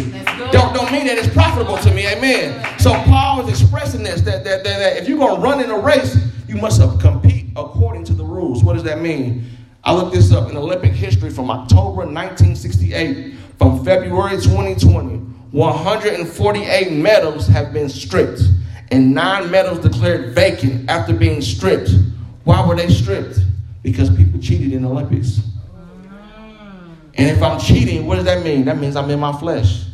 Don't, 0.52 0.74
don't 0.74 0.92
mean 0.92 1.06
that 1.06 1.18
it's 1.18 1.32
profitable 1.32 1.78
to 1.78 1.94
me. 1.94 2.06
Amen. 2.06 2.62
So 2.78 2.92
Paul 3.04 3.40
is 3.48 3.60
expressing 3.60 4.02
this, 4.02 4.20
that, 4.20 4.44
that, 4.44 4.64
that, 4.64 4.78
that 4.78 4.96
if 4.98 5.08
you're 5.08 5.18
going 5.18 5.36
to 5.36 5.40
run 5.40 5.64
in 5.64 5.70
a 5.70 5.78
race, 5.78 6.16
you 6.46 6.56
must 6.56 6.80
compete 7.00 7.46
according 7.56 8.04
to 8.04 8.12
the 8.12 8.24
rules. 8.24 8.62
What 8.62 8.74
does 8.74 8.84
that 8.84 9.00
mean? 9.00 9.46
I 9.82 9.94
looked 9.94 10.12
this 10.14 10.30
up 10.30 10.50
in 10.50 10.56
Olympic 10.56 10.92
history 10.92 11.30
from 11.30 11.50
October 11.50 12.04
1968 12.04 13.34
from 13.58 13.84
February 13.84 14.36
2020. 14.36 15.16
148 15.52 16.92
medals 16.92 17.46
have 17.48 17.72
been 17.72 17.88
stripped 17.88 18.42
and 18.92 19.14
nine 19.14 19.50
medals 19.50 19.78
declared 19.78 20.34
vacant 20.34 20.88
after 20.90 21.14
being 21.14 21.40
stripped. 21.40 21.90
Why 22.44 22.64
were 22.66 22.76
they 22.76 22.90
stripped? 22.90 23.38
Because 23.82 24.14
people 24.14 24.38
cheated 24.38 24.72
in 24.72 24.82
the 24.82 24.88
Olympics. 24.88 25.40
And 27.14 27.30
if 27.30 27.42
I'm 27.42 27.58
cheating, 27.58 28.06
what 28.06 28.16
does 28.16 28.26
that 28.26 28.44
mean? 28.44 28.66
That 28.66 28.78
means 28.78 28.94
I'm 28.94 29.10
in 29.10 29.18
my 29.18 29.32
flesh. 29.32 29.84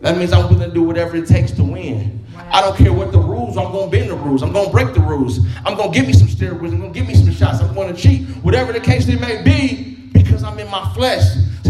That 0.00 0.18
means 0.18 0.32
I'm 0.32 0.48
willing 0.50 0.68
to 0.68 0.74
do 0.74 0.82
whatever 0.82 1.16
it 1.16 1.26
takes 1.26 1.52
to 1.52 1.64
win. 1.64 2.26
Wow. 2.34 2.50
I 2.52 2.60
don't 2.60 2.76
care 2.76 2.92
what 2.92 3.12
the 3.12 3.18
rules, 3.18 3.56
I'm 3.56 3.72
going 3.72 3.90
to 3.90 3.96
bend 3.96 4.10
the 4.10 4.16
rules. 4.16 4.42
I'm 4.42 4.52
going 4.52 4.66
to 4.66 4.72
break 4.72 4.92
the 4.92 5.00
rules. 5.00 5.38
I'm 5.64 5.76
going 5.76 5.92
to 5.92 5.98
give 5.98 6.06
me 6.06 6.12
some 6.12 6.28
steroids. 6.28 6.72
I'm 6.72 6.80
going 6.80 6.92
to 6.92 6.98
give 6.98 7.08
me 7.08 7.14
some 7.14 7.32
shots. 7.32 7.60
I'm 7.60 7.74
going 7.74 7.94
to 7.94 8.00
cheat. 8.00 8.26
Whatever 8.42 8.72
the 8.72 8.80
case 8.80 9.08
it 9.08 9.20
may 9.20 9.42
be, 9.42 10.10
because 10.12 10.42
I'm 10.42 10.58
in 10.58 10.70
my 10.70 10.92
flesh. 10.94 11.24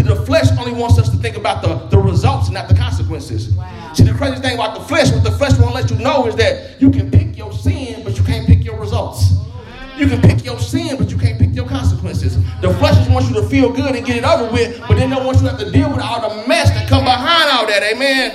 The 0.07 0.15
flesh 0.15 0.47
only 0.57 0.73
wants 0.73 0.99
us 1.01 1.09
to 1.09 1.17
think 1.17 1.37
about 1.37 1.63
the, 1.63 1.75
the 1.89 1.99
results 1.99 2.47
and 2.47 2.55
not 2.55 2.69
the 2.69 2.77
consequences. 2.77 3.51
Wow. 3.51 3.93
See, 3.93 4.05
the 4.05 4.15
crazy 4.15 4.41
thing 4.41 4.55
about 4.55 4.79
the 4.79 4.85
flesh, 4.85 5.11
what 5.11 5.25
the 5.25 5.33
flesh 5.33 5.59
won't 5.59 5.75
let 5.75 5.91
you 5.91 5.97
know 5.99 6.27
is 6.29 6.37
that 6.37 6.81
you 6.81 6.91
can 6.93 7.11
pick 7.11 7.37
your 7.37 7.53
sin, 7.53 8.05
but 8.05 8.17
you 8.17 8.23
can't 8.23 8.47
pick 8.47 8.65
your 8.65 8.79
results. 8.79 9.33
You 9.97 10.07
can 10.07 10.21
pick 10.21 10.45
your 10.45 10.61
sin, 10.61 10.97
but 10.97 11.11
you 11.11 11.19
can't 11.19 11.41
pick 11.41 11.55
your 11.57 11.67
consequences. 11.67 12.37
The 12.61 12.73
flesh 12.75 12.95
just 12.95 13.11
wants 13.11 13.29
you 13.31 13.35
to 13.41 13.49
feel 13.49 13.73
good 13.73 13.97
and 13.97 14.07
get 14.07 14.19
it 14.19 14.25
over 14.25 14.53
with, 14.53 14.79
but 14.87 14.97
then 14.97 15.11
they 15.11 15.17
want 15.17 15.39
you 15.39 15.45
to 15.45 15.51
have 15.51 15.59
to 15.59 15.71
deal 15.73 15.91
with 15.91 16.01
all 16.01 16.21
the 16.29 16.47
mess 16.47 16.71
that 16.71 16.89
come 16.89 17.03
behind 17.03 17.51
all 17.51 17.67
that. 17.67 17.83
Amen. 17.83 18.31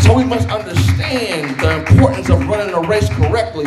So 0.00 0.14
we 0.16 0.24
must 0.24 0.48
understand 0.48 1.60
the 1.60 1.78
importance 1.80 2.30
of 2.30 2.46
running 2.48 2.72
a 2.72 2.80
race 2.80 3.10
correctly. 3.10 3.66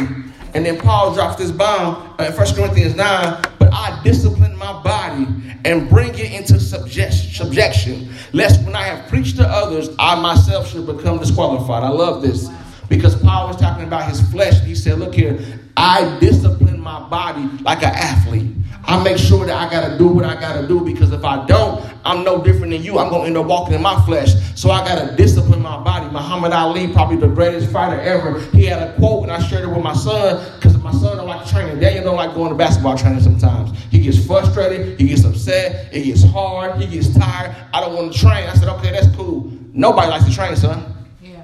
And 0.55 0.65
then 0.65 0.79
Paul 0.79 1.13
drops 1.13 1.35
this 1.35 1.51
bomb 1.51 2.15
uh, 2.17 2.23
in 2.23 2.33
1 2.33 2.55
Corinthians 2.55 2.95
9, 2.95 3.43
I 3.71 4.01
discipline 4.03 4.55
my 4.57 4.81
body 4.83 5.27
and 5.65 5.89
bring 5.89 6.09
it 6.17 6.31
into 6.31 6.59
subjection, 6.59 8.13
lest 8.33 8.63
when 8.65 8.75
I 8.75 8.83
have 8.83 9.09
preached 9.09 9.37
to 9.37 9.47
others, 9.47 9.89
I 9.99 10.19
myself 10.19 10.69
should 10.69 10.85
become 10.85 11.19
disqualified. 11.19 11.83
I 11.83 11.89
love 11.89 12.21
this 12.21 12.49
because 12.89 13.15
Paul 13.15 13.47
was 13.47 13.57
talking 13.57 13.85
about 13.85 14.09
his 14.09 14.21
flesh. 14.31 14.61
He 14.61 14.75
said, 14.75 14.99
Look 14.99 15.15
here, 15.15 15.39
I 15.77 16.17
discipline 16.19 16.79
my 16.81 17.07
body 17.07 17.47
like 17.63 17.83
an 17.83 17.93
athlete. 17.95 18.55
I 18.83 19.01
make 19.03 19.17
sure 19.17 19.45
that 19.45 19.55
I 19.55 19.69
got 19.69 19.87
to 19.87 19.97
do 19.97 20.07
what 20.07 20.25
I 20.25 20.39
got 20.39 20.59
to 20.59 20.67
do 20.67 20.83
because 20.83 21.11
if 21.11 21.23
I 21.23 21.45
don't, 21.45 21.85
I'm 22.03 22.23
no 22.23 22.43
different 22.43 22.71
than 22.71 22.81
you. 22.81 22.97
I'm 22.97 23.11
to 23.11 23.17
end 23.19 23.37
up 23.37 23.45
walking 23.45 23.75
in 23.75 23.81
my 23.81 24.01
flesh. 24.05 24.33
So 24.55 24.71
I 24.71 24.83
got 24.85 25.07
to 25.07 25.15
discipline 25.15 25.61
my 25.61 25.81
body. 25.83 26.07
Muhammad 26.11 26.53
Ali, 26.53 26.91
probably 26.91 27.17
the 27.17 27.27
greatest 27.27 27.71
fighter 27.71 27.99
ever, 28.01 28.39
he 28.51 28.65
had 28.65 28.81
a 28.81 28.95
quote 28.95 29.23
and 29.23 29.31
I 29.31 29.39
shared 29.47 29.63
it 29.63 29.67
with 29.67 29.83
my 29.83 29.93
son 29.93 30.58
my 30.83 30.91
son 30.91 31.17
don't 31.17 31.27
like 31.27 31.47
training. 31.47 31.79
Daniel 31.79 32.03
don't 32.03 32.15
like 32.15 32.33
going 32.33 32.49
to 32.49 32.55
basketball 32.55 32.97
training 32.97 33.21
sometimes. 33.21 33.77
He 33.91 33.99
gets 33.99 34.25
frustrated. 34.25 34.99
He 34.99 35.07
gets 35.07 35.25
upset. 35.25 35.93
It 35.93 36.03
gets 36.03 36.23
hard. 36.23 36.81
He 36.81 36.87
gets 36.87 37.13
tired. 37.17 37.55
I 37.73 37.81
don't 37.81 37.95
want 37.95 38.13
to 38.13 38.19
train. 38.19 38.47
I 38.47 38.53
said, 38.53 38.69
okay, 38.69 38.91
that's 38.91 39.13
cool. 39.15 39.51
Nobody 39.73 40.09
likes 40.09 40.25
to 40.25 40.33
train, 40.33 40.55
son. 40.55 40.95
Yeah. 41.21 41.43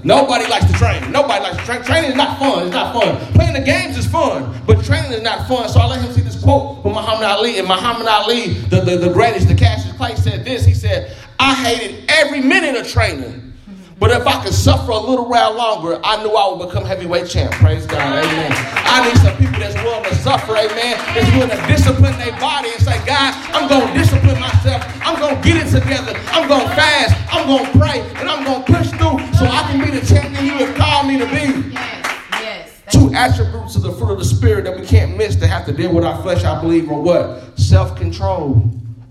Nobody 0.04 0.46
likes 0.48 0.66
to 0.66 0.72
train. 0.74 1.10
Nobody 1.12 1.42
likes 1.42 1.56
to 1.56 1.64
train. 1.64 1.82
Training 1.82 2.10
is 2.10 2.16
not 2.16 2.38
fun. 2.38 2.64
It's 2.64 2.72
not 2.72 2.94
fun. 2.94 3.32
Playing 3.32 3.54
the 3.54 3.60
games 3.60 3.96
is 3.96 4.06
fun, 4.06 4.60
but 4.66 4.84
training 4.84 5.12
is 5.12 5.22
not 5.22 5.48
fun. 5.48 5.68
So 5.68 5.80
I 5.80 5.86
let 5.86 6.00
him 6.00 6.12
see 6.12 6.20
this 6.20 6.42
quote 6.42 6.82
from 6.82 6.92
Muhammad 6.92 7.24
Ali. 7.24 7.58
And 7.58 7.68
Muhammad 7.68 8.06
Ali, 8.06 8.54
the, 8.54 8.80
the, 8.80 8.96
the 8.96 9.12
greatest, 9.12 9.48
the 9.48 9.54
Cassius 9.54 9.96
Clay, 9.96 10.14
said 10.16 10.44
this. 10.44 10.64
He 10.64 10.74
said, 10.74 11.16
I 11.38 11.54
hated 11.54 12.04
every 12.08 12.40
minute 12.40 12.76
of 12.80 12.86
training. 12.88 13.53
But 13.98 14.10
if 14.10 14.26
I 14.26 14.42
could 14.42 14.52
suffer 14.52 14.90
a 14.90 14.98
little 14.98 15.28
while 15.28 15.54
longer, 15.54 16.00
I 16.04 16.22
knew 16.22 16.30
I 16.30 16.52
would 16.52 16.66
become 16.66 16.84
heavyweight 16.84 17.28
champ. 17.28 17.52
Praise 17.52 17.86
God. 17.86 18.24
Amen. 18.24 18.52
I 18.52 19.06
need 19.06 19.16
some 19.18 19.36
people 19.36 19.58
that's 19.58 19.74
willing 19.82 20.04
to 20.04 20.14
suffer. 20.16 20.56
Amen. 20.56 20.98
That's 21.14 21.30
willing 21.32 21.50
to 21.50 21.66
discipline 21.66 22.18
their 22.18 22.38
body 22.40 22.70
and 22.70 22.82
say, 22.82 22.98
God, 23.06 23.34
I'm 23.54 23.68
going 23.68 23.86
to 23.86 23.94
discipline 23.98 24.40
myself. 24.40 24.82
I'm 25.06 25.18
going 25.20 25.36
to 25.36 25.42
get 25.42 25.66
it 25.66 25.70
together. 25.70 26.18
I'm 26.32 26.48
going 26.48 26.66
to 26.68 26.74
fast. 26.74 27.14
I'm 27.32 27.46
going 27.46 27.64
to 27.64 27.78
pray. 27.78 28.00
And 28.20 28.28
I'm 28.28 28.44
going 28.44 28.64
to 28.64 28.72
push 28.72 28.90
through 28.90 29.22
so 29.38 29.46
I 29.46 29.62
can 29.70 29.84
be 29.84 29.98
the 29.98 30.04
champion 30.04 30.44
you 30.44 30.66
have 30.66 30.76
called 30.76 31.06
me 31.06 31.18
to 31.18 31.26
be. 31.26 31.70
Yes, 31.70 32.22
yes. 32.32 32.82
Two 32.90 33.14
attributes 33.14 33.76
of 33.76 33.82
the 33.82 33.92
fruit 33.92 34.12
of 34.12 34.18
the 34.18 34.24
Spirit 34.24 34.64
that 34.64 34.78
we 34.78 34.84
can't 34.84 35.16
miss 35.16 35.36
to 35.36 35.46
have 35.46 35.66
to 35.66 35.72
deal 35.72 35.94
with 35.94 36.04
our 36.04 36.20
flesh, 36.22 36.42
I 36.44 36.60
believe, 36.60 36.90
are 36.90 37.00
what? 37.00 37.58
Self 37.58 37.96
control 37.96 38.54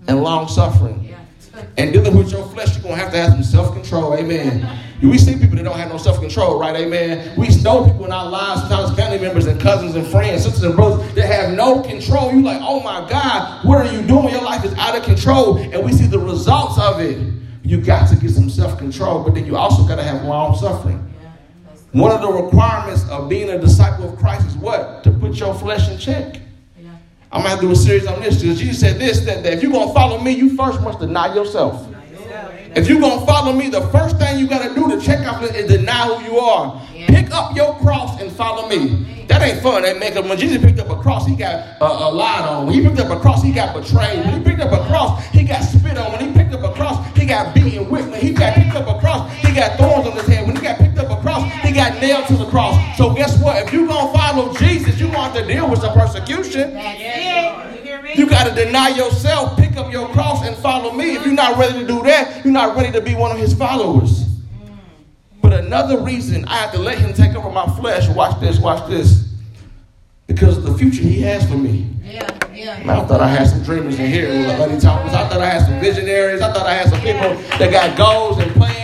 and 0.06 0.08
mm-hmm. 0.08 0.18
long 0.18 0.48
suffering. 0.48 1.14
And 1.76 1.92
dealing 1.92 2.16
with 2.16 2.30
your 2.30 2.46
flesh, 2.48 2.74
you're 2.74 2.82
going 2.82 2.96
to 2.96 3.02
have 3.02 3.12
to 3.12 3.18
have 3.18 3.30
some 3.32 3.42
self 3.42 3.74
control. 3.74 4.14
Amen. 4.14 4.80
We 5.02 5.18
see 5.18 5.36
people 5.38 5.56
that 5.56 5.64
don't 5.64 5.76
have 5.76 5.90
no 5.90 5.98
self 5.98 6.20
control, 6.20 6.58
right? 6.58 6.74
Amen. 6.76 7.36
We 7.38 7.48
know 7.62 7.84
people 7.84 8.04
in 8.04 8.12
our 8.12 8.28
lives, 8.28 8.62
sometimes 8.62 8.96
family 8.96 9.18
members 9.18 9.46
and 9.46 9.60
cousins 9.60 9.94
and 9.96 10.06
friends, 10.06 10.44
sisters 10.44 10.62
and 10.62 10.74
brothers, 10.74 11.14
that 11.14 11.26
have 11.26 11.54
no 11.54 11.82
control. 11.82 12.32
You're 12.32 12.42
like, 12.42 12.60
oh 12.62 12.80
my 12.80 13.08
God, 13.08 13.64
what 13.66 13.78
are 13.78 13.92
you 13.92 14.02
doing? 14.06 14.30
Your 14.30 14.42
life 14.42 14.64
is 14.64 14.72
out 14.74 14.96
of 14.96 15.04
control. 15.04 15.58
And 15.58 15.84
we 15.84 15.92
see 15.92 16.06
the 16.06 16.18
results 16.18 16.78
of 16.78 17.00
it. 17.00 17.18
You 17.62 17.80
got 17.80 18.08
to 18.10 18.16
get 18.16 18.30
some 18.30 18.48
self 18.50 18.78
control, 18.78 19.24
but 19.24 19.34
then 19.34 19.46
you 19.46 19.56
also 19.56 19.86
got 19.86 19.96
to 19.96 20.04
have 20.04 20.22
long 20.24 20.56
suffering. 20.56 21.00
One 21.92 22.10
of 22.10 22.20
the 22.22 22.32
requirements 22.32 23.08
of 23.08 23.28
being 23.28 23.50
a 23.50 23.58
disciple 23.58 24.12
of 24.12 24.18
Christ 24.18 24.46
is 24.48 24.56
what? 24.56 25.04
To 25.04 25.12
put 25.12 25.36
your 25.36 25.54
flesh 25.54 25.88
in 25.88 25.96
check. 25.96 26.40
I'm 27.34 27.42
to 27.56 27.60
do 27.60 27.72
a 27.72 27.76
series 27.76 28.06
on 28.06 28.20
this 28.22 28.40
because 28.40 28.60
Jesus 28.60 28.78
said 28.78 29.00
this 29.00 29.20
that, 29.24 29.42
that 29.42 29.54
if 29.54 29.62
you're 29.62 29.72
going 29.72 29.88
to 29.88 29.94
follow 29.94 30.20
me, 30.20 30.30
you 30.30 30.56
first 30.56 30.80
must 30.82 31.00
deny 31.00 31.34
yourself. 31.34 31.88
If 32.76 32.88
you're 32.88 33.00
going 33.00 33.20
to 33.20 33.26
follow 33.26 33.52
me, 33.52 33.68
the 33.68 33.82
first 33.88 34.18
thing 34.18 34.38
you 34.38 34.46
got 34.46 34.68
to 34.68 34.74
do 34.74 34.88
to 34.88 35.04
check 35.04 35.26
off 35.26 35.42
is 35.42 35.66
deny 35.66 36.06
who 36.06 36.24
you 36.24 36.38
are. 36.38 36.80
Pick 37.06 37.32
up 37.32 37.54
your 37.56 37.76
cross 37.78 38.20
and 38.20 38.30
follow 38.32 38.68
me. 38.68 39.26
That 39.28 39.42
ain't 39.42 39.62
fun. 39.62 39.82
That 39.82 39.98
make 39.98 40.14
when 40.14 40.38
Jesus 40.38 40.62
picked 40.62 40.78
up 40.78 40.90
a 40.90 41.00
cross, 41.00 41.26
he 41.26 41.34
got 41.34 41.80
a, 41.80 41.84
a 41.84 42.08
lied 42.10 42.44
on. 42.44 42.66
When 42.66 42.74
he 42.74 42.86
picked 42.86 43.00
up 43.00 43.10
a 43.10 43.20
cross, 43.20 43.42
he 43.42 43.52
got 43.52 43.74
betrayed. 43.74 44.24
When 44.24 44.38
he 44.38 44.44
picked 44.44 44.60
up 44.60 44.72
a 44.72 44.86
cross, 44.86 45.24
he 45.28 45.44
got 45.44 45.62
spit 45.62 45.98
on. 45.98 46.12
When 46.12 46.28
he 46.28 46.32
picked 46.32 46.54
up 46.54 46.62
a 46.62 46.72
cross, 46.72 47.16
he 47.16 47.26
got 47.26 47.54
beaten 47.54 47.88
with. 47.90 48.10
When 48.10 48.20
he 48.20 48.32
got 48.32 48.54
picked 48.54 48.74
up 48.74 48.86
a 48.86 49.00
cross, 49.00 49.32
he 49.38 49.52
got 49.54 49.76
thorns 49.78 50.06
on 50.06 50.12
his 50.12 50.26
head. 50.26 50.46
When 50.46 50.53
nailed 52.06 52.26
to 52.26 52.36
the 52.36 52.46
cross. 52.46 52.76
So 52.98 53.14
guess 53.14 53.40
what? 53.42 53.62
If 53.62 53.72
you're 53.72 53.86
going 53.86 54.12
to 54.12 54.18
follow 54.18 54.52
Jesus, 54.54 55.00
you're 55.00 55.10
going 55.10 55.32
to 55.32 55.38
have 55.38 55.46
to 55.46 55.46
deal 55.52 55.70
with 55.70 55.80
some 55.80 55.94
persecution. 55.94 56.70
You 58.14 58.26
got 58.28 58.46
to 58.46 58.54
deny 58.54 58.88
yourself, 58.88 59.56
pick 59.56 59.76
up 59.76 59.90
your 59.90 60.08
cross, 60.08 60.46
and 60.46 60.54
follow 60.56 60.92
me. 60.92 61.16
If 61.16 61.24
you're 61.24 61.34
not 61.34 61.58
ready 61.58 61.80
to 61.80 61.86
do 61.86 62.02
that, 62.02 62.44
you're 62.44 62.52
not 62.52 62.76
ready 62.76 62.92
to 62.92 63.00
be 63.00 63.14
one 63.14 63.32
of 63.32 63.38
his 63.38 63.54
followers. 63.54 64.26
But 65.40 65.52
another 65.52 65.98
reason 66.00 66.44
I 66.46 66.56
have 66.56 66.72
to 66.72 66.78
let 66.78 66.98
him 66.98 67.12
take 67.12 67.34
over 67.34 67.50
my 67.50 67.66
flesh, 67.76 68.08
watch 68.08 68.38
this, 68.40 68.58
watch 68.58 68.88
this, 68.88 69.28
because 70.26 70.56
of 70.56 70.64
the 70.64 70.74
future 70.76 71.02
he 71.02 71.20
has 71.22 71.48
for 71.48 71.56
me. 71.56 71.88
Yeah, 72.02 72.28
yeah. 72.52 72.78
Man, 72.84 72.90
I 72.90 73.04
thought 73.06 73.20
I 73.20 73.28
had 73.28 73.46
some 73.48 73.62
dreamers 73.62 73.98
in 73.98 74.10
here. 74.10 74.28
I 74.30 74.56
thought 74.78 75.40
I 75.40 75.46
had 75.46 75.66
some 75.66 75.80
visionaries. 75.80 76.40
I 76.40 76.52
thought 76.52 76.66
I 76.66 76.74
had 76.74 76.88
some 76.88 77.00
people 77.00 77.34
that 77.58 77.70
got 77.70 77.96
goals 77.96 78.38
and 78.38 78.52
plans, 78.52 78.83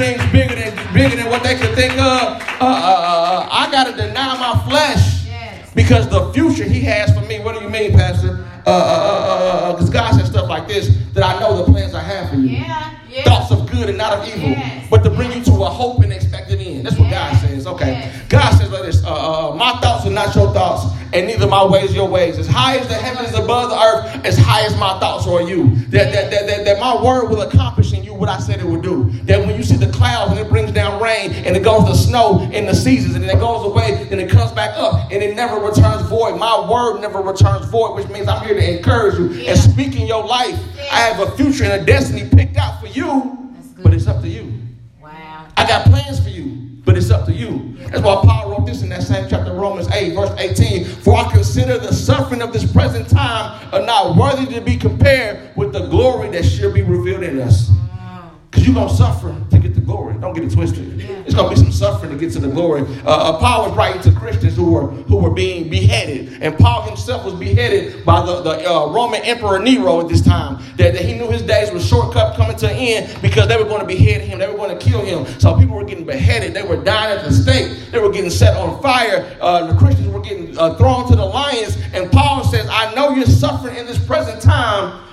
dreams 0.00 0.32
bigger 0.32 0.54
than 0.54 0.94
bigger 0.94 1.16
than 1.16 1.28
what 1.28 1.42
they 1.42 1.56
could 1.56 1.74
think 1.74 1.92
of. 1.92 2.00
Uh, 2.00 2.00
uh, 2.00 2.64
uh, 2.64 3.44
uh 3.44 3.48
I 3.52 3.70
got 3.70 3.84
to 3.84 3.92
deny 3.92 4.38
my 4.38 4.58
flesh 4.68 5.26
because 5.74 6.08
the 6.08 6.32
future 6.32 6.64
he 6.64 6.80
has 6.80 7.12
for 7.14 7.20
me. 7.26 7.38
What 7.40 7.54
do 7.54 7.62
you 7.62 7.70
mean, 7.70 7.92
Pastor? 7.92 8.46
because 8.64 9.88
uh, 9.88 9.88
uh, 9.88 9.92
God 9.92 10.14
said 10.14 10.26
stuff 10.26 10.48
like 10.48 10.68
this 10.68 10.96
that 11.14 11.24
I 11.24 11.40
know 11.40 11.56
the 11.56 11.70
plans 11.70 11.94
I 11.94 12.00
have 12.00 12.30
for 12.30 12.36
you. 12.36 12.48
Yeah, 12.48 12.98
yeah. 13.08 13.24
Thoughts 13.24 13.50
of 13.50 13.70
good 13.70 13.88
and 13.88 13.96
not 13.96 14.18
of 14.18 14.28
evil, 14.28 14.50
yes. 14.50 14.86
but 14.90 15.02
to 15.02 15.10
bring 15.10 15.32
you 15.32 15.42
to 15.44 15.52
a 15.52 15.66
hope 15.66 16.02
and 16.02 16.12
expected 16.12 16.60
end. 16.60 16.84
That's 16.84 16.98
what 16.98 17.08
yes. 17.08 17.42
God 17.42 17.48
says. 17.48 17.66
Okay. 17.66 18.12
God 18.28 18.50
says 18.52 18.70
like 18.70 18.82
this 18.82 19.02
My 19.02 19.78
thoughts 19.80 20.06
are 20.06 20.10
not 20.10 20.34
your 20.34 20.52
thoughts, 20.52 20.94
and 21.12 21.26
neither 21.26 21.46
my 21.46 21.64
ways 21.64 21.94
your 21.94 22.08
ways. 22.08 22.38
As 22.38 22.46
high 22.46 22.76
as 22.76 22.86
the 22.88 22.94
heavens 22.94 23.34
above 23.34 23.70
the 23.70 23.76
earth, 23.76 24.26
as 24.26 24.38
high 24.38 24.64
as 24.64 24.76
my 24.78 24.98
thoughts 25.00 25.26
are 25.26 25.42
you. 25.42 25.74
That, 25.90 26.12
that, 26.12 26.30
that, 26.30 26.46
that, 26.46 26.64
that 26.64 26.80
my 26.80 27.02
word 27.02 27.30
will 27.30 27.42
accomplish 27.42 27.92
in 27.92 28.04
you 28.04 28.14
what 28.14 28.28
I 28.28 28.38
said 28.38 28.60
it 28.60 28.66
would 28.66 28.82
do. 28.82 29.10
That 29.24 29.39
you 29.60 29.66
see 29.66 29.76
the 29.76 29.92
clouds 29.92 30.30
and 30.30 30.40
it 30.40 30.48
brings 30.48 30.72
down 30.72 31.02
rain 31.02 31.32
and 31.32 31.54
it 31.54 31.62
goes 31.62 31.84
to 31.86 31.94
snow 31.94 32.40
in 32.50 32.64
the 32.64 32.74
seasons 32.74 33.14
and 33.14 33.24
it 33.26 33.38
goes 33.38 33.66
away 33.66 34.08
and 34.10 34.18
it 34.18 34.30
comes 34.30 34.50
back 34.52 34.70
up 34.78 35.12
and 35.12 35.22
it 35.22 35.36
never 35.36 35.56
returns 35.56 36.00
void. 36.08 36.38
My 36.38 36.66
word 36.66 37.00
never 37.00 37.20
returns 37.20 37.66
void, 37.66 37.94
which 37.94 38.08
means 38.08 38.26
I'm 38.26 38.42
here 38.42 38.54
to 38.54 38.78
encourage 38.78 39.18
you 39.18 39.28
yeah. 39.28 39.50
and 39.50 39.60
speak 39.60 40.00
in 40.00 40.06
your 40.06 40.24
life. 40.24 40.58
Yeah. 40.76 40.88
I 40.90 41.00
have 41.00 41.28
a 41.28 41.36
future 41.36 41.64
and 41.64 41.74
a 41.74 41.84
destiny 41.84 42.26
picked 42.30 42.56
out 42.56 42.80
for 42.80 42.86
you, 42.86 43.54
but 43.82 43.92
it's 43.92 44.06
up 44.06 44.22
to 44.22 44.28
you. 44.28 44.50
Wow. 44.98 45.46
I 45.58 45.66
got 45.66 45.84
plans 45.84 46.20
for 46.20 46.30
you 46.30 46.56
but 46.82 46.96
it's 46.96 47.10
up 47.10 47.26
to 47.26 47.32
you. 47.32 47.76
That's 47.90 48.02
why 48.02 48.20
Paul 48.24 48.50
wrote 48.50 48.66
this 48.66 48.82
in 48.82 48.88
that 48.88 49.02
same 49.02 49.28
chapter, 49.28 49.52
Romans 49.52 49.88
8, 49.92 50.14
verse 50.14 50.32
18. 50.38 50.84
For 50.84 51.14
I 51.14 51.30
consider 51.30 51.78
the 51.78 51.92
suffering 51.92 52.42
of 52.42 52.52
this 52.52 52.70
present 52.72 53.08
time 53.08 53.68
are 53.72 53.82
not 53.82 54.16
worthy 54.16 54.52
to 54.54 54.60
be 54.60 54.76
compared 54.76 55.54
with 55.56 55.72
the 55.72 55.86
glory 55.86 56.30
that 56.30 56.44
shall 56.44 56.72
be 56.72 56.82
revealed 56.82 57.22
in 57.22 57.38
us. 57.40 57.70
Because 58.60 58.74
you're 58.74 58.74
going 58.74 58.88
to 58.88 58.94
suffer 58.94 59.50
to 59.50 59.58
get 59.58 59.74
the 59.74 59.80
glory. 59.80 60.18
Don't 60.18 60.34
get 60.34 60.44
it 60.44 60.52
twisted. 60.52 61.00
Yeah. 61.00 61.08
It's 61.24 61.34
going 61.34 61.48
to 61.48 61.54
be 61.54 61.60
some 61.64 61.72
suffering 61.72 62.12
to 62.12 62.18
get 62.18 62.30
to 62.34 62.40
the 62.40 62.48
glory. 62.48 62.82
Uh, 63.06 63.08
uh, 63.08 63.38
Paul 63.38 63.68
was 63.68 63.76
writing 63.76 64.02
to 64.02 64.12
Christians 64.12 64.54
who 64.54 64.72
were 64.72 64.86
who 64.86 65.16
were 65.16 65.30
being 65.30 65.70
beheaded. 65.70 66.42
And 66.42 66.58
Paul 66.58 66.82
himself 66.82 67.24
was 67.24 67.34
beheaded 67.34 68.04
by 68.04 68.24
the, 68.26 68.42
the 68.42 68.70
uh, 68.70 68.92
Roman 68.92 69.22
Emperor 69.22 69.58
Nero 69.58 70.00
at 70.00 70.08
this 70.08 70.20
time. 70.20 70.62
That, 70.76 70.92
that 70.92 71.02
he 71.02 71.14
knew 71.14 71.30
his 71.30 71.40
days 71.40 71.72
were 71.72 71.80
shortcut 71.80 72.36
coming 72.36 72.56
to 72.58 72.68
an 72.68 72.76
end 72.76 73.22
because 73.22 73.48
they 73.48 73.56
were 73.56 73.64
going 73.64 73.80
to 73.80 73.86
behead 73.86 74.20
him. 74.20 74.38
They 74.38 74.46
were 74.46 74.58
going 74.58 74.78
to 74.78 74.84
kill 74.84 75.02
him. 75.02 75.24
So 75.40 75.58
people 75.58 75.76
were 75.76 75.84
getting 75.84 76.04
beheaded. 76.04 76.52
They 76.52 76.62
were 76.62 76.82
dying 76.82 77.18
at 77.18 77.24
the 77.24 77.32
stake. 77.32 77.90
They 77.90 77.98
were 77.98 78.12
getting 78.12 78.30
set 78.30 78.58
on 78.58 78.82
fire. 78.82 79.38
Uh, 79.40 79.72
the 79.72 79.78
Christians 79.78 80.08
were 80.08 80.20
getting 80.20 80.58
uh, 80.58 80.74
thrown 80.74 81.08
to 81.08 81.16
the 81.16 81.24
lions. 81.24 81.78
And 81.94 82.12
Paul 82.12 82.44
says, 82.44 82.68
I 82.70 82.92
know 82.94 83.10
you're 83.10 83.24
suffering 83.24 83.76
in 83.76 83.86
this 83.86 84.04
present 84.04 84.42
time 84.42 85.06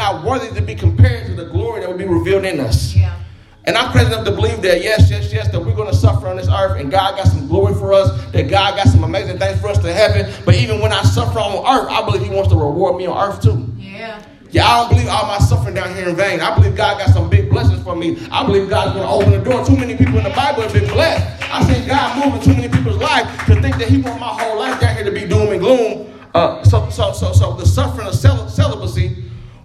not 0.00 0.24
worthy 0.24 0.48
to 0.54 0.62
be 0.62 0.74
compared 0.74 1.26
to 1.26 1.34
the 1.34 1.44
glory 1.44 1.80
that 1.80 1.90
will 1.90 1.98
be 1.98 2.06
revealed 2.06 2.44
in 2.46 2.58
us. 2.58 2.96
Yeah. 2.96 3.20
And 3.66 3.76
I'm 3.76 3.92
crazy 3.92 4.06
enough 4.06 4.24
to 4.24 4.32
believe 4.32 4.62
that, 4.62 4.82
yes, 4.82 5.10
yes, 5.10 5.30
yes, 5.30 5.52
that 5.52 5.60
we're 5.60 5.74
going 5.74 5.90
to 5.90 5.94
suffer 5.94 6.26
on 6.26 6.36
this 6.38 6.48
earth 6.48 6.80
and 6.80 6.90
God 6.90 7.16
got 7.16 7.26
some 7.26 7.46
glory 7.46 7.74
for 7.74 7.92
us, 7.92 8.08
that 8.32 8.48
God 8.48 8.76
got 8.76 8.88
some 8.88 9.04
amazing 9.04 9.38
things 9.38 9.60
for 9.60 9.68
us 9.68 9.78
to 9.78 9.92
heaven. 9.92 10.32
But 10.46 10.54
even 10.54 10.80
when 10.80 10.92
I 10.92 11.02
suffer 11.02 11.38
on 11.38 11.52
earth, 11.58 11.90
I 11.90 12.02
believe 12.06 12.22
He 12.22 12.34
wants 12.34 12.48
to 12.50 12.56
reward 12.56 12.96
me 12.96 13.06
on 13.06 13.28
earth 13.28 13.42
too. 13.42 13.66
Yeah. 13.76 14.22
Yeah, 14.50 14.66
I 14.66 14.80
don't 14.80 14.88
believe 14.88 15.08
all 15.08 15.26
my 15.26 15.38
suffering 15.38 15.74
down 15.74 15.94
here 15.94 16.08
in 16.08 16.16
vain. 16.16 16.40
I 16.40 16.54
believe 16.56 16.74
God 16.74 16.98
got 16.98 17.10
some 17.10 17.28
big 17.28 17.50
blessings 17.50 17.84
for 17.84 17.94
me. 17.94 18.26
I 18.32 18.44
believe 18.44 18.68
God's 18.68 18.94
going 18.94 19.06
to 19.06 19.12
open 19.12 19.30
the 19.30 19.48
door. 19.48 19.64
Too 19.64 19.76
many 19.76 19.96
people 19.96 20.16
in 20.16 20.24
the 20.24 20.30
Bible 20.30 20.62
have 20.62 20.72
been 20.72 20.88
blessed. 20.88 21.44
I 21.52 21.62
see 21.62 21.86
God 21.86 22.24
moving 22.24 22.40
too 22.40 22.54
many 22.60 22.68
people's 22.68 22.96
life 22.96 23.26
to 23.46 23.60
think 23.60 23.76
that 23.76 23.88
He 23.88 24.00
want 24.00 24.18
my 24.18 24.26
whole 24.26 24.58
life 24.58 24.80
down 24.80 24.96
here 24.96 25.04
to 25.04 25.12
be 25.12 25.28
doom 25.28 25.52
and 25.52 25.60
gloom. 25.60 26.10
Uh, 26.34 26.62
so, 26.64 26.88
so, 26.90 27.12
so, 27.12 27.32
so 27.32 27.54
the 27.54 27.66
suffering 27.66 28.06
of 28.06 28.14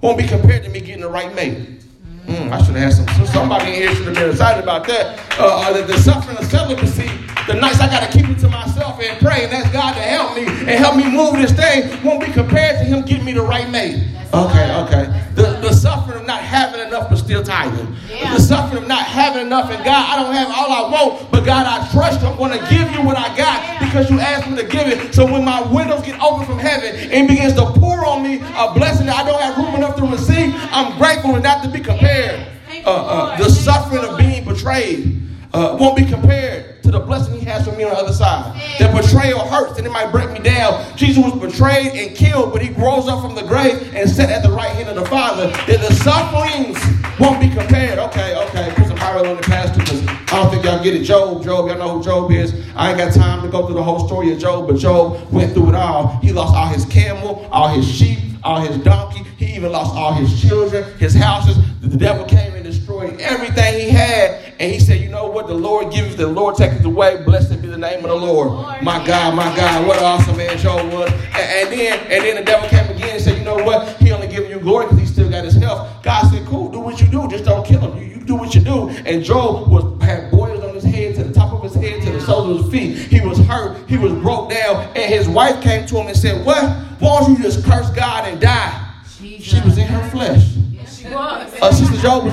won't 0.06 0.20
be 0.20 0.28
compared 0.28 0.63
to 0.63 0.70
me 0.70 0.80
getting 0.80 1.02
the 1.02 1.10
right 1.10 1.34
mate. 1.34 1.82
Mm, 2.28 2.52
I 2.52 2.62
should 2.63 2.76
have 2.76 2.94
had 2.94 2.94
some. 2.94 3.26
Somebody 3.26 3.70
in 3.70 3.74
here 3.74 3.96
should 3.96 4.06
have 4.06 4.15
been 4.15 4.30
excited 4.30 4.62
about 4.62 4.86
that. 4.86 5.20
Uh, 5.39 5.82
the 5.82 5.98
suffering 5.98 6.38
of 6.38 6.46
celibacy 6.46 7.10
the 7.47 7.53
nights 7.53 7.79
I 7.79 7.88
got 7.88 8.10
to 8.10 8.17
keep 8.17 8.27
it 8.29 8.39
to 8.39 8.49
myself 8.49 8.99
and 9.01 9.19
pray 9.19 9.45
and 9.45 9.53
ask 9.53 9.71
God 9.71 9.93
to 9.93 10.01
help 10.01 10.36
me 10.36 10.45
and 10.45 10.69
help 10.69 10.95
me 10.95 11.10
move 11.10 11.34
this 11.34 11.51
thing 11.51 12.03
won't 12.03 12.25
be 12.25 12.31
compared 12.31 12.79
to 12.79 12.84
Him 12.86 13.03
getting 13.03 13.25
me 13.25 13.34
the 13.34 13.41
right 13.41 13.69
mate. 13.69 14.15
Okay, 14.34 14.75
okay. 14.84 15.29
The, 15.36 15.60
the 15.62 15.71
suffering 15.71 16.19
of 16.19 16.25
not 16.25 16.41
having 16.41 16.81
enough 16.81 17.10
but 17.10 17.17
still 17.17 17.43
tithing. 17.43 17.95
Yeah. 18.10 18.34
The 18.34 18.41
suffering 18.41 18.84
of 18.84 18.88
not 18.88 19.05
having 19.05 19.45
enough 19.45 19.69
and 19.69 19.84
God, 19.86 20.10
I 20.10 20.21
don't 20.21 20.34
have 20.34 20.47
all 20.47 20.71
I 20.71 20.91
want, 20.91 21.31
but 21.31 21.45
God, 21.45 21.65
I 21.65 21.89
trust 21.91 22.21
you. 22.21 22.27
I'm 22.27 22.38
going 22.38 22.51
to 22.51 22.69
give 22.69 22.91
you 22.91 23.03
what 23.03 23.17
I 23.17 23.36
got 23.38 23.79
because 23.79 24.10
you 24.10 24.19
asked 24.19 24.49
me 24.49 24.58
to 24.58 24.67
give 24.67 24.88
it. 24.88 25.13
So 25.13 25.25
when 25.31 25.45
my 25.45 25.62
windows 25.71 26.01
get 26.01 26.19
open 26.19 26.45
from 26.45 26.60
heaven 26.60 27.12
and 27.12 27.27
begins 27.27 27.53
to 27.53 27.65
pour 27.65 28.05
on 28.05 28.23
me 28.23 28.38
a 28.58 28.73
blessing 28.73 29.05
that 29.05 29.23
I 29.23 29.29
don't 29.29 29.41
have 29.41 29.58
room 29.58 29.75
enough 29.75 29.95
to 29.97 30.05
receive, 30.05 30.53
I'm 30.71 30.97
grateful 30.97 31.36
and 31.36 31.43
not 31.43 31.63
to 31.63 31.69
be 31.69 31.79
compared. 31.79 32.47
Uh, 32.86 32.89
uh, 32.89 33.38
the 33.38 33.49
suffering 33.49 34.03
of 34.03 34.17
being 34.17 34.43
betrayed 34.43 35.25
uh, 35.56 35.78
won't 35.80 35.96
be 35.96 36.06
compared 36.06 36.84
to 36.84 36.91
the 36.91 37.00
blessing 37.00 37.34
he 37.39 37.46
has 37.46 37.65
for 37.65 37.72
me 37.72 37.86
on 37.86 37.91
the 37.91 37.98
other 37.98 38.13
side. 38.13 38.54
That 38.78 38.94
betrayal 38.94 39.39
hurts 39.48 39.78
and 39.78 39.88
it 39.88 39.89
might 39.89 40.12
break 40.12 40.30
me 40.32 40.39
down. 40.39 40.86
Jesus 40.98 41.24
was 41.24 41.34
betrayed 41.39 41.94
and 41.94 42.15
killed, 42.15 42.52
but 42.52 42.62
he 42.62 42.72
rose 42.72 43.08
up 43.08 43.22
from 43.22 43.36
the 43.36 43.44
grave 43.44 43.96
and 43.96 44.10
sat 44.10 44.30
at 44.30 44.44
the 44.44 44.52
right 44.52 44.72
hand 44.72 44.89
of 44.89 44.96
the 44.96 45.06
Father. 45.06 45.48
That 45.48 45.80
the 45.80 45.94
sufferings 45.96 46.78
won't 47.20 47.39
be 47.39 47.50
compared. 47.50 48.00
Okay, 48.00 48.36
okay, 48.36 48.74
on 49.23 49.38
the 49.38 49.43
pastor 49.43 49.80
because 49.80 50.06
I 50.08 50.41
don't 50.41 50.49
think 50.51 50.65
y'all 50.65 50.84
get 50.84 50.95
it. 50.95 51.04
Job, 51.04 51.43
Job, 51.43 51.67
y'all 51.67 51.78
know 51.78 51.97
who 51.97 52.04
Job 52.04 52.32
is. 52.32 52.54
I 52.75 52.89
ain't 52.89 52.97
got 52.97 53.13
time 53.13 53.41
to 53.43 53.49
go 53.49 53.65
through 53.65 53.75
the 53.75 53.84
whole 53.84 54.08
story 54.08 54.32
of 54.34 54.39
Job, 54.39 54.67
but 54.67 54.78
Job 54.78 55.32
went 55.32 55.54
through 55.54 55.69
it 55.69 55.75
all. 55.75 56.19
He 56.21 56.32
lost 56.32 56.56
all 56.56 56.67
his 56.67 56.86
camel, 56.86 57.47
all 57.51 57.69
his 57.69 57.89
sheep, 57.89 58.19
all 58.43 58.62
his 58.62 58.78
donkey. 58.80 59.23
He 59.38 59.56
even 59.56 59.71
lost 59.71 59.95
all 59.95 60.13
his 60.13 60.41
children, 60.41 60.84
his 60.97 61.13
houses. 61.13 61.58
The 61.82 61.97
devil 61.97 62.25
came 62.25 62.54
and 62.56 62.63
destroyed 62.63 63.19
everything 63.19 63.80
he 63.80 63.89
had. 63.89 64.54
And 64.60 64.71
he 64.71 64.80
said, 64.80 65.01
You 65.01 65.10
know 65.10 65.28
what? 65.28 65.47
The 65.47 65.54
Lord 65.54 65.91
gives, 65.91 66.15
the 66.15 66.28
Lord 66.28 66.56
takes 66.56 66.84
away. 66.84 67.21
Blessed 67.23 67.62
be 67.62 67.67
the 67.67 67.78
name 67.78 67.99
of 67.99 68.10
the 68.10 68.15
Lord. 68.15 68.84
My 68.84 69.06
God, 69.06 69.36
my 69.36 69.56
God, 69.56 69.88
what 69.88 69.97
an 69.97 70.04
awesome 70.04 70.38
man 70.38 70.58
Job 70.58 70.91
was. 70.91 71.12
And, 71.12 71.36
and, 71.36 71.71
then 71.71 71.99
and 72.12 72.23
then 72.23 72.36
the 72.38 72.43
devil 72.43 72.69
came 72.69 72.89
again 72.89 73.15
and 73.15 73.21
said, 73.21 73.38
You 73.38 73.43
know 73.43 73.55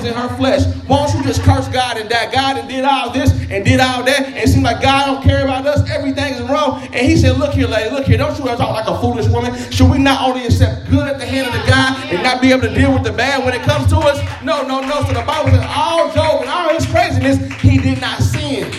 In 0.03 0.13
her 0.13 0.35
flesh. 0.35 0.65
Why 0.87 1.05
don't 1.05 1.15
you 1.17 1.23
just 1.23 1.43
curse 1.43 1.69
God 1.69 1.95
and 1.95 2.09
that 2.09 2.33
God 2.33 2.57
and 2.57 2.67
did 2.67 2.83
all 2.83 3.09
this 3.11 3.31
and 3.49 3.63
did 3.63 3.79
all 3.79 4.03
that? 4.03 4.25
And 4.25 4.35
it 4.35 4.49
seemed 4.49 4.65
like 4.65 4.81
God 4.81 5.05
don't 5.05 5.23
care 5.23 5.43
about 5.45 5.65
us. 5.65 5.89
Everything 5.89 6.33
is 6.33 6.41
wrong. 6.41 6.83
And 6.87 7.05
he 7.05 7.15
said, 7.15 7.37
Look 7.37 7.53
here, 7.53 7.67
lady, 7.67 7.89
look 7.89 8.05
here. 8.05 8.17
Don't 8.17 8.37
you 8.37 8.47
ever 8.49 8.57
talk 8.57 8.75
like 8.75 8.87
a 8.87 8.99
foolish 8.99 9.27
woman. 9.27 9.55
Should 9.71 9.89
we 9.89 9.99
not 9.99 10.27
only 10.27 10.45
accept 10.45 10.89
good 10.89 11.07
at 11.07 11.19
the 11.19 11.25
hand 11.25 11.47
of 11.47 11.53
the 11.53 11.65
guy 11.69 11.95
and 12.11 12.21
not 12.21 12.41
be 12.41 12.51
able 12.51 12.63
to 12.63 12.75
deal 12.75 12.91
with 12.91 13.03
the 13.03 13.13
bad 13.13 13.45
when 13.45 13.53
it 13.53 13.61
comes 13.61 13.87
to 13.91 13.97
us? 13.97 14.19
No, 14.43 14.61
no, 14.67 14.81
no. 14.81 15.03
So 15.03 15.13
the 15.13 15.23
Bible 15.25 15.51
says 15.51 15.65
all 15.73 16.11
Job 16.11 16.41
and 16.41 16.49
all 16.49 16.73
his 16.73 16.85
craziness, 16.85 17.37
he 17.61 17.77
did 17.77 18.01
not 18.01 18.19
sin. 18.19 18.71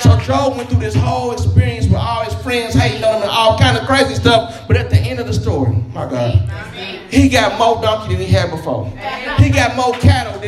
So 0.00 0.18
Job 0.18 0.56
went 0.56 0.68
through 0.68 0.80
this 0.80 0.94
whole 0.94 1.32
experience 1.32 1.86
with 1.86 1.96
all 1.96 2.22
his 2.22 2.34
friends 2.42 2.74
hating 2.74 3.02
on 3.02 3.16
him 3.16 3.22
and 3.22 3.30
all 3.30 3.58
kind 3.58 3.78
of 3.78 3.86
crazy 3.86 4.14
stuff. 4.14 4.68
But 4.68 4.76
at 4.76 4.90
the 4.90 4.98
end 4.98 5.20
of 5.20 5.26
the 5.26 5.32
story, 5.32 5.74
my 5.94 6.08
God, 6.08 6.34
he 7.10 7.28
got 7.28 7.58
more 7.58 7.80
donkey 7.80 8.14
than 8.14 8.26
he 8.26 8.32
had 8.32 8.50
before. 8.50 8.86
He 9.38 9.48
got 9.48 9.74
more 9.74 9.94
cattle 9.94 10.38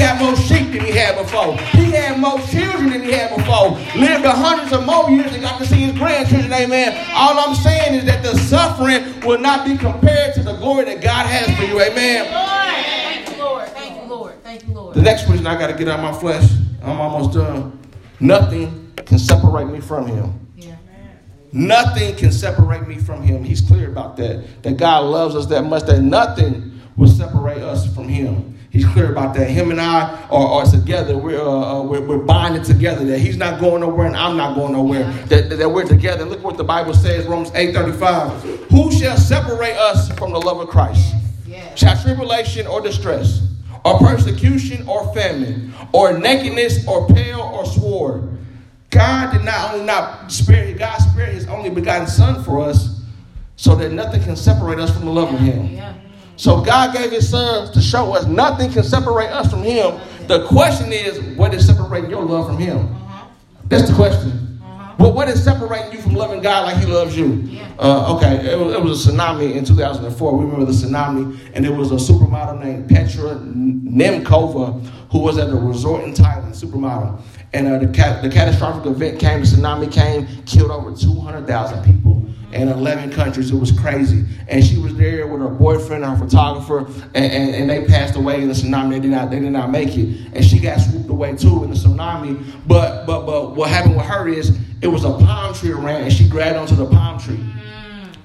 got 0.00 0.20
more 0.20 0.36
sheep 0.36 0.72
than 0.72 0.84
he 0.84 0.92
had 0.92 1.16
before. 1.16 1.56
He 1.78 1.92
had 1.92 2.18
more 2.18 2.40
children 2.48 2.90
than 2.90 3.02
he 3.02 3.12
had 3.12 3.36
before. 3.36 3.70
Lived 4.00 4.24
a 4.24 4.32
hundreds 4.32 4.72
of 4.72 4.84
more 4.84 5.10
years 5.10 5.32
and 5.32 5.42
got 5.42 5.58
to 5.58 5.66
see 5.66 5.82
his 5.82 5.96
grandchildren. 5.96 6.52
Amen. 6.52 7.06
All 7.14 7.38
I'm 7.38 7.54
saying 7.54 7.94
is 7.94 8.04
that 8.06 8.22
the 8.22 8.36
suffering 8.38 9.20
will 9.20 9.38
not 9.38 9.66
be 9.66 9.76
compared 9.76 10.34
to 10.34 10.42
the 10.42 10.54
glory 10.56 10.86
that 10.86 11.02
God 11.02 11.26
has 11.26 11.54
for 11.56 11.64
you. 11.64 11.80
Amen. 11.80 12.26
Thank 12.26 13.36
you, 13.36 13.42
Lord. 13.42 13.68
Thank 13.68 14.02
you, 14.02 14.08
Lord. 14.08 14.42
Thank 14.42 14.66
you, 14.66 14.74
Lord. 14.74 14.94
The 14.94 15.02
next 15.02 15.28
reason 15.28 15.46
I 15.46 15.58
got 15.58 15.68
to 15.68 15.74
get 15.74 15.88
out 15.88 16.00
of 16.00 16.04
my 16.04 16.18
flesh. 16.18 16.50
I'm 16.82 16.98
almost 16.98 17.34
done. 17.34 17.78
Nothing 18.18 18.92
can 19.04 19.18
separate 19.18 19.66
me 19.66 19.80
from 19.80 20.06
him. 20.06 20.40
Nothing 21.52 22.14
can 22.14 22.30
separate 22.30 22.86
me 22.86 22.96
from 22.96 23.22
him. 23.22 23.42
He's 23.42 23.60
clear 23.60 23.90
about 23.90 24.16
that. 24.18 24.62
That 24.62 24.76
God 24.76 25.04
loves 25.04 25.34
us 25.34 25.46
that 25.46 25.62
much 25.62 25.84
that 25.86 26.00
nothing 26.00 26.80
will 26.96 27.08
separate 27.08 27.58
us 27.58 27.92
from 27.92 28.08
him. 28.08 28.49
He's 28.70 28.86
clear 28.86 29.10
about 29.10 29.34
that. 29.34 29.50
Him 29.50 29.72
and 29.72 29.80
I 29.80 30.26
are, 30.30 30.46
are 30.46 30.64
together. 30.64 31.18
We're, 31.18 31.40
uh, 31.40 31.80
uh 31.80 31.82
we're, 31.82 32.00
we're 32.00 32.18
bonded 32.18 32.64
together. 32.64 33.04
That 33.04 33.18
he's 33.18 33.36
not 33.36 33.60
going 33.60 33.80
nowhere 33.80 34.06
and 34.06 34.16
I'm 34.16 34.36
not 34.36 34.54
going 34.54 34.72
nowhere. 34.72 35.10
That, 35.26 35.50
that 35.50 35.68
we're 35.68 35.86
together. 35.86 36.24
Look 36.24 36.44
what 36.44 36.56
the 36.56 36.64
Bible 36.64 36.94
says, 36.94 37.26
Romans 37.26 37.50
8.35. 37.50 38.70
Who 38.70 38.92
shall 38.92 39.16
separate 39.16 39.76
us 39.76 40.12
from 40.12 40.30
the 40.32 40.40
love 40.40 40.60
of 40.60 40.68
Christ? 40.68 41.14
Yes. 41.46 41.80
Shall 41.80 42.00
tribulation 42.00 42.68
or 42.68 42.80
distress, 42.80 43.44
or 43.84 43.98
persecution 43.98 44.86
or 44.86 45.12
famine, 45.14 45.74
or 45.92 46.16
nakedness 46.16 46.86
or 46.86 47.08
peril 47.08 47.42
or 47.42 47.66
sword? 47.66 48.38
God 48.90 49.32
did 49.32 49.44
not 49.44 49.74
only 49.74 49.84
not 49.84 50.30
spare, 50.30 50.72
God 50.76 50.98
spared 50.98 51.30
his 51.30 51.46
only 51.48 51.70
begotten 51.70 52.06
son 52.06 52.42
for 52.44 52.60
us 52.60 53.00
so 53.56 53.74
that 53.76 53.90
nothing 53.90 54.22
can 54.22 54.36
separate 54.36 54.78
us 54.78 54.94
from 54.94 55.06
the 55.06 55.10
love 55.10 55.32
of 55.34 55.40
him. 55.40 55.76
So 56.40 56.62
God 56.62 56.94
gave 56.94 57.10
his 57.10 57.28
son 57.28 57.70
to 57.70 57.82
show 57.82 58.14
us 58.14 58.24
nothing 58.24 58.72
can 58.72 58.82
separate 58.82 59.28
us 59.28 59.50
from 59.50 59.62
him. 59.62 60.00
The 60.26 60.46
question 60.46 60.90
is, 60.90 61.20
what 61.36 61.52
is 61.52 61.66
separating 61.66 62.08
your 62.08 62.24
love 62.24 62.46
from 62.46 62.56
him? 62.56 62.78
Uh-huh. 62.78 63.26
That's 63.66 63.90
the 63.90 63.94
question. 63.94 64.58
Uh-huh. 64.64 64.94
But 64.96 65.14
what 65.14 65.28
is 65.28 65.44
separating 65.44 65.92
you 65.92 66.00
from 66.00 66.14
loving 66.14 66.40
God 66.40 66.64
like 66.64 66.78
he 66.82 66.90
loves 66.90 67.14
you? 67.14 67.60
Uh, 67.78 68.16
okay, 68.16 68.52
it 68.52 68.58
was, 68.58 68.74
it 68.74 68.82
was, 68.82 69.06
a 69.06 69.12
tsunami 69.12 69.54
in 69.54 69.66
2004. 69.66 70.38
We 70.38 70.44
remember 70.46 70.64
the 70.64 70.72
tsunami, 70.72 71.38
and 71.52 71.66
it 71.66 71.74
was 71.74 71.92
a 71.92 71.96
supermodel 71.96 72.64
named 72.64 72.88
Petra 72.88 73.34
Nemcova 73.34 74.82
who 75.10 75.18
was 75.18 75.38
at 75.38 75.48
a 75.50 75.56
resort 75.56 76.04
in 76.04 76.14
Thailand, 76.14 76.54
supermodel. 76.54 77.20
And 77.52 77.66
uh, 77.66 77.78
the, 77.78 77.88
cat, 77.88 78.22
the 78.22 78.28
catastrophic 78.28 78.86
event 78.86 79.18
came, 79.18 79.40
the 79.40 79.46
tsunami 79.46 79.92
came, 79.92 80.26
killed 80.44 80.70
over 80.70 80.94
200,000 80.94 81.84
people 81.84 82.24
in 82.52 82.68
11 82.68 83.10
countries. 83.12 83.50
It 83.50 83.56
was 83.56 83.72
crazy. 83.72 84.24
And 84.48 84.64
she 84.64 84.78
was 84.78 84.94
there 84.96 85.26
with 85.26 85.40
her 85.40 85.48
boyfriend, 85.48 86.04
her 86.04 86.16
photographer, 86.16 86.86
and, 87.14 87.24
and, 87.32 87.54
and, 87.54 87.70
they 87.70 87.84
passed 87.86 88.16
away 88.16 88.42
in 88.42 88.48
the 88.48 88.54
tsunami. 88.54 88.90
They 88.90 89.00
did, 89.00 89.10
not, 89.10 89.30
they 89.30 89.40
did 89.40 89.50
not 89.50 89.70
make 89.70 89.96
it. 89.96 90.32
And 90.32 90.44
she 90.44 90.58
got 90.58 90.78
swooped 90.80 91.10
away 91.10 91.36
too 91.36 91.64
in 91.64 91.70
the 91.70 91.76
tsunami. 91.76 92.42
But, 92.66 93.06
but, 93.06 93.26
but 93.26 93.56
what 93.56 93.68
happened 93.68 93.96
with 93.96 94.06
her 94.06 94.28
is 94.28 94.56
it 94.80 94.88
was 94.88 95.04
a 95.04 95.10
palm 95.10 95.54
tree 95.54 95.72
around, 95.72 96.02
and 96.02 96.12
she 96.12 96.28
grabbed 96.28 96.56
onto 96.56 96.76
the 96.76 96.86
palm 96.86 97.18
tree. 97.18 97.40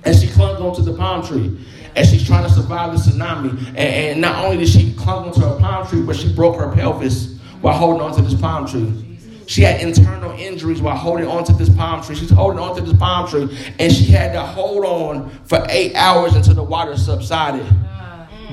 And 0.03 0.15
she 0.15 0.27
clung 0.27 0.61
onto 0.61 0.83
the 0.83 0.93
palm 0.93 1.25
tree. 1.25 1.59
And 1.95 2.07
she's 2.07 2.25
trying 2.25 2.43
to 2.43 2.49
survive 2.49 2.91
the 2.91 2.97
tsunami. 2.97 3.57
And, 3.69 3.77
and 3.77 4.21
not 4.21 4.43
only 4.43 4.57
did 4.57 4.69
she 4.69 4.93
clung 4.93 5.27
onto 5.29 5.45
a 5.45 5.59
palm 5.59 5.87
tree, 5.87 6.01
but 6.01 6.15
she 6.15 6.33
broke 6.33 6.57
her 6.57 6.71
pelvis 6.71 7.37
while 7.61 7.77
holding 7.77 8.01
onto 8.01 8.21
this 8.21 8.39
palm 8.39 8.67
tree. 8.67 9.01
She 9.47 9.61
had 9.61 9.79
internal 9.81 10.31
injuries 10.31 10.81
while 10.81 10.95
holding 10.97 11.27
onto 11.27 11.53
this 11.53 11.69
palm 11.69 12.03
tree. 12.03 12.15
She's 12.15 12.31
holding 12.31 12.59
onto 12.59 12.81
this 12.81 12.97
palm 12.97 13.27
tree, 13.29 13.47
and 13.79 13.93
she 13.93 14.05
had 14.05 14.33
to 14.33 14.41
hold 14.41 14.85
on 14.85 15.29
for 15.45 15.65
eight 15.69 15.93
hours 15.95 16.35
until 16.35 16.55
the 16.55 16.63
water 16.63 16.97
subsided. 16.97 17.65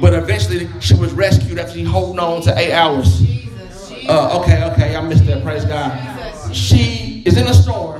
But 0.00 0.14
eventually, 0.14 0.68
she 0.80 0.94
was 0.94 1.12
rescued 1.12 1.58
after 1.58 1.74
she 1.74 1.84
holding 1.84 2.18
on 2.18 2.42
to 2.42 2.58
eight 2.58 2.72
hours. 2.72 3.22
Uh, 4.08 4.40
okay, 4.40 4.64
okay, 4.72 4.96
I 4.96 5.00
missed 5.00 5.26
that. 5.26 5.42
Praise 5.42 5.64
God. 5.64 6.54
She 6.54 7.22
is 7.24 7.36
in 7.36 7.46
a 7.46 7.54
storm. 7.54 7.91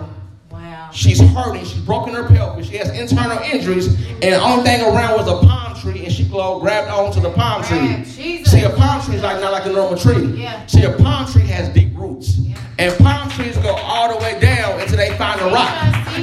She's 0.92 1.20
hurting. 1.20 1.64
She's 1.64 1.81
broken 1.81 2.14
her 2.14 2.26
pelvis. 2.28 2.68
She 2.68 2.76
has 2.76 2.90
internal 2.90 3.38
injuries, 3.38 3.87
and 3.87 4.22
the 4.22 4.40
only 4.40 4.64
thing 4.64 4.83
around 4.83 5.16
was 5.16 5.28
a 5.28 5.46
palm 5.46 5.74
tree, 5.81 6.05
and 6.05 6.12
she 6.12 6.24
grabbed 6.24 6.88
onto 6.90 7.20
the 7.20 7.31
palm 7.31 7.62
tree. 7.64 8.05
See, 8.05 8.62
a 8.62 8.70
palm 8.70 9.02
tree 9.02 9.16
is 9.16 9.22
like 9.22 9.40
not 9.40 9.52
like 9.52 9.66
a 9.66 9.72
normal 9.72 9.98
tree. 9.98 10.46
See, 10.66 10.83
a 10.83 10.92
palm 10.92 11.31
tree 11.31 11.42
has 11.42 11.68
deep 11.70 11.96
roots. 11.96 12.38
And 12.78 12.96
palm 12.98 13.28
trees 13.31 13.57
go 13.59 13.74
all 13.74 14.12
the 14.12 14.18
way 14.18 14.38
down 14.40 14.81
until 14.81 14.96
they 14.96 15.16
find 15.16 15.40
a 15.40 15.46
rock. 15.46 15.70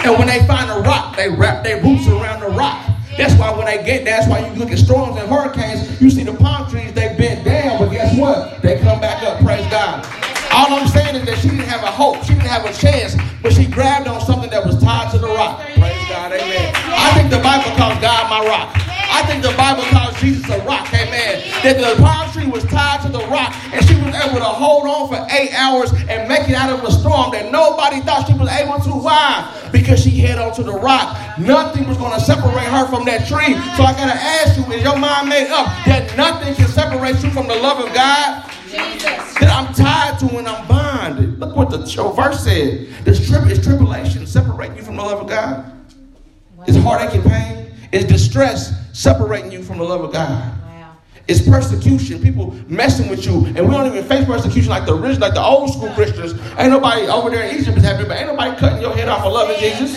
And 0.05 0.17
when 0.17 0.27
they 0.27 0.45
find 0.47 0.69
a 0.69 0.81
rock, 0.81 1.15
they 1.15 1.29
wrap 1.29 1.63
their 1.63 1.81
roots 1.81 2.07
around 2.07 2.41
the 2.41 2.49
rock. 2.49 2.85
That's 3.17 3.33
why 3.35 3.51
when 3.51 3.65
they 3.65 3.83
get, 3.83 4.05
that's 4.05 4.27
why 4.27 4.47
you 4.47 4.53
look 4.53 4.71
at 4.71 4.77
storms 4.77 5.19
and 5.19 5.29
hurricanes, 5.29 6.01
you 6.01 6.09
see 6.09 6.23
the 6.23 6.33
palm 6.33 6.69
trees, 6.69 6.93
they 6.93 7.15
bend 7.17 7.43
down, 7.43 7.79
but 7.79 7.91
guess 7.91 8.17
what? 8.17 8.61
They 8.61 8.79
come 8.79 8.99
back 9.01 9.23
up, 9.23 9.43
praise 9.43 9.69
God. 9.69 10.05
All 10.51 10.73
I'm 10.73 10.87
saying 10.87 11.15
is 11.15 11.25
that 11.25 11.37
she 11.39 11.49
didn't 11.49 11.69
have 11.69 11.83
a 11.83 11.91
hope, 11.91 12.23
she 12.23 12.33
didn't 12.33 12.49
have 12.49 12.65
a 12.65 12.73
chance, 12.73 13.15
but 13.41 13.53
she 13.53 13.65
grabbed 13.65 14.07
on 14.07 14.21
something 14.21 14.49
that 14.49 14.65
was 14.65 14.81
tied 14.81 15.11
to 15.11 15.17
the 15.17 15.27
rock. 15.27 15.61
Praise 15.61 16.09
God, 16.09 16.33
amen. 16.33 16.73
I 16.75 17.13
think 17.13 17.29
the 17.29 17.39
Bible 17.39 17.69
calls 17.77 17.99
God 18.01 18.29
my 18.29 18.45
rock. 18.45 18.73
I 19.11 19.23
think 19.25 19.41
the 19.43 19.51
Bible 19.57 19.83
calls 19.89 20.19
Jesus 20.21 20.47
a 20.49 20.59
rock. 20.63 20.87
Amen. 20.93 21.41
That 21.63 21.77
the 21.77 22.01
palm 22.01 22.31
tree 22.31 22.47
was 22.47 22.63
tied 22.65 23.01
to 23.01 23.09
the 23.09 23.25
rock 23.27 23.53
and 23.73 23.83
she 23.85 23.95
was 23.95 24.13
able 24.15 24.37
to 24.37 24.45
hold 24.45 24.85
on 24.85 25.09
for 25.09 25.27
eight 25.33 25.51
hours 25.53 25.91
and 26.07 26.29
make 26.29 26.47
it 26.47 26.55
out 26.55 26.69
of 26.69 26.83
a 26.85 26.91
storm 26.91 27.31
that 27.31 27.51
nobody 27.51 28.01
thought 28.01 28.27
she 28.27 28.33
was 28.33 28.49
able 28.49 28.79
to. 28.79 28.91
Why? 28.91 29.49
Because 29.71 30.01
she 30.01 30.11
held 30.11 30.39
on 30.39 30.55
to 30.55 30.63
the 30.63 30.73
rock. 30.73 31.17
Nothing 31.37 31.87
was 31.87 31.97
going 31.97 32.13
to 32.13 32.23
separate 32.23 32.69
her 32.69 32.87
from 32.87 33.03
that 33.05 33.27
tree. 33.27 33.57
So 33.75 33.83
I 33.83 33.93
got 33.97 34.13
to 34.13 34.19
ask 34.19 34.57
you, 34.57 34.63
is 34.73 34.83
your 34.83 34.97
mind 34.97 35.27
made 35.27 35.49
up 35.49 35.67
that 35.85 36.15
nothing 36.15 36.53
can 36.55 36.67
separate 36.67 37.21
you 37.23 37.31
from 37.31 37.47
the 37.47 37.55
love 37.55 37.83
of 37.83 37.93
God? 37.93 38.45
Jesus. 38.69 39.33
That 39.39 39.49
I'm 39.49 39.73
tied 39.73 40.19
to 40.19 40.37
and 40.37 40.47
I'm 40.47 40.67
bonded. 40.67 41.39
Look 41.39 41.55
what 41.55 41.69
the 41.69 41.79
verse 42.15 42.43
said. 42.43 42.87
This 43.03 43.19
is 43.19 43.63
tribulation 43.63 44.27
separating 44.27 44.77
you 44.77 44.83
from 44.83 44.95
the 44.95 45.03
love 45.03 45.21
of 45.21 45.27
God. 45.27 45.71
It's 46.67 46.77
heartache 46.77 47.15
and 47.15 47.23
pain. 47.23 47.75
It's 47.91 48.05
distress 48.05 48.73
separating 48.93 49.51
you 49.51 49.63
from 49.63 49.77
the 49.77 49.83
love 49.83 50.01
of 50.01 50.13
God. 50.13 50.55
It's 51.27 51.47
persecution, 51.47 52.19
people 52.23 52.55
messing 52.67 53.07
with 53.07 53.23
you, 53.23 53.45
and 53.45 53.59
we 53.59 53.69
don't 53.69 53.85
even 53.85 54.03
face 54.03 54.25
persecution 54.25 54.71
like 54.71 54.87
the 54.87 54.95
original, 54.95 55.19
like 55.19 55.35
the 55.35 55.43
old 55.43 55.71
school 55.71 55.89
Christians. 55.93 56.33
Ain't 56.57 56.71
nobody 56.71 57.05
over 57.07 57.29
there 57.29 57.43
in 57.43 57.55
Egypt 57.55 57.77
is 57.77 57.83
happy, 57.83 58.03
but 58.03 58.17
ain't 58.17 58.27
nobody 58.27 58.59
cutting 58.59 58.81
your 58.81 58.95
head 58.95 59.07
off 59.09 59.21
for 59.21 59.29
loving 59.29 59.59
Jesus. 59.59 59.95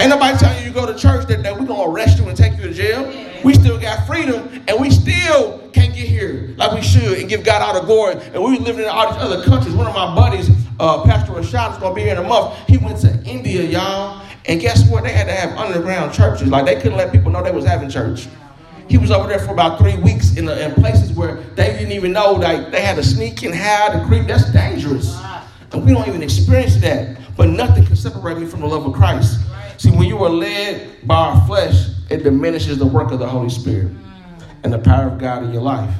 Ain't 0.00 0.08
nobody 0.08 0.38
telling 0.38 0.58
you 0.62 0.68
you 0.68 0.72
go 0.72 0.90
to 0.90 0.98
church 0.98 1.26
that, 1.26 1.42
that 1.42 1.60
we're 1.60 1.66
gonna 1.66 1.92
arrest 1.92 2.18
you 2.18 2.26
and 2.26 2.34
take 2.34 2.56
you 2.56 2.62
to 2.62 2.72
jail. 2.72 3.04
We 3.44 3.52
still 3.52 3.78
got 3.78 4.06
freedom, 4.06 4.48
and 4.66 4.80
we 4.80 4.88
still 4.88 5.58
can't 5.74 5.94
get 5.94 6.08
here 6.08 6.54
like 6.56 6.72
we 6.72 6.80
should 6.80 7.18
and 7.18 7.28
give 7.28 7.44
God 7.44 7.60
all 7.60 7.78
the 7.78 7.86
glory. 7.86 8.14
And 8.32 8.42
we 8.42 8.56
living 8.56 8.84
in 8.84 8.88
all 8.88 9.12
these 9.12 9.22
other 9.22 9.44
countries. 9.44 9.74
One 9.74 9.86
of 9.86 9.94
my 9.94 10.14
buddies, 10.14 10.48
uh, 10.78 11.04
Pastor 11.04 11.32
Rashad, 11.32 11.72
is 11.72 11.78
gonna 11.78 11.94
be 11.94 12.00
here 12.00 12.12
in 12.12 12.18
a 12.18 12.26
month. 12.26 12.56
He 12.66 12.78
went 12.78 12.98
to 13.00 13.22
India, 13.24 13.62
y'all, 13.62 14.24
and 14.46 14.58
guess 14.58 14.88
what? 14.88 15.04
They 15.04 15.12
had 15.12 15.26
to 15.26 15.34
have 15.34 15.58
underground 15.58 16.14
churches. 16.14 16.48
Like 16.48 16.64
they 16.64 16.76
couldn't 16.76 16.96
let 16.96 17.12
people 17.12 17.30
know 17.30 17.42
they 17.42 17.50
was 17.50 17.66
having 17.66 17.90
church. 17.90 18.26
He 18.88 18.96
was 18.96 19.10
over 19.10 19.28
there 19.28 19.38
for 19.38 19.52
about 19.52 19.78
three 19.78 19.98
weeks 19.98 20.34
in, 20.38 20.46
the, 20.46 20.64
in 20.64 20.72
places 20.76 21.12
where 21.12 21.34
they 21.56 21.74
didn't 21.74 21.92
even 21.92 22.12
know 22.12 22.32
like 22.32 22.72
they 22.72 22.80
had 22.80 22.96
to 22.96 23.04
sneak 23.04 23.42
and 23.42 23.54
hide 23.54 23.92
and 23.92 24.08
creep. 24.08 24.26
That's 24.26 24.50
dangerous. 24.50 25.20
And 25.72 25.84
we 25.84 25.92
don't 25.92 26.08
even 26.08 26.22
experience 26.22 26.76
that. 26.78 27.18
But 27.36 27.50
nothing 27.50 27.84
can 27.84 27.96
separate 27.96 28.38
me 28.38 28.46
from 28.46 28.60
the 28.60 28.66
love 28.66 28.86
of 28.86 28.94
Christ. 28.94 29.38
See, 29.80 29.90
when 29.90 30.08
you 30.08 30.22
are 30.22 30.28
led 30.28 31.08
by 31.08 31.14
our 31.14 31.46
flesh, 31.46 31.86
it 32.10 32.22
diminishes 32.22 32.76
the 32.76 32.84
work 32.84 33.12
of 33.12 33.18
the 33.18 33.26
Holy 33.26 33.48
Spirit 33.48 33.90
and 34.62 34.70
the 34.70 34.78
power 34.78 35.08
of 35.08 35.16
God 35.16 35.42
in 35.42 35.54
your 35.54 35.62
life. 35.62 35.94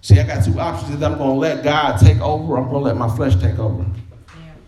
See, 0.00 0.18
I 0.18 0.26
got 0.26 0.44
two 0.44 0.58
options. 0.58 1.00
I'm 1.00 1.16
going 1.18 1.30
to 1.30 1.36
let 1.36 1.62
God 1.62 1.98
take 1.98 2.18
over, 2.18 2.54
or 2.54 2.58
I'm 2.58 2.64
going 2.64 2.74
to 2.74 2.78
let 2.80 2.96
my 2.96 3.08
flesh 3.14 3.36
take 3.36 3.56
over. 3.60 3.86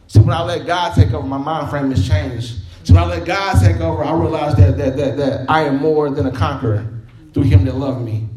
See, 0.06 0.20
when 0.20 0.30
I 0.30 0.44
let 0.44 0.64
God 0.64 0.94
take 0.94 1.12
over, 1.12 1.26
my 1.26 1.38
mind 1.38 1.70
frame 1.70 1.90
is 1.90 2.06
changed. 2.06 2.58
So 2.84 2.94
when 2.94 3.02
I 3.02 3.06
let 3.06 3.24
God 3.24 3.58
take 3.60 3.80
over, 3.80 4.04
I 4.04 4.12
realize 4.12 4.54
that, 4.58 4.78
that, 4.78 4.96
that, 4.96 5.16
that 5.16 5.50
I 5.50 5.62
am 5.62 5.78
more 5.78 6.08
than 6.08 6.26
a 6.26 6.32
conqueror 6.32 6.86
through 7.34 7.42
him 7.42 7.64
that 7.64 7.74
loved 7.74 8.00
me 8.00 8.28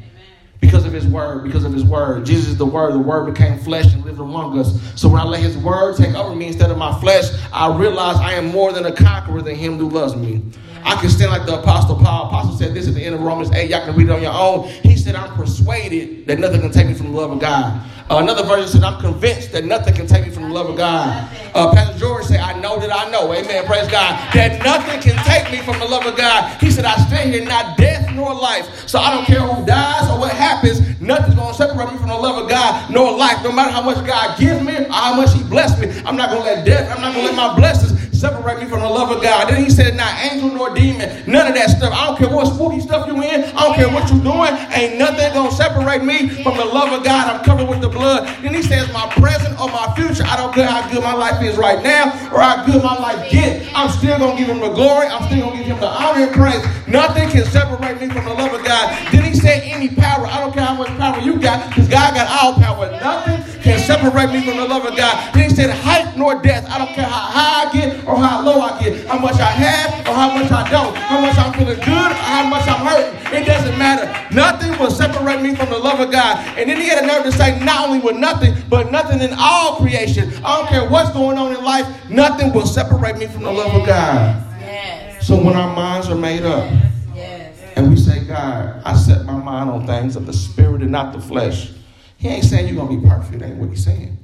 because 0.61 0.85
of 0.85 0.93
his 0.93 1.07
word, 1.07 1.43
because 1.43 1.63
of 1.63 1.73
his 1.73 1.83
word. 1.83 2.25
Jesus 2.25 2.49
is 2.49 2.57
the 2.57 2.65
word. 2.65 2.93
The 2.93 2.99
word 2.99 3.33
became 3.33 3.57
flesh 3.59 3.93
and 3.93 4.03
lived 4.03 4.19
among 4.19 4.59
us. 4.59 4.79
So 4.99 5.07
when 5.07 5.21
I 5.21 5.23
let 5.23 5.41
his 5.41 5.57
word 5.57 5.95
take 5.97 6.15
over 6.15 6.35
me 6.35 6.47
instead 6.47 6.69
of 6.69 6.77
my 6.77 6.99
flesh, 6.99 7.25
I 7.53 7.75
realize 7.75 8.17
I 8.17 8.33
am 8.33 8.47
more 8.47 8.73
than 8.73 8.85
a 8.85 8.91
conqueror 8.91 9.41
than 9.41 9.55
him 9.55 9.77
who 9.77 9.89
loves 9.89 10.15
me. 10.15 10.41
I 10.83 10.95
can 10.99 11.09
stand 11.09 11.31
like 11.31 11.45
the 11.45 11.59
Apostle 11.59 11.95
Paul. 11.95 12.27
Apostle 12.27 12.57
said 12.57 12.73
this 12.73 12.87
at 12.87 12.93
the 12.93 13.03
end 13.03 13.15
of 13.15 13.21
Romans 13.21 13.51
8. 13.51 13.69
Y'all 13.69 13.85
can 13.85 13.95
read 13.95 14.07
it 14.07 14.11
on 14.11 14.21
your 14.21 14.33
own. 14.33 14.67
He 14.83 14.97
said, 14.97 15.15
I'm 15.15 15.33
persuaded 15.35 16.27
that 16.27 16.39
nothing 16.39 16.61
can 16.61 16.71
take 16.71 16.87
me 16.87 16.93
from 16.93 17.11
the 17.11 17.17
love 17.17 17.31
of 17.31 17.39
God. 17.39 17.81
Uh, 18.09 18.17
another 18.17 18.43
version 18.43 18.67
said, 18.67 18.83
I'm 18.83 18.99
convinced 18.99 19.51
that 19.51 19.65
nothing 19.65 19.93
can 19.93 20.07
take 20.07 20.25
me 20.25 20.31
from 20.31 20.43
the 20.43 20.49
love 20.49 20.67
of 20.67 20.77
God. 20.77 21.29
Uh, 21.53 21.71
Pastor 21.71 21.99
George 21.99 22.25
said, 22.25 22.39
I 22.39 22.59
know 22.59 22.79
that 22.79 22.91
I 22.91 23.09
know. 23.11 23.31
Amen. 23.31 23.65
Praise 23.65 23.87
God. 23.87 24.33
That 24.33 24.63
nothing 24.63 24.99
can 24.99 25.23
take 25.25 25.51
me 25.51 25.59
from 25.59 25.77
the 25.77 25.85
love 25.85 26.05
of 26.07 26.17
God. 26.17 26.59
He 26.59 26.71
said, 26.71 26.85
I 26.85 26.95
stand 27.05 27.31
here 27.31 27.45
not 27.45 27.77
death 27.77 28.11
nor 28.15 28.33
life. 28.33 28.87
So 28.87 28.97
I 28.97 29.13
don't 29.13 29.25
care 29.25 29.41
who 29.41 29.63
dies 29.63 30.09
or 30.09 30.17
what 30.17 30.31
happens. 30.31 30.79
Nothing's 30.99 31.35
going 31.35 31.51
to 31.51 31.53
separate 31.53 31.91
me 31.91 31.99
from 31.99 32.09
the 32.09 32.17
love 32.17 32.43
of 32.43 32.49
God 32.49 32.91
nor 32.91 33.15
life. 33.15 33.43
No 33.43 33.51
matter 33.51 33.71
how 33.71 33.83
much 33.83 34.03
God 34.07 34.39
gives 34.39 34.65
me 34.65 34.75
or 34.75 34.91
how 34.91 35.15
much 35.15 35.31
he 35.33 35.43
blessed 35.43 35.79
me, 35.79 35.89
I'm 36.03 36.17
not 36.17 36.31
going 36.31 36.41
to 36.41 36.49
let 36.49 36.65
death, 36.65 36.89
I'm 36.89 37.01
not 37.01 37.13
going 37.13 37.27
to 37.27 37.31
let 37.31 37.35
my 37.35 37.55
blessings 37.55 38.08
separate 38.19 38.59
me 38.59 38.65
from 38.67 38.81
the 38.81 38.89
love 38.89 39.15
of 39.15 39.23
God. 39.23 39.49
Then 39.49 39.63
he 39.63 39.69
said, 39.69 39.95
not 39.95 40.13
angel 40.19 40.49
nor 40.49 40.75
demon, 40.75 41.23
none 41.25 41.47
of 41.47 41.55
that 41.55 41.69
stuff. 41.69 41.93
I 41.93 42.07
don't 42.07 42.17
care 42.17 42.29
what 42.29 42.53
spooky 42.53 42.81
stuff 42.81 43.07
you 43.07 43.15
in. 43.23 43.43
I 43.55 43.63
don't 43.63 43.75
care 43.75 43.89
what 43.89 44.11
you 44.11 44.19
doing. 44.19 44.51
Ain't 44.75 44.99
nothing 44.99 45.31
gonna 45.33 45.51
separate 45.51 46.03
me 46.03 46.27
from 46.43 46.57
the 46.57 46.65
love 46.65 46.91
of 46.91 47.05
God. 47.05 47.29
I'm 47.29 47.43
covered 47.45 47.69
with 47.69 47.81
the 47.81 47.89
blood. 47.89 48.27
Then 48.43 48.53
he 48.53 48.61
says, 48.61 48.91
my 48.91 49.07
present 49.15 49.59
or 49.59 49.67
my 49.67 49.93
future. 49.95 50.23
I 50.27 50.35
don't 50.35 50.53
care 50.53 50.67
how 50.67 50.87
good 50.91 51.01
my 51.01 51.13
life 51.13 51.41
is 51.41 51.57
right 51.57 51.81
now 51.81 52.11
or 52.33 52.41
how 52.41 52.65
good 52.65 52.83
my 52.83 52.97
life 52.99 53.31
get. 53.31 53.71
I'm 53.73 53.89
still 53.89 54.19
gonna 54.19 54.37
give 54.37 54.49
him 54.49 54.59
the 54.59 54.69
glory. 54.69 55.07
I'm 55.07 55.23
still 55.27 55.49
gonna 55.49 55.57
give 55.57 55.67
him 55.67 55.79
the 55.79 55.87
honor 55.87 56.23
and 56.27 56.35
praise. 56.35 56.63
Nothing 56.87 57.29
can 57.29 57.45
separate 57.45 58.01
me 58.01 58.07
from 58.09 58.25
the 58.25 58.33
love 58.33 58.53
of 58.53 58.65
God. 58.65 59.13
Then 59.13 59.23
he 59.23 59.33
said, 59.33 59.63
any 59.63 59.89
power. 59.89 60.27
I 60.27 60.39
don't 60.41 60.53
care 60.53 60.65
how 60.65 60.75
much 60.75 60.89
power 60.97 61.21
you 61.21 61.39
got, 61.39 61.69
because 61.69 61.87
God 61.87 62.15
got 62.15 62.27
all 62.43 62.53
power. 62.55 62.91
Nothing 62.91 63.61
can 63.61 63.79
separate 63.79 64.31
me 64.31 64.43
from 64.43 64.57
the 64.57 64.65
love 64.67 64.85
of 64.85 64.97
God. 64.97 65.33
Then 65.33 65.49
he 65.49 65.55
said, 65.55 65.69
height 65.69 66.17
nor 66.17 66.41
death. 66.41 66.65
I 66.69 66.77
don't 66.77 66.93
care 66.93 67.05
how 67.05 67.11
high 67.11 67.69
I 67.69 67.73
get 67.73 68.07
or 68.09 68.17
how 68.17 68.43
low 68.43 68.59
I 68.59 68.81
get, 68.81 69.05
how 69.05 69.19
much 69.19 69.35
I 69.35 69.51
have 69.51 70.07
or 70.07 70.13
how 70.13 70.33
much 70.35 70.51
I 70.51 70.69
don't, 70.69 70.95
how 70.95 71.21
much 71.21 71.37
I'm 71.37 71.53
feeling 71.53 71.77
good 71.77 72.11
or 72.11 72.15
how 72.15 72.49
much 72.49 72.67
I'm 72.67 72.85
hurting. 72.85 73.41
It 73.41 73.45
doesn't 73.45 73.77
matter. 73.77 74.09
Nothing 74.35 74.77
will 74.79 74.89
separate 74.89 75.41
me 75.41 75.55
from 75.55 75.69
the 75.69 75.77
love 75.77 75.99
of 75.99 76.11
God. 76.11 76.37
And 76.57 76.69
then 76.69 76.77
he 76.81 76.87
had 76.89 77.03
a 77.03 77.07
nerve 77.07 77.23
to 77.25 77.31
say, 77.31 77.59
not 77.63 77.87
only 77.87 77.99
with 77.99 78.17
nothing, 78.17 78.55
but 78.67 78.91
nothing 78.91 79.21
in 79.21 79.35
all 79.37 79.77
creation. 79.77 80.31
I 80.43 80.57
don't 80.57 80.67
care 80.67 80.89
what's 80.89 81.11
going 81.11 81.37
on 81.37 81.55
in 81.55 81.63
life, 81.63 81.87
nothing 82.09 82.51
will 82.51 82.65
separate 82.65 83.17
me 83.17 83.27
from 83.27 83.43
the 83.43 83.51
love 83.51 83.73
of 83.73 83.85
God. 83.85 84.43
Yes. 84.59 85.27
So 85.27 85.41
when 85.41 85.55
our 85.55 85.73
minds 85.75 86.09
are 86.09 86.15
made 86.15 86.43
up, 86.43 86.71
yes. 87.13 87.55
and 87.75 87.89
we 87.89 87.95
say, 87.95 88.23
God, 88.25 88.81
I 88.83 88.95
set 88.95 89.25
my 89.25 89.37
mind 89.37 89.69
on 89.69 89.85
things 89.85 90.15
of 90.15 90.25
the 90.25 90.33
spirit 90.33 90.81
and 90.81 90.91
not 90.91 91.13
the 91.13 91.21
flesh. 91.21 91.71
He 92.17 92.27
ain't 92.27 92.43
saying 92.43 92.67
you're 92.67 92.83
going 92.83 92.99
to 92.99 93.01
be 93.01 93.07
perfect. 93.07 93.43
Ain't 93.43 93.57
what 93.57 93.69
he's 93.69 93.85
saying. 93.85 94.17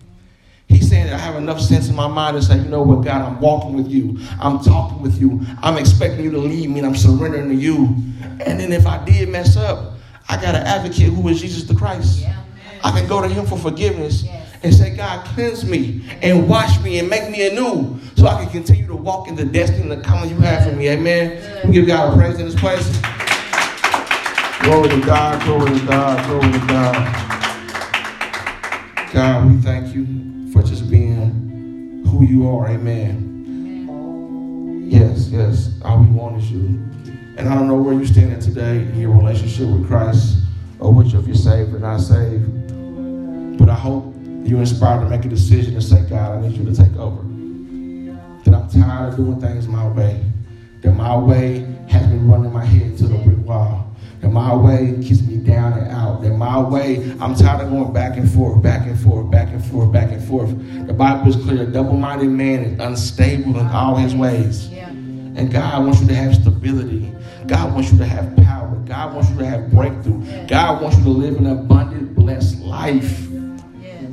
He's 0.75 0.89
saying 0.89 1.05
that 1.05 1.13
I 1.13 1.19
have 1.19 1.37
enough 1.37 1.61
sense 1.61 1.87
in 1.87 1.95
my 1.95 2.09
mind 2.09 2.35
to 2.35 2.43
say, 2.43 2.57
you 2.57 2.67
know 2.67 2.81
what, 2.81 3.05
God, 3.05 3.21
I'm 3.21 3.39
walking 3.39 3.75
with 3.75 3.87
you. 3.87 4.19
I'm 4.41 4.59
talking 4.59 5.01
with 5.01 5.21
you. 5.21 5.39
I'm 5.63 5.77
expecting 5.77 6.25
you 6.25 6.31
to 6.31 6.37
lead 6.37 6.69
me 6.69 6.79
and 6.79 6.87
I'm 6.87 6.97
surrendering 6.97 7.47
to 7.47 7.55
you. 7.55 7.95
And 8.45 8.59
then 8.59 8.73
if 8.73 8.85
I 8.85 9.03
did 9.05 9.29
mess 9.29 9.55
up, 9.55 9.93
I 10.27 10.35
got 10.35 10.53
an 10.53 10.63
advocate 10.63 11.13
who 11.13 11.29
is 11.29 11.39
Jesus 11.39 11.63
the 11.63 11.75
Christ. 11.75 12.19
Yeah, 12.19 12.43
I 12.83 12.91
can 12.91 13.07
go 13.07 13.21
to 13.21 13.29
him 13.29 13.45
for 13.45 13.57
forgiveness 13.57 14.23
yes. 14.23 14.53
and 14.63 14.73
say, 14.73 14.93
God, 14.93 15.25
cleanse 15.27 15.63
me 15.63 16.03
and 16.21 16.49
wash 16.49 16.83
me 16.83 16.99
and 16.99 17.09
make 17.09 17.29
me 17.29 17.47
anew 17.47 17.97
so 18.17 18.27
I 18.27 18.43
can 18.43 18.51
continue 18.51 18.87
to 18.87 18.97
walk 18.97 19.29
in 19.29 19.35
the 19.35 19.45
destiny 19.45 19.83
and 19.83 19.91
the 19.91 20.01
calling 20.01 20.29
you 20.29 20.35
have 20.37 20.69
for 20.69 20.75
me. 20.75 20.89
Amen. 20.89 21.65
We 21.65 21.71
give 21.71 21.87
God 21.87 22.11
a 22.11 22.17
praise 22.17 22.37
in 22.37 22.47
this 22.47 22.59
place. 22.59 22.85
Glory 24.63 24.89
to 24.89 24.99
God, 25.05 25.41
glory 25.45 25.79
to 25.79 25.85
God, 25.85 26.25
glory 26.27 26.51
to 26.51 26.67
God. 26.67 27.25
God, 29.13 29.49
we 29.49 29.61
thank 29.61 29.95
you 29.95 30.05
for 30.05 30.11
just 30.11 30.13
being 30.13 30.44
who 32.15 32.25
you 32.25 32.47
are. 32.47 32.67
Amen. 32.69 33.87
Yes, 34.89 35.27
yes. 35.27 35.71
All 35.83 35.99
we 35.99 36.07
want 36.07 36.37
is 36.37 36.49
you. 36.49 36.81
And 37.37 37.49
I 37.49 37.55
don't 37.55 37.67
know 37.67 37.75
where 37.75 37.93
you're 37.93 38.05
standing 38.05 38.39
today 38.39 38.77
in 38.77 38.97
your 38.99 39.11
relationship 39.11 39.67
with 39.67 39.85
Christ 39.87 40.37
or 40.79 40.93
which 40.93 41.13
of 41.13 41.27
you 41.27 41.35
saved 41.35 41.73
or 41.73 41.79
not 41.79 41.99
saved. 41.99 43.57
But 43.57 43.67
I 43.69 43.73
hope 43.73 44.15
you're 44.43 44.61
inspired 44.61 45.01
to 45.01 45.09
make 45.09 45.25
a 45.25 45.29
decision 45.29 45.73
and 45.73 45.83
say, 45.83 46.01
God, 46.09 46.37
I 46.37 46.41
need 46.47 46.57
you 46.57 46.63
to 46.65 46.75
take 46.75 46.95
over. 46.95 47.21
That 48.43 48.53
I'm 48.53 48.69
tired 48.69 49.09
of 49.09 49.17
doing 49.17 49.41
things 49.41 49.67
my 49.67 49.87
way. 49.89 50.23
That 50.81 50.93
my 50.93 51.17
way 51.17 51.67
has 51.89 52.07
been 52.07 52.29
running 52.29 52.53
my 52.53 52.63
head 52.63 52.97
to 52.99 53.07
the 53.07 53.17
brick 53.17 53.45
wall. 53.45 53.93
That 54.25 54.31
my 54.31 54.55
way 54.55 54.97
keeps 55.03 55.21
me 55.21 55.37
down 55.37 55.73
and 55.73 55.91
out. 55.91 56.23
That 56.23 56.31
my 56.31 56.57
way, 56.59 57.11
I'm 57.21 57.35
tired 57.35 57.61
of 57.61 57.69
going 57.69 57.93
back 57.93 58.17
and 58.17 58.27
forth, 58.27 58.59
back 58.59 58.87
and 58.87 58.99
forth, 58.99 59.29
back 59.29 59.49
and 59.49 59.63
forth, 59.63 59.91
back 59.91 60.11
and 60.11 60.27
forth. 60.27 60.49
The 60.87 60.93
Bible 60.93 61.27
is 61.29 61.35
clear. 61.35 61.61
A 61.61 61.67
double-minded 61.67 62.29
man 62.29 62.63
is 62.63 62.79
unstable 62.79 63.59
in 63.59 63.67
all 63.67 63.95
his 63.95 64.15
ways. 64.15 64.67
Yeah. 64.69 64.87
And 64.87 65.51
God 65.51 65.83
wants 65.83 66.01
you 66.01 66.07
to 66.07 66.15
have 66.15 66.33
stability. 66.33 67.13
God 67.45 67.75
wants 67.75 67.91
you 67.91 67.99
to 67.99 68.05
have 68.07 68.35
power. 68.37 68.75
God 68.87 69.13
wants 69.13 69.29
you 69.29 69.37
to 69.37 69.45
have 69.45 69.69
breakthrough. 69.69 70.23
Yes. 70.23 70.49
God 70.49 70.81
wants 70.81 70.97
you 70.97 71.03
to 71.03 71.09
live 71.11 71.35
an 71.35 71.45
abundant, 71.45 72.15
blessed 72.15 72.61
life. 72.61 73.27
Yes. 73.79 74.09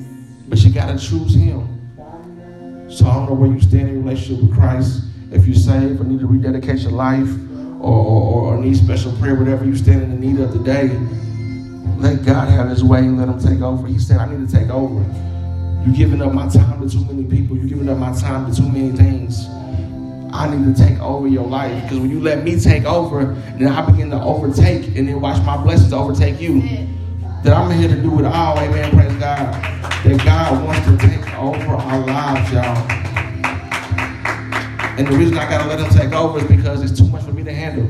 But 0.46 0.58
you 0.58 0.74
got 0.74 0.88
to 0.88 0.98
choose 0.98 1.34
Him. 1.34 1.88
So 2.90 3.06
I 3.06 3.14
don't 3.14 3.30
know 3.30 3.34
where 3.34 3.50
you 3.50 3.62
stand 3.62 3.88
in 3.88 4.04
relationship 4.04 4.42
with 4.44 4.54
Christ. 4.54 5.04
If 5.30 5.46
you're 5.46 5.56
saved 5.56 6.02
or 6.02 6.04
need 6.04 6.20
to 6.20 6.26
rededicate 6.26 6.80
your 6.80 6.92
life, 6.92 7.30
or, 7.82 8.54
or, 8.54 8.58
need 8.58 8.76
special 8.76 9.12
prayer, 9.16 9.34
whatever 9.34 9.64
you 9.64 9.76
stand 9.76 10.02
in 10.02 10.10
the 10.10 10.16
need 10.16 10.38
of 10.38 10.52
today, 10.52 10.88
let 11.98 12.24
God 12.24 12.48
have 12.48 12.68
his 12.68 12.84
way 12.84 13.00
and 13.00 13.18
let 13.18 13.28
him 13.28 13.40
take 13.40 13.60
over. 13.60 13.86
He 13.88 13.98
said, 13.98 14.18
I 14.18 14.32
need 14.32 14.48
to 14.48 14.56
take 14.56 14.70
over. 14.70 15.02
You're 15.84 15.96
giving 15.96 16.22
up 16.22 16.32
my 16.32 16.48
time 16.48 16.80
to 16.80 16.88
too 16.88 17.04
many 17.06 17.24
people. 17.24 17.56
You're 17.56 17.66
giving 17.66 17.88
up 17.88 17.98
my 17.98 18.12
time 18.12 18.48
to 18.48 18.56
too 18.56 18.68
many 18.68 18.92
things. 18.92 19.46
I 20.32 20.54
need 20.54 20.74
to 20.74 20.82
take 20.82 20.98
over 21.00 21.26
your 21.26 21.44
life. 21.44 21.82
Because 21.82 21.98
when 21.98 22.10
you 22.10 22.20
let 22.20 22.44
me 22.44 22.58
take 22.58 22.84
over, 22.84 23.34
then 23.58 23.68
I 23.68 23.84
begin 23.90 24.10
to 24.10 24.22
overtake 24.22 24.96
and 24.96 25.08
then 25.08 25.20
watch 25.20 25.44
my 25.44 25.56
blessings 25.60 25.92
overtake 25.92 26.40
you. 26.40 26.62
That 27.42 27.52
I'm 27.52 27.76
here 27.76 27.88
to 27.88 28.00
do 28.00 28.20
it 28.20 28.24
all. 28.24 28.58
Amen. 28.58 28.90
Praise 28.92 29.12
God. 29.18 29.52
That 30.04 30.22
God 30.24 30.64
wants 30.64 30.86
to 30.86 30.96
take 30.96 31.34
over 31.36 31.72
our 31.72 32.06
lives, 32.06 32.52
y'all. 32.52 33.11
And 34.98 35.06
the 35.06 35.16
reason 35.16 35.38
I 35.38 35.48
gotta 35.48 35.68
let 35.68 35.80
him 35.80 35.90
take 35.90 36.12
over 36.12 36.38
is 36.38 36.44
because 36.44 36.82
it's 36.82 36.98
too 36.98 37.08
much 37.08 37.24
for 37.24 37.32
me 37.32 37.42
to 37.44 37.52
handle. 37.52 37.88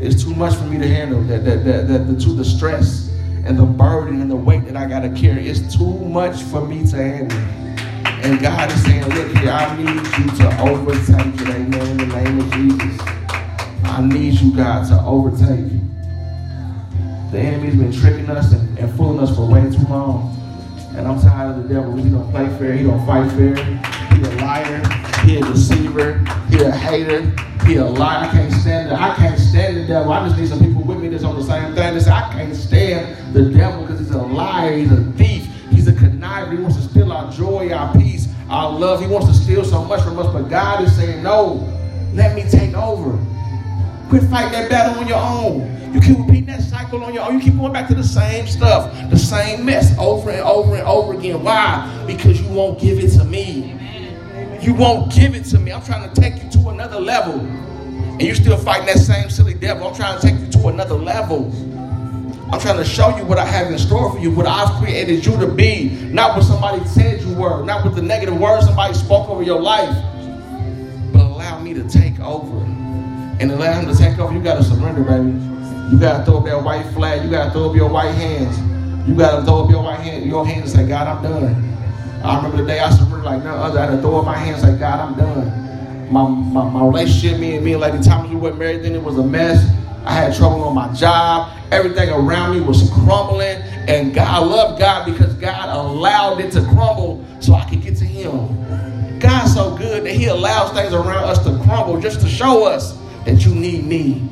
It's 0.00 0.24
too 0.24 0.34
much 0.34 0.54
for 0.54 0.64
me 0.64 0.78
to 0.78 0.88
handle. 0.88 1.22
That 1.24 1.44
that 1.44 1.64
that, 1.64 1.88
that 1.88 2.06
the, 2.06 2.18
to 2.20 2.30
the 2.30 2.44
stress 2.44 3.10
and 3.44 3.58
the 3.58 3.66
burden 3.66 4.22
and 4.22 4.30
the 4.30 4.36
weight 4.36 4.64
that 4.64 4.76
I 4.76 4.86
gotta 4.86 5.10
carry. 5.10 5.48
It's 5.48 5.76
too 5.76 5.98
much 6.00 6.40
for 6.42 6.66
me 6.66 6.86
to 6.86 6.96
handle. 6.96 7.38
And 8.24 8.40
God 8.40 8.72
is 8.72 8.82
saying, 8.82 9.06
look 9.10 9.36
here, 9.36 9.50
I 9.50 9.76
need 9.76 10.00
you 10.16 10.30
to 10.38 10.60
overtake 10.62 11.40
it. 11.40 11.48
Amen. 11.48 11.74
In 11.74 11.96
the 11.98 12.06
name 12.06 12.40
of 12.40 12.50
Jesus. 12.52 13.00
I 13.84 14.00
need 14.00 14.40
you, 14.40 14.56
God, 14.56 14.88
to 14.88 14.98
overtake. 15.02 15.70
The 17.30 17.38
enemy's 17.38 17.76
been 17.76 17.92
tricking 17.92 18.30
us 18.30 18.52
and, 18.52 18.78
and 18.78 18.96
fooling 18.96 19.20
us 19.20 19.36
for 19.36 19.46
way 19.46 19.62
too 19.70 19.86
long. 19.90 20.34
And 20.96 21.06
I'm 21.06 21.20
tired 21.20 21.58
of 21.58 21.68
the 21.68 21.74
devil. 21.74 21.94
He 21.96 22.08
don't 22.08 22.30
play 22.30 22.48
fair. 22.58 22.72
He 22.72 22.84
don't 22.84 23.04
fight 23.04 23.30
fair. 23.32 23.54
He 25.24 25.38
a 25.38 25.40
deceiver. 25.40 26.18
He 26.50 26.60
a 26.60 26.70
hater. 26.70 27.22
He 27.64 27.76
a 27.76 27.84
liar. 27.84 28.28
I 28.28 28.30
can't 28.30 28.52
stand 28.52 28.90
it. 28.90 28.94
I 28.94 29.14
can't 29.16 29.38
stand 29.38 29.78
the 29.78 29.86
devil. 29.86 30.12
I 30.12 30.26
just 30.28 30.38
need 30.38 30.48
some 30.48 30.58
people 30.58 30.82
with 30.82 30.98
me 30.98 31.08
that's 31.08 31.24
on 31.24 31.36
the 31.36 31.42
same 31.42 31.74
thing. 31.74 31.98
Say, 31.98 32.10
I 32.10 32.30
can't 32.32 32.54
stand 32.54 33.34
the 33.34 33.50
devil 33.50 33.82
because 33.82 34.00
he's 34.00 34.10
a 34.10 34.18
liar. 34.18 34.76
He's 34.76 34.92
a 34.92 35.02
thief. 35.12 35.48
He's 35.70 35.88
a 35.88 35.92
conniver. 35.92 36.52
He 36.52 36.58
wants 36.58 36.76
to 36.76 36.82
steal 36.82 37.10
our 37.10 37.32
joy, 37.32 37.72
our 37.72 37.90
peace, 37.94 38.28
our 38.50 38.70
love. 38.70 39.00
He 39.00 39.06
wants 39.06 39.26
to 39.28 39.34
steal 39.34 39.64
so 39.64 39.82
much 39.82 40.02
from 40.02 40.18
us. 40.18 40.30
But 40.30 40.50
God 40.50 40.84
is 40.84 40.94
saying, 40.94 41.22
no, 41.22 41.66
let 42.12 42.36
me 42.36 42.42
take 42.50 42.74
over. 42.74 43.18
Quit 44.10 44.24
fighting 44.24 44.52
that 44.52 44.68
battle 44.68 45.00
on 45.00 45.08
your 45.08 45.18
own. 45.18 45.70
You 45.94 46.00
keep 46.00 46.18
repeating 46.18 46.46
that 46.46 46.60
cycle 46.60 47.02
on 47.02 47.14
your 47.14 47.24
own. 47.24 47.38
You 47.38 47.40
keep 47.40 47.56
going 47.56 47.72
back 47.72 47.88
to 47.88 47.94
the 47.94 48.04
same 48.04 48.46
stuff, 48.46 48.92
the 49.10 49.18
same 49.18 49.64
mess 49.64 49.96
over 49.98 50.30
and 50.30 50.42
over 50.42 50.74
and 50.74 50.86
over 50.86 51.14
again. 51.14 51.42
Why? 51.42 52.04
Because 52.06 52.42
you 52.42 52.48
won't 52.48 52.78
give 52.78 52.98
it 52.98 53.10
to 53.12 53.24
me. 53.24 53.70
You 54.64 54.72
won't 54.72 55.12
give 55.14 55.34
it 55.34 55.44
to 55.46 55.58
me. 55.58 55.72
I'm 55.72 55.82
trying 55.84 56.08
to 56.08 56.18
take 56.18 56.42
you 56.42 56.50
to 56.52 56.70
another 56.70 56.98
level. 56.98 57.38
And 57.38 58.22
you're 58.22 58.34
still 58.34 58.56
fighting 58.56 58.86
that 58.86 58.96
same 58.96 59.28
silly 59.28 59.52
devil. 59.52 59.86
I'm 59.86 59.94
trying 59.94 60.18
to 60.18 60.26
take 60.26 60.40
you 60.40 60.50
to 60.52 60.68
another 60.68 60.94
level. 60.94 61.52
I'm 62.50 62.58
trying 62.60 62.78
to 62.78 62.84
show 62.84 63.14
you 63.14 63.26
what 63.26 63.36
I 63.36 63.44
have 63.44 63.70
in 63.70 63.78
store 63.78 64.10
for 64.10 64.18
you, 64.18 64.30
what 64.30 64.46
I've 64.46 64.80
created 64.80 65.26
you 65.26 65.36
to 65.38 65.46
be, 65.46 65.90
not 66.12 66.34
what 66.34 66.44
somebody 66.44 66.82
said 66.86 67.20
you 67.20 67.34
were, 67.34 67.62
not 67.62 67.84
with 67.84 67.94
the 67.94 68.02
negative 68.02 68.38
words 68.40 68.64
somebody 68.64 68.94
spoke 68.94 69.28
over 69.28 69.42
your 69.42 69.60
life, 69.60 69.94
but 71.12 71.22
allow 71.22 71.60
me 71.60 71.74
to 71.74 71.86
take 71.86 72.18
over. 72.20 72.56
And 73.40 73.50
allow 73.50 73.78
him 73.78 73.92
to 73.92 73.94
take 73.94 74.18
over, 74.18 74.32
you 74.32 74.40
got 74.40 74.56
to 74.56 74.64
surrender, 74.64 75.02
baby. 75.02 75.32
You 75.92 75.98
gotta 76.00 76.24
throw 76.24 76.38
up 76.38 76.44
that 76.46 76.62
white 76.62 76.86
flag. 76.94 77.22
You 77.22 77.30
gotta 77.30 77.50
throw 77.50 77.68
up 77.68 77.76
your 77.76 77.90
white 77.90 78.14
hands. 78.14 78.58
You 79.06 79.14
gotta 79.14 79.44
throw 79.44 79.64
up 79.64 79.70
your 79.70 79.82
white 79.82 80.00
hand, 80.00 80.24
your 80.24 80.46
hands 80.46 80.72
and 80.72 80.80
say, 80.80 80.88
God, 80.88 81.06
I'm 81.06 81.22
done. 81.22 81.73
I 82.24 82.36
remember 82.36 82.56
the 82.56 82.66
day 82.66 82.80
I 82.80 82.88
surrendered 82.88 83.22
like 83.22 83.44
no 83.44 83.54
other. 83.54 83.78
I 83.78 83.84
had 83.84 83.96
to 83.96 84.00
throw 84.00 84.16
up 84.16 84.24
my 84.24 84.36
hands 84.36 84.62
like, 84.62 84.78
God, 84.78 84.98
I'm 84.98 85.14
done. 85.14 86.10
My, 86.10 86.26
my, 86.26 86.70
my 86.70 86.86
relationship, 86.86 87.38
me 87.38 87.56
and 87.56 87.64
me 87.64 87.72
and 87.72 87.82
Lady 87.82 88.02
Thomas, 88.02 88.30
we 88.30 88.36
weren't 88.36 88.58
married 88.58 88.82
then. 88.82 88.94
It 88.94 89.02
was 89.02 89.18
a 89.18 89.22
mess. 89.22 89.62
I 90.06 90.12
had 90.12 90.34
trouble 90.34 90.64
on 90.64 90.74
my 90.74 90.90
job. 90.94 91.52
Everything 91.70 92.08
around 92.08 92.54
me 92.54 92.62
was 92.62 92.90
crumbling. 92.94 93.58
And 93.88 94.14
God, 94.14 94.26
I 94.26 94.38
love 94.38 94.78
God 94.78 95.04
because 95.04 95.34
God 95.34 95.68
allowed 95.68 96.40
it 96.40 96.50
to 96.52 96.62
crumble 96.62 97.22
so 97.40 97.52
I 97.52 97.68
could 97.68 97.82
get 97.82 97.98
to 97.98 98.06
Him. 98.06 99.18
God's 99.18 99.52
so 99.52 99.76
good 99.76 100.04
that 100.04 100.14
He 100.14 100.26
allows 100.26 100.72
things 100.72 100.94
around 100.94 101.24
us 101.24 101.44
to 101.44 101.62
crumble 101.64 102.00
just 102.00 102.22
to 102.22 102.26
show 102.26 102.64
us 102.64 102.96
that 103.26 103.44
you 103.44 103.54
need 103.54 103.84
me. 103.84 104.26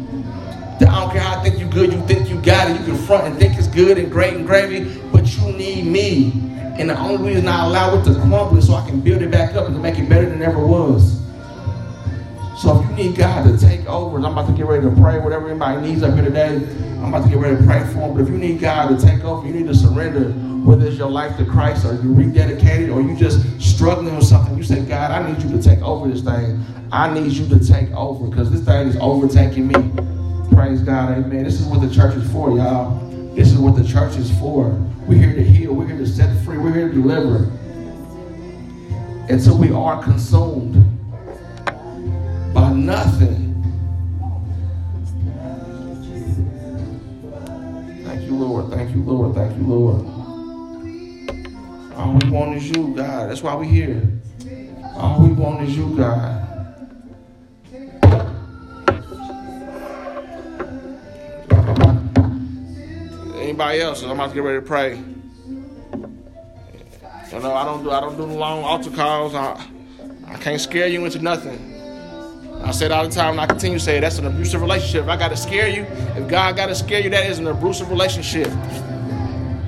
That 0.80 0.88
I 0.88 1.00
don't 1.00 1.12
care 1.12 1.20
how 1.20 1.38
I 1.38 1.42
think 1.42 1.58
you 1.58 1.66
good, 1.66 1.92
you 1.92 2.00
think 2.06 2.30
you 2.30 2.40
got 2.40 2.70
it, 2.70 2.80
you 2.80 2.86
can 2.86 2.96
front 2.96 3.24
and 3.24 3.38
think 3.38 3.58
it's 3.58 3.68
good 3.68 3.98
and 3.98 4.10
great 4.10 4.32
and 4.32 4.46
gravy, 4.46 4.98
but 5.12 5.36
you 5.36 5.52
need 5.52 5.84
me. 5.84 6.51
And 6.78 6.88
the 6.88 6.98
only 6.98 7.32
reason 7.32 7.48
I 7.48 7.66
allow 7.66 7.98
it 7.98 8.04
to 8.04 8.14
crumble 8.14 8.56
is 8.56 8.66
so 8.66 8.74
I 8.74 8.86
can 8.88 9.00
build 9.00 9.22
it 9.22 9.30
back 9.30 9.54
up 9.54 9.66
and 9.66 9.80
make 9.82 9.98
it 9.98 10.08
better 10.08 10.28
than 10.28 10.40
it 10.40 10.44
ever 10.44 10.64
was. 10.66 11.20
So 12.60 12.80
if 12.80 12.88
you 12.88 12.96
need 12.96 13.16
God 13.16 13.44
to 13.44 13.58
take 13.58 13.86
over, 13.86 14.16
I'm 14.18 14.24
about 14.24 14.46
to 14.46 14.52
get 14.52 14.66
ready 14.66 14.82
to 14.82 14.94
pray, 15.02 15.18
whatever 15.18 15.48
anybody 15.48 15.82
needs 15.82 16.02
up 16.02 16.14
here 16.14 16.24
today, 16.24 16.56
I'm 17.02 17.12
about 17.12 17.24
to 17.24 17.28
get 17.28 17.38
ready 17.38 17.56
to 17.56 17.62
pray 17.64 17.80
for 17.86 17.94
them. 17.94 18.14
But 18.14 18.22
if 18.22 18.28
you 18.28 18.38
need 18.38 18.60
God 18.60 18.88
to 18.88 19.04
take 19.04 19.24
over, 19.24 19.46
you 19.46 19.52
need 19.52 19.66
to 19.66 19.74
surrender, 19.74 20.30
whether 20.64 20.86
it's 20.86 20.96
your 20.96 21.10
life 21.10 21.36
to 21.38 21.44
Christ 21.44 21.84
or 21.84 21.94
you're 21.94 22.14
rededicated 22.14 22.94
or 22.94 23.02
you 23.02 23.16
just 23.16 23.60
struggling 23.60 24.14
with 24.14 24.24
something. 24.24 24.56
You 24.56 24.62
say, 24.62 24.82
God, 24.84 25.10
I 25.10 25.30
need 25.30 25.42
you 25.42 25.50
to 25.50 25.62
take 25.62 25.80
over 25.80 26.08
this 26.08 26.22
thing. 26.22 26.64
I 26.90 27.12
need 27.12 27.32
you 27.32 27.48
to 27.48 27.58
take 27.58 27.90
over 27.90 28.28
because 28.28 28.50
this 28.50 28.64
thing 28.64 28.86
is 28.86 28.96
overtaking 28.96 29.66
me. 29.66 29.74
Praise 30.54 30.80
God, 30.82 31.18
amen. 31.18 31.44
This 31.44 31.60
is 31.60 31.66
what 31.66 31.80
the 31.80 31.92
church 31.92 32.14
is 32.14 32.30
for, 32.30 32.56
y'all. 32.56 33.11
This 33.34 33.50
is 33.50 33.58
what 33.58 33.76
the 33.76 33.84
church 33.84 34.16
is 34.16 34.30
for. 34.38 34.70
We're 35.06 35.18
here 35.18 35.34
to 35.34 35.42
heal, 35.42 35.72
we're 35.72 35.86
here 35.86 35.98
to 35.98 36.06
set 36.06 36.44
free, 36.44 36.58
we're 36.58 36.74
here 36.74 36.88
to 36.88 36.94
deliver. 36.94 37.50
And 39.28 39.40
so 39.40 39.54
we 39.54 39.72
are 39.72 40.02
consumed 40.02 40.74
by 42.52 42.72
nothing. 42.72 43.48
Thank 48.04 48.22
you, 48.22 48.36
Lord. 48.36 48.70
Thank 48.70 48.94
you, 48.94 49.02
Lord. 49.02 49.34
Thank 49.34 49.56
you, 49.56 49.66
Lord. 49.66 50.06
All 51.96 52.18
we 52.18 52.30
want 52.30 52.56
is 52.56 52.68
you, 52.68 52.94
God. 52.94 53.30
That's 53.30 53.42
why 53.42 53.54
we're 53.54 53.64
here. 53.64 54.02
All 54.94 55.22
we 55.22 55.32
want 55.32 55.62
is 55.66 55.74
you, 55.74 55.96
God. 55.96 56.51
Anybody 63.52 63.80
else, 63.80 64.02
I'm 64.02 64.12
about 64.12 64.28
to 64.28 64.34
get 64.34 64.42
ready 64.42 64.60
to 64.60 64.66
pray. 64.66 64.96
You 67.30 67.40
know, 67.40 67.54
I 67.54 67.64
don't 67.66 67.84
do 67.84 67.90
I 67.90 68.00
don't 68.00 68.16
do 68.16 68.24
long 68.24 68.64
altar 68.64 68.90
calls. 68.90 69.34
I 69.34 69.62
I 70.26 70.38
can't 70.38 70.60
scare 70.60 70.86
you 70.86 71.04
into 71.04 71.18
nothing. 71.18 71.68
I 72.64 72.70
say 72.70 72.86
it 72.86 72.92
all 72.92 73.06
the 73.06 73.14
time, 73.14 73.32
and 73.32 73.40
I 73.40 73.46
continue 73.46 73.78
to 73.78 73.84
say 73.84 74.00
that's 74.00 74.18
an 74.18 74.26
abusive 74.26 74.62
relationship. 74.62 75.06
I 75.06 75.16
got 75.18 75.28
to 75.28 75.36
scare 75.36 75.68
you, 75.68 75.82
if 76.16 76.28
God 76.28 76.56
got 76.56 76.66
to 76.66 76.74
scare 76.74 77.00
you, 77.00 77.10
that 77.10 77.28
is 77.28 77.38
an 77.40 77.46
abusive 77.46 77.90
relationship. 77.90 78.48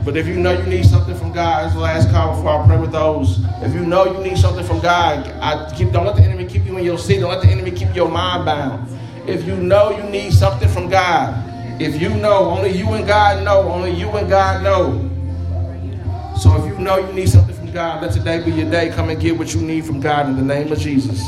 But 0.04 0.16
if 0.16 0.26
you 0.26 0.36
know 0.36 0.52
you 0.52 0.64
need 0.64 0.86
something 0.86 1.16
from 1.16 1.32
God, 1.32 1.66
it's 1.66 1.74
the 1.74 1.80
last 1.80 2.10
call 2.10 2.36
before 2.36 2.62
I 2.62 2.66
pray 2.66 2.78
with 2.78 2.92
those. 2.92 3.40
If 3.62 3.74
you 3.74 3.84
know 3.84 4.04
you 4.06 4.22
need 4.22 4.38
something 4.38 4.64
from 4.64 4.80
God, 4.80 5.26
I 5.42 5.74
keep, 5.74 5.90
don't 5.92 6.06
let 6.06 6.16
the 6.16 6.22
enemy 6.22 6.46
keep 6.46 6.64
you 6.64 6.78
in 6.78 6.84
your 6.84 6.98
seat. 6.98 7.20
Don't 7.20 7.30
let 7.30 7.42
the 7.42 7.48
enemy 7.48 7.70
keep 7.70 7.94
your 7.94 8.08
mind 8.08 8.44
bound. 8.44 8.88
If 9.28 9.44
you 9.44 9.56
know 9.56 9.90
you 9.90 10.04
need 10.04 10.32
something 10.32 10.68
from 10.68 10.88
God, 10.88 11.53
if 11.80 12.00
you 12.00 12.08
know, 12.08 12.50
only 12.50 12.70
you 12.70 12.88
and 12.92 13.06
God 13.06 13.44
know, 13.44 13.62
only 13.62 13.92
you 13.92 14.08
and 14.10 14.28
God 14.28 14.62
know. 14.62 15.10
So 16.38 16.54
if 16.56 16.72
you 16.72 16.78
know 16.78 16.98
you 16.98 17.12
need 17.12 17.28
something 17.28 17.54
from 17.54 17.72
God, 17.72 18.02
let 18.02 18.12
today 18.12 18.44
be 18.44 18.52
your 18.52 18.70
day. 18.70 18.90
Come 18.90 19.08
and 19.08 19.20
get 19.20 19.36
what 19.36 19.54
you 19.54 19.60
need 19.60 19.84
from 19.84 20.00
God 20.00 20.28
in 20.28 20.36
the 20.36 20.42
name 20.42 20.70
of 20.72 20.78
Jesus. 20.78 21.22